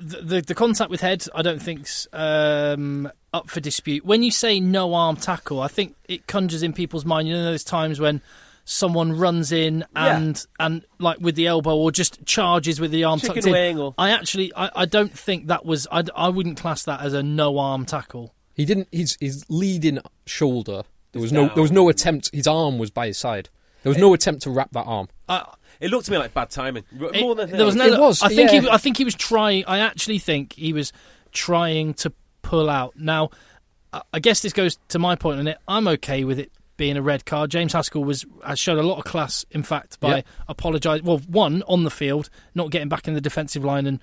the 0.00 0.42
the 0.42 0.54
contact 0.54 0.90
with 0.90 1.00
head, 1.00 1.24
I 1.34 1.42
don't 1.42 1.60
think's 1.60 2.06
um, 2.12 3.10
up 3.32 3.50
for 3.50 3.60
dispute. 3.60 4.04
When 4.04 4.22
you 4.22 4.30
say 4.30 4.60
no 4.60 4.94
arm 4.94 5.16
tackle, 5.16 5.60
I 5.60 5.68
think 5.68 5.96
it 6.08 6.26
conjures 6.26 6.62
in 6.62 6.72
people's 6.72 7.04
mind. 7.04 7.26
You 7.26 7.34
know, 7.34 7.44
those 7.44 7.64
times 7.64 7.98
when 8.00 8.20
someone 8.72 9.12
runs 9.18 9.50
in 9.50 9.84
and 9.96 10.46
and 10.60 10.84
like 11.00 11.18
with 11.20 11.34
the 11.34 11.46
elbow 11.48 11.76
or 11.76 11.90
just 11.90 12.24
charges 12.24 12.80
with 12.80 12.92
the 12.92 13.02
arm 13.04 13.18
Chicken 13.18 13.34
tucked 13.42 13.46
in. 13.48 13.78
or- 13.78 13.94
I 13.98 14.10
actually, 14.10 14.52
I, 14.54 14.70
I 14.76 14.84
don't 14.86 15.12
think 15.16 15.48
that 15.48 15.66
was. 15.66 15.88
I, 15.90 16.04
I 16.14 16.28
wouldn't 16.28 16.56
class 16.58 16.84
that 16.84 17.00
as 17.00 17.12
a 17.12 17.22
no 17.22 17.58
arm 17.58 17.84
tackle. 17.84 18.32
He 18.54 18.64
didn't. 18.64 18.88
His 18.92 19.16
his 19.20 19.44
leading 19.48 19.98
shoulder. 20.26 20.82
There 21.12 21.20
was 21.20 21.32
It's 21.32 21.34
no. 21.34 21.48
There 21.52 21.62
was 21.62 21.72
no 21.72 21.88
attempt. 21.88 22.30
His 22.32 22.46
arm 22.46 22.78
was 22.78 22.90
by 22.90 23.08
his 23.08 23.18
side. 23.18 23.48
There 23.82 23.90
was 23.90 23.98
no 23.98 24.14
attempt 24.14 24.42
to 24.42 24.50
wrap 24.50 24.70
that 24.72 24.84
arm. 24.84 25.08
I, 25.28 25.52
It 25.80 25.90
looked 25.90 26.04
to 26.06 26.12
me 26.12 26.18
like 26.18 26.34
bad 26.34 26.50
timing. 26.50 26.84
R- 27.00 27.10
It- 27.14 27.22
More 27.22 27.34
than 27.34 27.50
there 27.50 27.64
was 27.66 27.74
no. 27.74 27.86
It 27.86 27.98
was, 27.98 28.22
I 28.22 28.28
think 28.28 28.50
he. 28.50 28.68
I 28.68 28.76
think 28.76 28.96
he 28.98 29.04
was 29.04 29.14
trying. 29.14 29.64
I 29.66 29.78
actually 29.80 30.18
think 30.18 30.52
he 30.52 30.72
was 30.72 30.92
trying 31.32 31.94
to 31.94 32.12
pull 32.42 32.70
out. 32.70 32.94
Now, 32.96 33.30
I- 33.92 34.02
I 34.12 34.18
guess 34.20 34.40
this 34.42 34.52
goes 34.52 34.76
to 34.88 34.98
my 34.98 35.16
point 35.16 35.40
on 35.40 35.48
it. 35.48 35.58
I'm 35.66 35.88
okay 35.88 36.24
with 36.24 36.38
it 36.38 36.52
being 36.80 36.96
a 36.96 37.02
red 37.02 37.26
card. 37.26 37.50
James 37.50 37.74
Haskell 37.74 38.02
was 38.02 38.24
has 38.44 38.58
shown 38.58 38.78
a 38.78 38.82
lot 38.82 38.96
of 38.98 39.04
class, 39.04 39.44
in 39.50 39.62
fact, 39.62 40.00
by 40.00 40.16
Yeah. 40.16 40.22
apologise. 40.48 41.02
Well, 41.02 41.18
one 41.28 41.62
on 41.68 41.84
the 41.84 41.90
field, 41.90 42.30
not 42.54 42.70
getting 42.70 42.88
back 42.88 43.06
in 43.06 43.12
the 43.12 43.20
defensive 43.20 43.62
line 43.64 43.86
and 43.86 44.00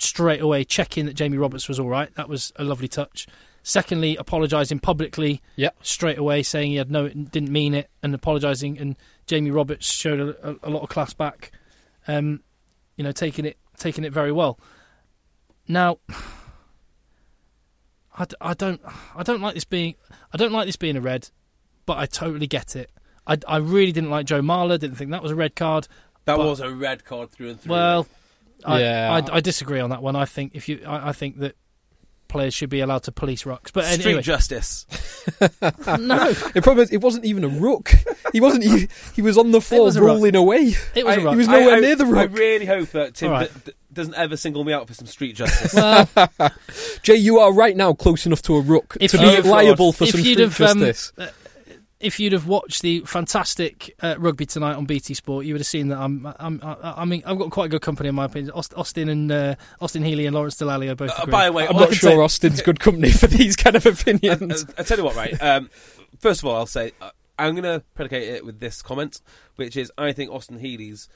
straight 0.00 0.40
away 0.40 0.64
checking 0.64 1.04
that 1.06 1.12
Jamie 1.14 1.36
Roberts 1.36 1.68
was 1.68 1.78
all 1.78 1.88
right. 1.88 2.12
That 2.14 2.28
was 2.30 2.50
a 2.56 2.64
lovely 2.64 2.88
touch. 2.88 3.26
Secondly, 3.62 4.16
apologising 4.16 4.78
publicly 4.78 5.42
Yeah. 5.56 5.70
straight 5.82 6.16
away, 6.18 6.42
saying 6.42 6.70
he 6.70 6.76
had 6.76 6.90
no, 6.90 7.08
didn't 7.08 7.50
mean 7.52 7.74
it, 7.74 7.90
and 8.02 8.14
apologising. 8.14 8.78
And 8.78 8.96
Jamie 9.26 9.50
Roberts 9.50 9.90
showed 9.92 10.20
a, 10.20 10.50
a, 10.50 10.56
a 10.64 10.70
lot 10.70 10.82
of 10.82 10.88
class 10.88 11.12
back. 11.14 11.52
Um, 12.08 12.40
you 12.96 13.04
know, 13.04 13.12
taking 13.12 13.44
it 13.44 13.58
taking 13.76 14.02
it 14.04 14.12
very 14.14 14.32
well. 14.32 14.58
Now, 15.68 15.98
I, 18.16 18.24
d- 18.26 18.36
I 18.40 18.54
don't 18.54 18.80
I 19.14 19.22
don't 19.22 19.40
like 19.42 19.54
this 19.54 19.64
being 19.64 19.94
I 20.32 20.36
don't 20.36 20.52
like 20.52 20.66
this 20.66 20.76
being 20.76 20.96
a 20.96 21.00
red, 21.00 21.28
but 21.86 21.98
I 21.98 22.06
totally 22.06 22.46
get 22.46 22.76
it. 22.76 22.90
I, 23.26 23.38
I 23.48 23.56
really 23.58 23.92
didn't 23.92 24.10
like 24.10 24.26
Joe 24.26 24.40
Marler. 24.42 24.78
Didn't 24.78 24.96
think 24.96 25.10
that 25.12 25.22
was 25.22 25.32
a 25.32 25.36
red 25.36 25.54
card. 25.56 25.88
that 26.26 26.36
but- 26.36 26.46
was 26.46 26.60
a 26.60 26.70
red 26.70 27.04
card 27.04 27.30
through 27.30 27.50
and 27.50 27.60
through. 27.60 27.72
Well, 27.72 28.06
I, 28.64 28.80
Yeah. 28.80 29.20
I, 29.30 29.36
I 29.36 29.40
disagree 29.40 29.80
on 29.80 29.90
that 29.90 30.02
one. 30.02 30.16
I 30.16 30.24
think 30.24 30.54
if 30.54 30.68
you 30.68 30.82
I, 30.86 31.08
I 31.08 31.12
think 31.12 31.38
that 31.38 31.56
players 32.28 32.52
should 32.54 32.68
be 32.70 32.80
allowed 32.80 33.02
to 33.04 33.12
police 33.12 33.44
rucks. 33.44 33.72
But 33.72 33.84
street 33.84 34.06
anyway, 34.06 34.22
justice. 34.22 34.86
no, 35.40 36.32
It 36.54 36.62
probably 36.64 36.86
it 36.90 37.00
wasn't 37.00 37.24
even 37.24 37.44
a 37.44 37.48
ruck. 37.48 37.90
He 38.32 38.40
wasn't. 38.40 38.64
He, 38.64 38.88
he 39.14 39.22
was 39.22 39.38
on 39.38 39.52
the 39.52 39.60
floor 39.60 39.84
was 39.84 39.96
a 39.96 40.00
ruck. 40.02 40.16
rolling 40.16 40.34
away. 40.36 40.74
it 40.94 41.04
was 41.06 41.16
I- 41.16 41.20
a 41.20 41.24
ruck. 41.24 41.32
He 41.34 41.38
was 41.38 41.48
nowhere 41.48 41.76
I- 41.76 41.80
near 41.80 41.96
the 41.96 42.06
ruck. 42.06 42.30
I 42.30 42.32
really 42.34 42.66
hope 42.66 42.88
that 42.90 43.14
Tim 43.14 43.30
All 43.32 43.38
right. 43.38 43.52
d- 43.54 43.60
d- 43.66 43.72
doesn't 43.92 44.14
ever 44.14 44.36
single 44.36 44.64
me 44.64 44.72
out 44.72 44.88
for 44.88 44.94
some 44.94 45.06
street 45.06 45.36
justice. 45.36 45.72
well, 45.74 46.08
Jay, 47.02 47.14
you 47.16 47.38
are 47.38 47.52
right 47.52 47.76
now 47.76 47.92
close 47.92 48.26
enough 48.26 48.42
to 48.42 48.56
a 48.56 48.60
ruck 48.60 48.96
If 49.00 49.12
to 49.12 49.18
be 49.18 49.40
liable 49.48 49.92
for 49.92 50.04
if 50.04 50.10
some 50.10 50.20
street 50.20 50.38
have, 50.40 50.60
um, 50.60 50.80
justice. 50.80 51.12
If 52.04 52.20
you'd 52.20 52.34
have 52.34 52.46
watched 52.46 52.82
the 52.82 53.00
fantastic 53.00 53.94
uh, 54.02 54.16
rugby 54.18 54.44
tonight 54.44 54.74
on 54.74 54.84
BT 54.84 55.14
Sport, 55.14 55.46
you 55.46 55.54
would 55.54 55.60
have 55.60 55.66
seen 55.66 55.88
that 55.88 55.98
I'm, 55.98 56.26
I'm, 56.38 56.60
I, 56.62 56.94
I 56.98 57.04
mean, 57.06 57.22
I've 57.24 57.38
got 57.38 57.50
quite 57.50 57.66
a 57.66 57.68
good 57.70 57.80
company 57.80 58.10
in 58.10 58.14
my 58.14 58.26
opinion. 58.26 58.52
Austin 58.52 59.08
and 59.08 59.32
uh, 59.32 59.54
Austin 59.80 60.04
Healey 60.04 60.26
and 60.26 60.34
Lawrence 60.34 60.56
Dallaglio 60.56 60.90
are 60.92 60.94
both. 60.96 61.18
Uh, 61.18 61.26
by 61.26 61.46
the 61.46 61.52
way, 61.52 61.66
I'm 61.66 61.76
not 61.76 61.94
sure 61.94 62.10
say- 62.10 62.16
Austin's 62.16 62.60
good 62.68 62.78
company 62.78 63.10
for 63.10 63.26
these 63.26 63.56
kind 63.56 63.74
of 63.74 63.86
opinions. 63.86 64.66
I, 64.76 64.80
I 64.80 64.84
tell 64.84 64.98
you 64.98 65.04
what, 65.04 65.16
right? 65.16 65.32
Um, 65.42 65.70
first 66.18 66.40
of 66.42 66.46
all, 66.46 66.56
I'll 66.56 66.66
say 66.66 66.92
uh, 67.00 67.10
I'm 67.38 67.54
going 67.54 67.64
to 67.64 67.82
predicate 67.94 68.28
it 68.28 68.44
with 68.44 68.60
this 68.60 68.82
comment, 68.82 69.22
which 69.56 69.76
is 69.76 69.90
I 69.96 70.12
think 70.12 70.30
Austin 70.30 70.58
Healey's 70.58 71.08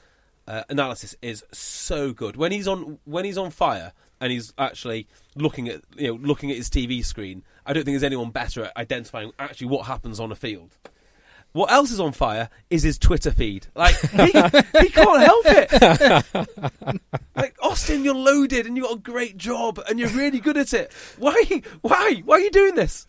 uh, 0.47 0.63
analysis 0.69 1.15
is 1.21 1.43
so 1.51 2.13
good 2.13 2.35
when 2.35 2.51
he's 2.51 2.67
on 2.67 2.97
when 3.05 3.25
he's 3.25 3.37
on 3.37 3.51
fire 3.51 3.93
and 4.21 4.31
he's 4.31 4.53
actually 4.57 5.07
looking 5.35 5.69
at 5.69 5.81
you 5.95 6.07
know 6.07 6.19
looking 6.21 6.51
at 6.51 6.57
his 6.57 6.69
TV 6.69 7.03
screen. 7.03 7.43
I 7.65 7.73
don't 7.73 7.83
think 7.83 7.93
there's 7.93 8.03
anyone 8.03 8.31
better 8.31 8.65
at 8.65 8.77
identifying 8.77 9.31
actually 9.39 9.67
what 9.67 9.85
happens 9.85 10.19
on 10.19 10.31
a 10.31 10.35
field. 10.35 10.77
What 11.51 11.71
else 11.71 11.91
is 11.91 11.99
on 11.99 12.11
fire 12.11 12.49
is 12.69 12.83
his 12.83 12.99
Twitter 12.99 13.31
feed. 13.31 13.67
Like 13.73 13.99
he, 13.99 14.25
he 14.25 14.89
can't 14.89 15.21
help 15.21 15.45
it. 15.47 17.01
like 17.35 17.55
Austin, 17.61 18.03
you're 18.03 18.13
loaded 18.13 18.67
and 18.67 18.77
you 18.77 18.83
got 18.83 18.97
a 18.97 18.99
great 18.99 19.35
job 19.35 19.79
and 19.89 19.99
you're 19.99 20.09
really 20.09 20.39
good 20.39 20.57
at 20.57 20.73
it. 20.73 20.91
Why? 21.17 21.63
Why? 21.81 22.21
Why 22.23 22.35
are 22.35 22.39
you 22.39 22.51
doing 22.51 22.75
this? 22.75 23.07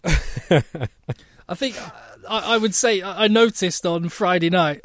I 1.48 1.54
think 1.54 1.76
I, 2.28 2.54
I 2.54 2.56
would 2.56 2.74
say 2.74 3.02
I 3.02 3.28
noticed 3.28 3.84
on 3.84 4.08
Friday 4.08 4.48
night. 4.48 4.84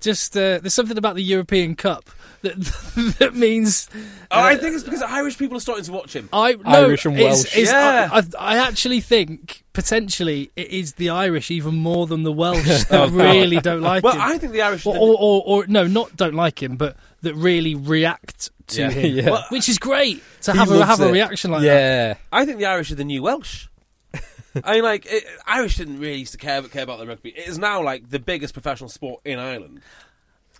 Just 0.00 0.36
uh, 0.36 0.58
there's 0.58 0.74
something 0.74 0.98
about 0.98 1.14
the 1.16 1.22
European 1.22 1.76
Cup 1.76 2.10
that 2.42 3.14
that 3.18 3.34
means 3.34 3.88
Oh, 4.30 4.38
I 4.38 4.54
uh, 4.54 4.58
think 4.58 4.74
it's 4.74 4.84
because 4.84 5.02
Irish 5.02 5.38
people 5.38 5.56
are 5.56 5.60
starting 5.60 5.84
to 5.84 5.92
watch 5.92 6.14
him. 6.14 6.28
I 6.32 6.52
no, 6.52 6.60
Irish 6.64 7.04
and 7.06 7.18
it's- 7.18 7.36
Welsh. 7.44 7.56
it's- 7.56 7.70
Yeah. 7.70 8.08
I, 8.12 8.18
I, 8.18 8.54
I 8.56 8.58
actually 8.58 9.00
think 9.00 9.64
potentially 9.72 10.50
it 10.56 10.68
is 10.68 10.94
the 10.94 11.10
Irish 11.10 11.50
even 11.50 11.74
more 11.76 12.06
than 12.06 12.22
the 12.22 12.32
Welsh 12.32 12.84
that 12.90 13.10
really 13.10 13.58
don't 13.60 13.80
like 13.82 14.02
Well, 14.02 14.12
him. 14.14 14.18
Well, 14.20 14.34
I 14.34 14.38
think 14.38 14.52
the 14.52 14.62
Irish. 14.62 14.86
or, 14.86 14.96
or, 14.96 15.16
or, 15.18 15.42
or 15.46 15.66
no, 15.66 15.86
not 15.86 16.16
don't 16.16 16.34
like 16.34 16.62
him, 16.62 16.76
but 16.76 16.96
that 17.22 17.34
really 17.34 17.74
react 17.74 18.50
to 18.68 18.82
Yeah. 18.82 18.90
him, 18.90 19.14
Yeah. 19.16 19.30
Well, 19.30 19.44
which 19.50 19.68
is 19.68 19.78
great 19.78 20.22
to 20.42 20.52
have 20.52 20.70
a, 20.70 20.74
loves 20.74 20.98
have 20.98 21.00
a 21.08 21.12
reaction 21.12 21.50
like 21.50 21.62
that. 21.62 21.66
yeah. 21.66 22.14
I 22.30 22.44
think 22.44 22.58
the 22.58 22.66
Irish 22.66 22.90
are 22.90 22.96
the 22.96 23.04
new 23.04 23.22
Welsh. 23.22 23.66
I 24.64 24.74
mean, 24.74 24.82
like 24.82 25.06
it, 25.06 25.24
Irish 25.46 25.76
didn't 25.76 26.00
really 26.00 26.18
used 26.18 26.32
to 26.32 26.38
care 26.38 26.62
care 26.62 26.82
about 26.82 26.98
the 26.98 27.06
rugby. 27.06 27.30
It 27.30 27.48
is 27.48 27.58
now 27.58 27.82
like 27.82 28.08
the 28.10 28.18
biggest 28.18 28.54
professional 28.54 28.88
sport 28.88 29.20
in 29.24 29.38
Ireland. 29.38 29.80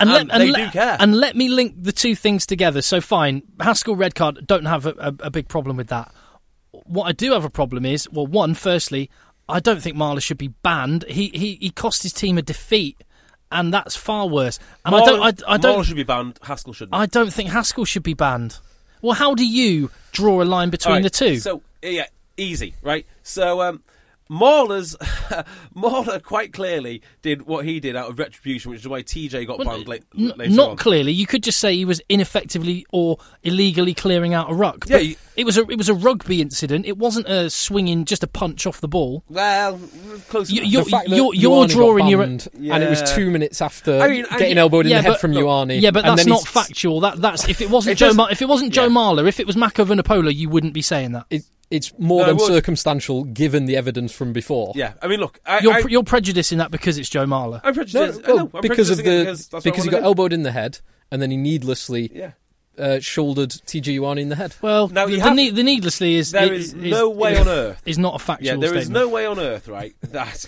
And, 0.00 0.10
let, 0.10 0.28
they 0.28 0.34
and, 0.34 0.42
do 0.44 0.52
let, 0.52 0.72
care. 0.72 0.96
and 1.00 1.16
let 1.16 1.34
me 1.34 1.48
link 1.48 1.74
the 1.76 1.92
two 1.92 2.14
things 2.14 2.46
together. 2.46 2.82
So 2.82 3.00
fine, 3.00 3.42
Haskell 3.60 3.96
red 3.96 4.14
card. 4.14 4.46
Don't 4.46 4.66
have 4.66 4.86
a, 4.86 4.94
a, 4.98 5.14
a 5.24 5.30
big 5.30 5.48
problem 5.48 5.76
with 5.76 5.88
that. 5.88 6.12
What 6.70 7.04
I 7.04 7.12
do 7.12 7.32
have 7.32 7.44
a 7.44 7.50
problem 7.50 7.84
is, 7.84 8.08
well, 8.10 8.26
one, 8.26 8.54
firstly, 8.54 9.10
I 9.48 9.60
don't 9.60 9.80
think 9.80 9.96
Marler 9.96 10.22
should 10.22 10.38
be 10.38 10.48
banned. 10.48 11.04
He 11.08 11.30
he 11.34 11.56
he 11.60 11.70
cost 11.70 12.02
his 12.02 12.12
team 12.12 12.38
a 12.38 12.42
defeat, 12.42 13.02
and 13.50 13.72
that's 13.72 13.96
far 13.96 14.28
worse. 14.28 14.58
And 14.84 14.94
I 14.94 15.04
don't 15.04 15.22
I, 15.22 15.54
I 15.54 15.56
don't 15.56 15.82
should 15.84 15.96
be 15.96 16.04
banned. 16.04 16.38
Haskell 16.42 16.74
shouldn't. 16.74 16.94
I 16.94 17.06
don't 17.06 17.32
think 17.32 17.50
Haskell 17.50 17.84
should 17.84 18.02
be 18.02 18.14
banned. 18.14 18.58
Well, 19.00 19.14
how 19.14 19.34
do 19.34 19.46
you 19.46 19.90
draw 20.12 20.42
a 20.42 20.44
line 20.44 20.70
between 20.70 20.96
right, 20.96 21.02
the 21.02 21.10
two? 21.10 21.38
So 21.38 21.62
yeah, 21.82 22.06
easy, 22.36 22.74
right? 22.82 23.06
So 23.22 23.62
um, 23.62 23.82
Marler's 24.30 24.94
Marler 25.76 26.22
quite 26.22 26.52
clearly 26.52 27.02
did 27.22 27.42
what 27.42 27.64
he 27.64 27.80
did 27.80 27.96
out 27.96 28.08
of 28.10 28.18
retribution, 28.18 28.70
which 28.70 28.80
is 28.80 28.88
why 28.88 29.02
TJ 29.02 29.46
got 29.46 29.58
Well, 29.58 29.68
banned 29.68 29.88
late, 29.88 30.04
n- 30.16 30.32
later 30.36 30.52
not 30.54 30.70
on. 30.70 30.76
clearly. 30.76 31.12
You 31.12 31.26
could 31.26 31.42
just 31.42 31.58
say 31.60 31.74
he 31.74 31.84
was 31.84 32.00
ineffectively 32.08 32.84
or 32.92 33.18
illegally 33.42 33.94
clearing 33.94 34.34
out 34.34 34.50
a 34.50 34.54
ruck. 34.54 34.84
Yeah, 34.88 34.98
you- 34.98 35.16
it 35.36 35.44
was 35.46 35.56
a 35.56 35.62
it 35.70 35.78
was 35.78 35.88
a 35.88 35.94
rugby 35.94 36.40
incident. 36.40 36.84
It 36.86 36.98
wasn't 36.98 37.28
a 37.28 37.48
swinging 37.48 38.04
just 38.04 38.22
a 38.22 38.26
punch 38.26 38.66
off 38.66 38.80
the 38.80 38.88
ball. 38.88 39.22
Well, 39.28 39.78
close. 40.28 40.50
You, 40.50 40.62
you're, 40.62 40.84
the 40.84 40.90
fact 40.90 41.08
you're- 41.08 41.36
you're 41.36 41.66
drawing 41.66 42.08
your- 42.08 42.20
banned 42.24 42.48
and 42.54 42.82
it 42.82 42.90
was 42.90 43.02
two 43.12 43.30
minutes 43.30 43.62
after 43.62 43.98
I 44.00 44.08
mean, 44.08 44.26
I- 44.30 44.38
getting 44.38 44.58
elbowed 44.58 44.86
in 44.86 44.90
yeah, 44.90 44.98
the 44.98 45.02
head 45.02 45.10
but- 45.12 45.20
from 45.20 45.32
look, 45.32 45.44
Ioane. 45.44 45.80
Yeah, 45.80 45.90
but 45.92 46.04
that's 46.04 46.26
not 46.26 46.40
he's- 46.40 46.48
factual. 46.48 47.00
That 47.00 47.20
that's 47.20 47.48
if 47.48 47.60
it 47.60 47.70
wasn't 47.70 47.92
It 47.92 47.96
Joe 47.98 48.06
doesn't- 48.06 48.16
Mar- 48.16 48.32
if 48.32 48.42
it 48.42 48.48
wasn't 48.48 48.72
Joe 48.72 48.84
yeah. 48.84 48.88
Marler, 48.90 49.28
if 49.28 49.40
it 49.40 49.46
was 49.46 49.56
Mako 49.56 49.84
Vunipola, 49.84 50.34
you 50.34 50.48
wouldn't 50.48 50.74
be 50.74 50.82
saying 50.82 51.12
that. 51.12 51.26
It, 51.30 51.42
it's 51.70 51.92
more 51.98 52.20
No, 52.22 52.26
than 52.28 52.36
it 52.36 52.40
circumstantial 52.46 53.24
given 53.24 53.66
the 53.66 53.76
evidence 53.76 54.12
from 54.12 54.32
before. 54.32 54.72
yeah, 54.74 54.94
I 55.02 55.06
mean, 55.08 55.20
look, 55.20 55.38
I, 55.44 55.60
You're 55.60 55.72
I, 55.74 55.82
you're 55.88 56.02
prejudicing 56.02 56.58
that 56.58 56.70
because 56.70 56.98
it's 56.98 57.08
Joe 57.08 57.26
Marler. 57.26 57.60
I'm 57.62 57.70
No, 57.70 57.74
prejudiced. 57.74 58.20
I 58.24 58.28
well, 58.28 58.36
know, 58.46 58.50
I'm 58.54 58.60
because 58.62 58.90
of 58.90 58.96
the 58.98 59.02
because, 59.02 59.48
because 59.48 59.84
he 59.84 59.90
got 59.90 59.98
do. 60.00 60.04
elbowed 60.04 60.32
in 60.32 60.42
the 60.42 60.52
head 60.52 60.80
and 61.10 61.20
then 61.22 61.30
he 61.30 61.36
needlessly 61.36 62.10
Yeah. 62.14 62.32
Uh, 62.78 63.00
shouldered 63.00 63.50
TJ 63.50 63.98
Ioane 63.98 64.20
in 64.20 64.28
the 64.28 64.36
head. 64.36 64.54
Well, 64.62 64.86
Now, 64.88 65.06
the, 65.06 65.12
you 65.16 65.20
the, 65.22 65.30
ne- 65.34 65.50
the 65.50 65.62
needlessly 65.64 66.14
is 66.14 66.30
There 66.30 66.52
is, 66.52 66.72
is 66.74 66.92
no 66.92 67.08
way 67.10 67.32
is, 67.34 67.40
on 67.40 67.48
earth. 67.48 67.82
is 67.86 67.98
not 67.98 68.14
a 68.14 68.18
factual 68.20 68.46
Yeah, 68.46 68.56
there 68.56 68.74
is 68.76 68.84
statement. 68.84 68.92
no 69.04 69.08
way 69.08 69.26
on 69.26 69.38
earth, 69.40 69.66
right? 69.66 69.94
That 70.02 70.44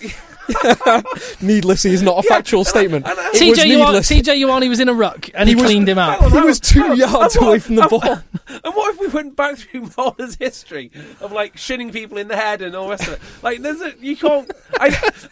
Needlessly 1.41 1.91
is 1.91 2.01
not 2.01 2.23
a 2.23 2.27
factual 2.27 2.63
statement. 2.65 3.05
and 3.07 3.19
I- 3.19 3.27
It 3.27 3.31
was 3.31 3.39
TJ 3.59 3.63
Ioane, 3.63 3.67
needless. 3.77 4.09
TJ 4.09 4.43
Ioane 4.45 4.69
was 4.69 4.79
in 4.79 4.89
a 4.89 4.93
ruck 4.93 5.29
and 5.33 5.47
he, 5.49 5.55
He 5.55 5.61
was- 5.61 5.65
cleaned 5.65 5.89
him 5.89 5.97
out. 5.97 6.21
On, 6.23 6.31
He 6.39 6.39
was 6.41 6.59
two 6.59 6.83
on. 6.83 6.97
yards 6.97 7.35
And 7.35 7.45
what- 7.45 7.49
away 7.49 7.59
from 7.59 7.75
the 7.75 7.81
and 7.81 7.89
ball. 7.89 7.99
what- 7.99 8.23
And 8.63 8.75
what 8.75 8.93
if 8.93 8.99
we 8.99 9.07
went 9.07 9.35
back 9.35 9.57
through 9.57 9.81
Marler's 9.97 10.35
history 10.35 10.91
of 11.21 11.31
like 11.31 11.57
shinning 11.57 11.91
people 11.91 12.17
in 12.17 12.27
the 12.27 12.35
head 12.35 12.61
and 12.61 12.75
all 12.75 12.85
the 12.85 12.91
rest 12.91 13.07
of 13.07 13.13
it? 13.13 13.19
Like, 13.41 13.61
there's 13.61 13.81
a 13.81 13.93
you 13.99 14.15
can't. 14.17 14.49
I 14.79 14.87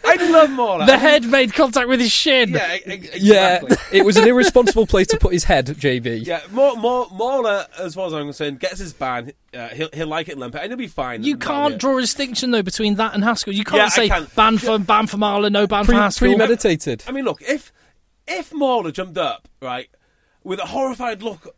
I 0.06 0.16
love 0.32 0.50
Marler. 0.50 0.86
The 0.86 0.98
head 0.98 1.26
made 1.26 1.54
contact 1.54 1.88
with 1.88 2.00
his 2.00 2.12
shin. 2.12 2.50
Yeah, 2.50 2.76
e- 2.76 2.82
e- 2.94 3.10
Yeah, 3.18 3.62
it 3.92 4.06
was 4.06 4.18
an 4.18 4.28
irresponsible 4.28 4.88
place 4.88 5.08
to 5.08 5.18
put 5.18 5.34
his 5.34 5.44
head, 5.44 5.68
JB. 5.68 6.26
Yeah, 6.26 6.42
more, 6.52 6.76
more, 6.78 6.89
Marler, 7.10 7.66
as 7.80 7.96
far 7.96 8.08
as 8.08 8.14
I'm 8.14 8.26
concerned, 8.26 8.60
gets 8.60 8.80
his 8.80 8.94
ban. 8.94 9.32
Uh, 9.54 9.70
he'll 9.70 9.90
he'll 9.94 10.08
like 10.08 10.28
it 10.30 10.34
in 10.34 10.40
Limpet, 10.40 10.62
and 10.62 10.72
he'll 10.72 10.78
be 10.78 10.88
fine. 10.88 11.24
You 11.24 11.38
can't 11.38 11.78
draw 11.78 11.98
a 11.98 12.02
distinction 12.02 12.52
though 12.52 12.62
between 12.64 12.96
that 12.96 13.14
and 13.14 13.24
Haskell. 13.24 13.54
You 13.54 13.64
can't 13.64 13.78
Yeah, 13.78 13.86
I 13.86 13.90
say 13.90 14.08
can. 14.10 14.28
ban 14.36 14.58
for 14.58 14.78
ban 14.80 15.08
for 15.08 15.18
Marler, 15.18 15.52
no 15.52 15.68
ban 15.68 15.86
Pre- 15.86 15.96
for 15.96 16.02
Haskell. 16.02 16.28
premeditated. 16.30 17.04
I 17.08 17.12
mean, 17.12 17.26
look, 17.26 17.42
if 17.42 17.72
if 18.28 18.52
Marler 18.52 18.94
jumped 18.94 19.18
up 19.18 19.48
right 19.62 19.90
with 20.44 20.60
a 20.60 20.66
horrified 20.68 21.22
look 21.24 21.56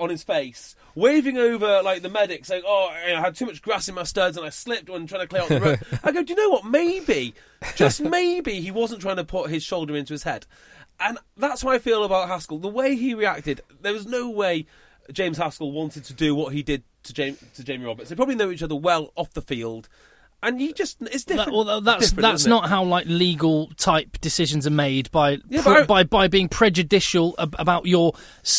on 0.00 0.10
his 0.10 0.24
face, 0.24 0.74
waving 0.96 1.38
over 1.38 1.80
like 1.82 2.02
the 2.02 2.08
medic, 2.08 2.44
saying, 2.44 2.62
"Oh, 2.66 2.88
I 2.92 3.20
had 3.20 3.36
too 3.36 3.46
much 3.46 3.62
grass 3.62 3.88
in 3.88 3.94
my 3.94 4.02
studs 4.02 4.36
and 4.36 4.44
I 4.44 4.50
slipped 4.50 4.90
when 4.90 5.06
trying 5.06 5.20
to 5.22 5.26
clear 5.28 5.42
out 5.42 5.48
the 5.48 5.60
road," 5.60 5.80
I 6.04 6.10
go, 6.12 6.22
"Do 6.22 6.32
you 6.32 6.36
know 6.36 6.50
what? 6.50 6.64
Maybe, 6.64 7.34
just 7.76 8.00
maybe, 8.00 8.60
he 8.60 8.70
wasn't 8.70 9.00
trying 9.02 9.16
to 9.16 9.24
put 9.24 9.50
his 9.50 9.62
shoulder 9.62 9.94
into 9.96 10.12
his 10.12 10.24
head." 10.24 10.46
And 11.00 11.18
that's 11.36 11.62
how 11.62 11.70
I 11.70 11.78
feel 11.78 12.04
about 12.04 12.28
Haskell. 12.28 12.58
The 12.58 12.68
way 12.68 12.94
he 12.96 13.14
reacted, 13.14 13.60
there 13.82 13.92
was 13.92 14.06
no 14.06 14.30
way 14.30 14.66
James 15.12 15.36
Haskell 15.38 15.72
wanted 15.72 16.04
to 16.04 16.14
do 16.14 16.34
what 16.34 16.52
he 16.52 16.62
did 16.62 16.82
to 17.04 17.12
Jamie, 17.12 17.36
to 17.54 17.64
Jamie 17.64 17.84
Roberts. 17.84 18.08
They 18.10 18.16
probably 18.16 18.36
know 18.36 18.50
each 18.50 18.62
other 18.62 18.76
well 18.76 19.12
off 19.16 19.32
the 19.34 19.42
field. 19.42 19.88
And 20.42 20.60
you 20.60 20.74
just 20.74 20.98
it's 21.00 21.24
different. 21.24 21.46
That- 21.48 21.54
well, 21.66 21.80
that's 21.80 22.10
different, 22.10 22.22
that's 22.22 22.46
it? 22.46 22.68
how 22.68 22.84
like 22.84 23.06
legal 23.06 23.68
type 23.78 24.18
decisions 24.20 24.66
are 24.66 24.70
made 24.70 25.10
by 25.10 25.38
Yeah, 25.48 25.62
pre- 25.62 25.72
I- 25.76 25.84
by 25.84 26.02
by 26.04 26.28
being 26.28 26.50
prejudicial 26.50 27.34
ab- 27.38 27.56
about 27.58 27.86
your 27.86 28.12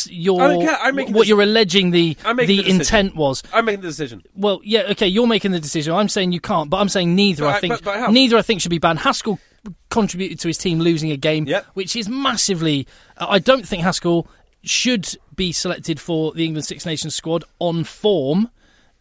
your 0.08 0.42
I 0.42 0.48
don't 0.48 0.62
care. 0.62 0.78
I'm 0.82 0.96
what 0.96 1.12
this- 1.12 1.28
you're 1.28 1.42
alleging 1.42 1.92
the 1.92 2.16
I'm 2.24 2.38
the, 2.38 2.46
the 2.46 2.68
intent 2.68 3.14
was. 3.14 3.44
I'm 3.52 3.66
making 3.66 3.82
the 3.82 3.88
decision. 3.88 4.24
Well, 4.34 4.60
yeah, 4.64 4.82
okay, 4.90 5.06
you're 5.06 5.28
making 5.28 5.52
the 5.52 5.60
decision. 5.60 5.94
I'm 5.94 6.08
saying 6.08 6.32
you 6.32 6.40
can't, 6.40 6.70
but 6.70 6.78
I'm 6.78 6.88
saying 6.88 7.14
neither. 7.14 7.44
But 7.44 7.54
I 7.54 7.56
I- 7.56 7.60
think 7.60 7.74
but- 7.74 7.84
but 7.84 7.98
how? 8.00 8.06
neither. 8.08 8.36
I 8.36 8.42
think 8.42 8.60
should 8.62 8.70
be 8.70 8.78
banned. 8.78 8.98
Haskell 8.98 9.38
contributed 9.90 10.38
to 10.40 10.48
his 10.48 10.58
team 10.58 10.78
losing 10.80 11.10
a 11.10 11.16
game, 11.16 11.46
Yep. 11.46 11.66
which 11.74 11.96
is 11.96 12.08
massively. 12.08 12.86
I 13.16 13.38
don't 13.38 13.66
think 13.66 13.82
Haskell 13.82 14.26
should 14.62 15.08
be 15.34 15.52
selected 15.52 16.00
for 16.00 16.32
the 16.32 16.44
England 16.44 16.64
Six 16.66 16.84
Nations 16.86 17.14
squad 17.14 17.44
on 17.58 17.84
form. 17.84 18.50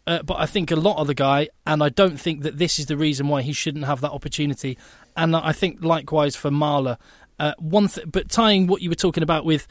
Uh, 0.07 0.21
but 0.21 0.35
I 0.39 0.45
think 0.45 0.69
a 0.69 0.75
lot 0.75 0.97
of 0.97 1.07
the 1.07 1.15
guy, 1.15 1.49
and 1.65 1.81
I 1.83 1.89
don't 1.89 2.19
think 2.19 2.43
that 2.43 2.59
this 2.59 2.77
is 2.77 2.85
the 2.85 2.95
reason 2.95 3.27
why 3.27 3.41
he 3.41 3.53
shouldn't 3.53 3.85
have 3.85 4.01
that 4.01 4.11
opportunity. 4.11 4.77
And 5.17 5.35
I 5.35 5.51
think 5.51 5.83
likewise 5.83 6.35
for 6.35 6.51
Marler. 6.51 6.97
Uh, 7.39 7.53
one, 7.57 7.87
th- 7.87 8.05
but 8.11 8.29
tying 8.29 8.67
what 8.67 8.81
you 8.83 8.89
were 8.89 8.95
talking 8.95 9.23
about 9.23 9.45
with 9.45 9.67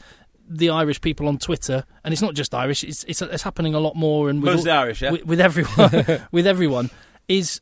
the 0.47 0.69
Irish 0.69 0.99
people 0.99 1.27
on 1.29 1.37
Twitter, 1.37 1.85
and 2.03 2.11
it's 2.13 2.21
not 2.21 2.33
just 2.35 2.53
Irish; 2.53 2.83
it's 2.83 3.03
it's, 3.05 3.21
it's 3.21 3.43
happening 3.43 3.73
a 3.75 3.79
lot 3.79 3.95
more. 3.95 4.29
And 4.29 4.43
with 4.43 4.67
all- 4.67 4.69
Irish, 4.73 5.01
yeah? 5.01 5.11
with, 5.11 5.25
with 5.25 5.39
everyone, 5.39 6.21
with 6.31 6.45
everyone, 6.45 6.89
is 7.29 7.61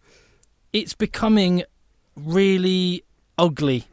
it's 0.74 0.94
becoming 0.96 1.64
really 2.16 3.04
ugly. 3.38 3.86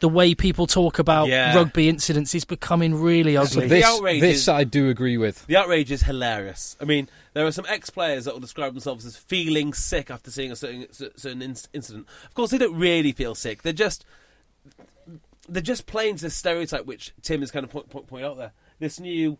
The 0.00 0.08
way 0.08 0.32
people 0.34 0.68
talk 0.68 1.00
about 1.00 1.26
Yeah. 1.26 1.56
rugby 1.56 1.88
incidents 1.88 2.32
is 2.32 2.44
becoming 2.44 2.94
really 2.94 3.34
So 3.34 3.40
ugly. 3.42 3.62
the 3.62 3.68
This, 3.68 3.84
outrage 3.84 4.20
this 4.20 4.36
is- 4.38 4.48
I 4.48 4.62
do 4.62 4.88
agree 4.88 5.16
with. 5.16 5.44
The 5.46 5.56
outrage 5.56 5.90
is 5.90 6.02
hilarious. 6.04 6.76
I 6.80 6.84
mean, 6.84 7.08
there 7.34 7.44
are 7.44 7.50
some 7.50 7.66
ex-players 7.68 8.24
that 8.26 8.32
will 8.34 8.40
describe 8.40 8.74
themselves 8.74 9.04
as 9.04 9.16
feeling 9.16 9.74
sick 9.74 10.08
after 10.08 10.30
seeing 10.30 10.52
a 10.52 10.56
certain, 10.56 10.86
certain 10.92 11.42
incident. 11.42 12.06
Of 12.24 12.34
course, 12.34 12.50
they 12.52 12.58
don't 12.58 12.76
really 12.76 13.10
feel 13.10 13.34
sick. 13.34 13.62
They're 13.62 13.72
just 13.72 14.04
they're 15.48 15.62
just 15.62 15.86
playing 15.86 16.16
to 16.16 16.22
this 16.24 16.36
stereotype 16.36 16.84
which 16.84 17.12
Tim 17.22 17.42
is 17.42 17.50
kind 17.50 17.64
of 17.64 17.70
point, 17.70 17.88
point, 17.88 18.06
point 18.06 18.24
out 18.24 18.36
there. 18.36 18.52
This 18.80 19.00
new, 19.00 19.38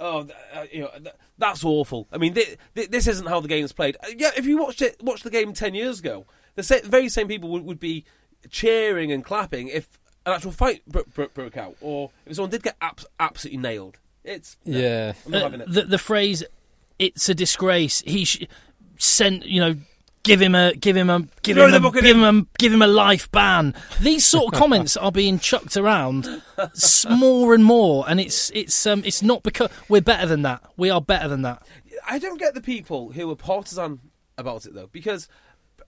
oh, 0.00 0.26
uh, 0.52 0.64
you 0.72 0.80
know, 0.80 0.90
th- 1.00 1.14
that's 1.38 1.62
awful. 1.64 2.08
I 2.12 2.18
mean, 2.18 2.34
thi- 2.34 2.56
thi- 2.74 2.86
this 2.86 3.06
isn't 3.06 3.26
how 3.28 3.40
the 3.40 3.46
game's 3.48 3.72
played. 3.72 3.96
Uh, 4.02 4.08
yeah, 4.16 4.32
if 4.36 4.46
you 4.46 4.58
watched 4.58 4.82
it, 4.82 5.00
watched 5.02 5.22
the 5.24 5.30
game 5.30 5.52
ten 5.52 5.74
years 5.74 6.00
ago, 6.00 6.26
the 6.56 6.62
sa- 6.64 6.80
very 6.84 7.08
same 7.08 7.28
people 7.28 7.48
would, 7.50 7.64
would 7.64 7.78
be 7.80 8.04
cheering 8.50 9.12
and 9.12 9.24
clapping 9.24 9.68
if 9.68 9.98
an 10.26 10.32
actual 10.34 10.52
fight 10.52 10.82
bro- 10.86 11.04
bro- 11.14 11.28
broke 11.34 11.56
out, 11.56 11.76
or 11.80 12.10
if 12.26 12.36
someone 12.36 12.50
did 12.50 12.62
get 12.62 12.76
abs- 12.80 13.06
absolutely 13.20 13.58
nailed. 13.58 13.98
It's 14.24 14.56
no, 14.64 14.78
Yeah. 14.78 15.12
I'm 15.26 15.32
not 15.32 15.38
Uh, 15.40 15.44
having 15.44 15.60
it. 15.60 15.72
the 15.72 15.82
the 15.82 15.98
phrase 15.98 16.42
"it's 16.98 17.28
a 17.28 17.34
disgrace." 17.34 18.02
He 18.06 18.24
sh- 18.24 18.44
sent 18.98 19.46
you 19.46 19.60
know. 19.60 19.76
Give 20.22 20.40
him 20.40 20.54
a, 20.54 20.72
give 20.72 20.96
him 20.96 21.10
a, 21.10 21.20
give 21.42 21.58
Throw 21.58 21.66
him 21.68 21.84
a, 21.84 21.90
give 21.92 22.16
him 22.16 22.22
a, 22.24 22.46
give 22.58 22.72
him 22.72 22.80
a 22.80 22.86
life 22.86 23.30
ban. 23.30 23.74
These 24.00 24.26
sort 24.26 24.54
of 24.54 24.58
comments 24.58 24.96
are 24.96 25.12
being 25.12 25.38
chucked 25.38 25.76
around 25.76 26.40
more 27.10 27.52
and 27.52 27.62
more, 27.62 28.06
and 28.08 28.18
it's 28.18 28.50
it's 28.54 28.86
um 28.86 29.02
it's 29.04 29.22
not 29.22 29.42
because 29.42 29.68
we're 29.90 30.00
better 30.00 30.26
than 30.26 30.40
that. 30.40 30.62
We 30.78 30.88
are 30.88 31.02
better 31.02 31.28
than 31.28 31.42
that. 31.42 31.62
I 32.08 32.18
don't 32.18 32.38
get 32.40 32.54
the 32.54 32.62
people 32.62 33.12
who 33.12 33.30
are 33.30 33.36
partisan 33.36 34.00
about 34.38 34.64
it 34.64 34.72
though, 34.74 34.86
because 34.90 35.28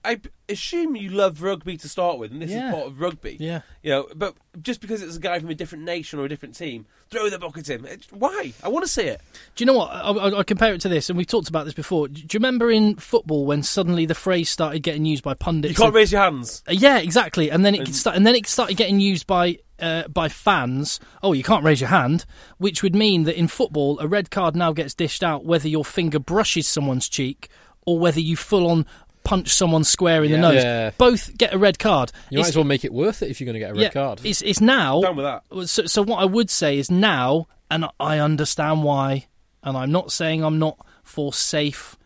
I 0.07 0.21
assume 0.49 0.95
you 0.95 1.09
love 1.09 1.41
rugby 1.43 1.75
to 1.77 1.89
start 1.89 2.17
with, 2.17 2.31
and 2.31 2.41
this 2.41 2.49
Yeah. 2.51 2.69
is 2.69 2.73
part 2.73 2.87
of 2.87 2.99
rugby. 3.01 3.37
Yeah. 3.39 3.61
you 3.83 3.91
know, 3.91 4.07
but 4.15 4.35
just 4.61 4.79
because 4.81 5.01
it's 5.01 5.17
a 5.17 5.19
guy 5.19 5.39
from 5.39 5.49
a 5.49 5.55
different 5.55 5.83
nation 5.83 6.17
or 6.19 6.25
a 6.25 6.29
different 6.29 6.55
team, 6.55 6.85
throw 7.09 7.29
the 7.29 7.37
book 7.37 7.57
at 7.57 7.69
him. 7.69 7.85
Why? 8.11 8.53
I 8.63 8.69
want 8.69 8.85
to 8.85 8.91
see 8.91 9.03
it. 9.03 9.21
Do 9.55 9.61
you 9.63 9.65
know 9.65 9.73
what? 9.77 9.91
I, 9.91 10.09
I, 10.11 10.39
I 10.39 10.43
compare 10.43 10.73
it 10.73 10.81
to 10.81 10.89
this, 10.89 11.09
and 11.09 11.17
we've 11.17 11.27
talked 11.27 11.49
about 11.49 11.65
this 11.65 11.73
before. 11.73 12.07
Do 12.07 12.21
you 12.21 12.27
remember 12.33 12.71
in 12.71 12.95
football 12.95 13.45
when 13.45 13.61
suddenly 13.63 14.05
the 14.05 14.15
phrase 14.15 14.49
started 14.49 14.79
getting 14.83 15.05
used 15.05 15.23
by 15.23 15.33
pundits? 15.33 15.71
You 15.71 15.75
can't 15.75 15.87
and- 15.87 15.95
raise 15.95 16.11
your 16.11 16.21
hands. 16.21 16.63
Uh, 16.67 16.71
Yeah, 16.73 16.97
exactly. 16.99 17.51
And 17.51 17.65
then 17.65 17.75
it 17.75 17.81
And- 17.81 17.95
start, 17.95 18.15
and 18.15 18.25
then 18.25 18.35
it 18.35 18.47
started 18.47 18.77
getting 18.77 18.99
used 18.99 19.27
by 19.27 19.57
uh, 19.79 20.07
by 20.07 20.27
fans. 20.27 20.99
Oh, 21.21 21.33
you 21.33 21.43
can't 21.43 21.63
raise 21.63 21.79
your 21.79 21.89
hand, 21.91 22.25
which 22.57 22.81
would 22.81 22.95
mean 22.95 23.23
that 23.25 23.37
in 23.37 23.47
football, 23.47 23.99
a 23.99 24.07
red 24.07 24.31
card 24.31 24.55
now 24.55 24.71
gets 24.73 24.95
dished 24.95 25.23
out 25.23 25.45
whether 25.45 25.67
your 25.67 25.85
finger 25.85 26.17
brushes 26.17 26.67
someone's 26.67 27.07
cheek 27.07 27.47
or 27.85 27.99
whether 27.99 28.19
you 28.19 28.35
full 28.35 28.65
on 28.71 28.85
punch 29.27 29.49
someone 29.53 29.83
square 29.83 30.23
in 30.23 30.31
the 30.31 30.37
nose. 30.37 30.63
Yeah. 30.63 30.91
Both 30.97 31.37
get 31.37 31.53
a 31.53 31.57
red 31.57 31.77
card. 31.77 32.13
You 32.29 32.39
might 32.39 32.47
as 32.47 32.55
well 32.55 32.63
make 32.63 32.85
it 32.85 32.93
worth 32.93 33.21
it 33.21 33.29
if 33.29 33.41
you're 33.41 33.45
going 33.45 33.55
to 33.55 33.59
get 33.59 33.71
a 33.71 33.73
red 33.73 33.81
yeah, 33.81 33.89
card. 33.89 34.21
It's 34.23 34.41
it's 34.41 34.61
now. 34.61 35.01
Done 35.01 35.17
with 35.17 35.25
that. 35.25 35.67
So, 35.67 35.85
so 35.85 36.01
what 36.01 36.19
I 36.19 36.25
would 36.25 36.49
say 36.49 36.77
is 36.77 36.89
now, 36.89 37.47
and 37.69 37.85
I 37.99 38.19
understand 38.19 38.83
why, 38.83 39.27
and 39.63 39.75
I'm 39.75 39.91
not 39.91 40.13
saying 40.13 40.45
I'm 40.45 40.59
not 40.59 40.77
for 41.03 41.33
safe 41.33 41.97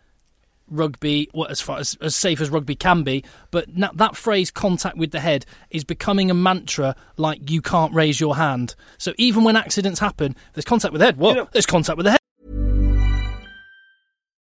rugby, 0.68 1.28
well, 1.32 1.46
as 1.48 1.60
far 1.60 1.78
as, 1.78 1.96
as 2.00 2.16
safe 2.16 2.40
as 2.40 2.50
rugby 2.50 2.74
can 2.74 3.04
be, 3.04 3.22
but 3.52 3.76
na- 3.76 3.92
that 3.94 4.16
phrase 4.16 4.50
"contact 4.50 4.96
with 4.96 5.12
the 5.12 5.20
head" 5.20 5.46
is 5.70 5.84
becoming 5.84 6.28
a 6.28 6.34
mantra. 6.34 6.96
Like 7.18 7.50
you 7.50 7.62
can't 7.62 7.94
raise 7.94 8.20
your 8.20 8.34
hand. 8.34 8.74
So 8.98 9.12
even 9.16 9.44
when 9.44 9.54
accidents 9.54 10.00
happen, 10.00 10.34
there's 10.54 10.64
contact 10.64 10.92
with 10.92 10.98
the 10.98 11.06
head. 11.06 11.18
Well, 11.18 11.30
You 11.30 11.36
know- 11.36 11.48
there's 11.52 11.66
contact 11.66 11.96
with 11.96 12.06
the 12.06 12.10
head. 12.10 12.18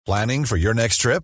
Planning 0.05 0.43
for 0.43 0.57
your 0.57 0.73
next 0.73 0.97
trip? 0.97 1.23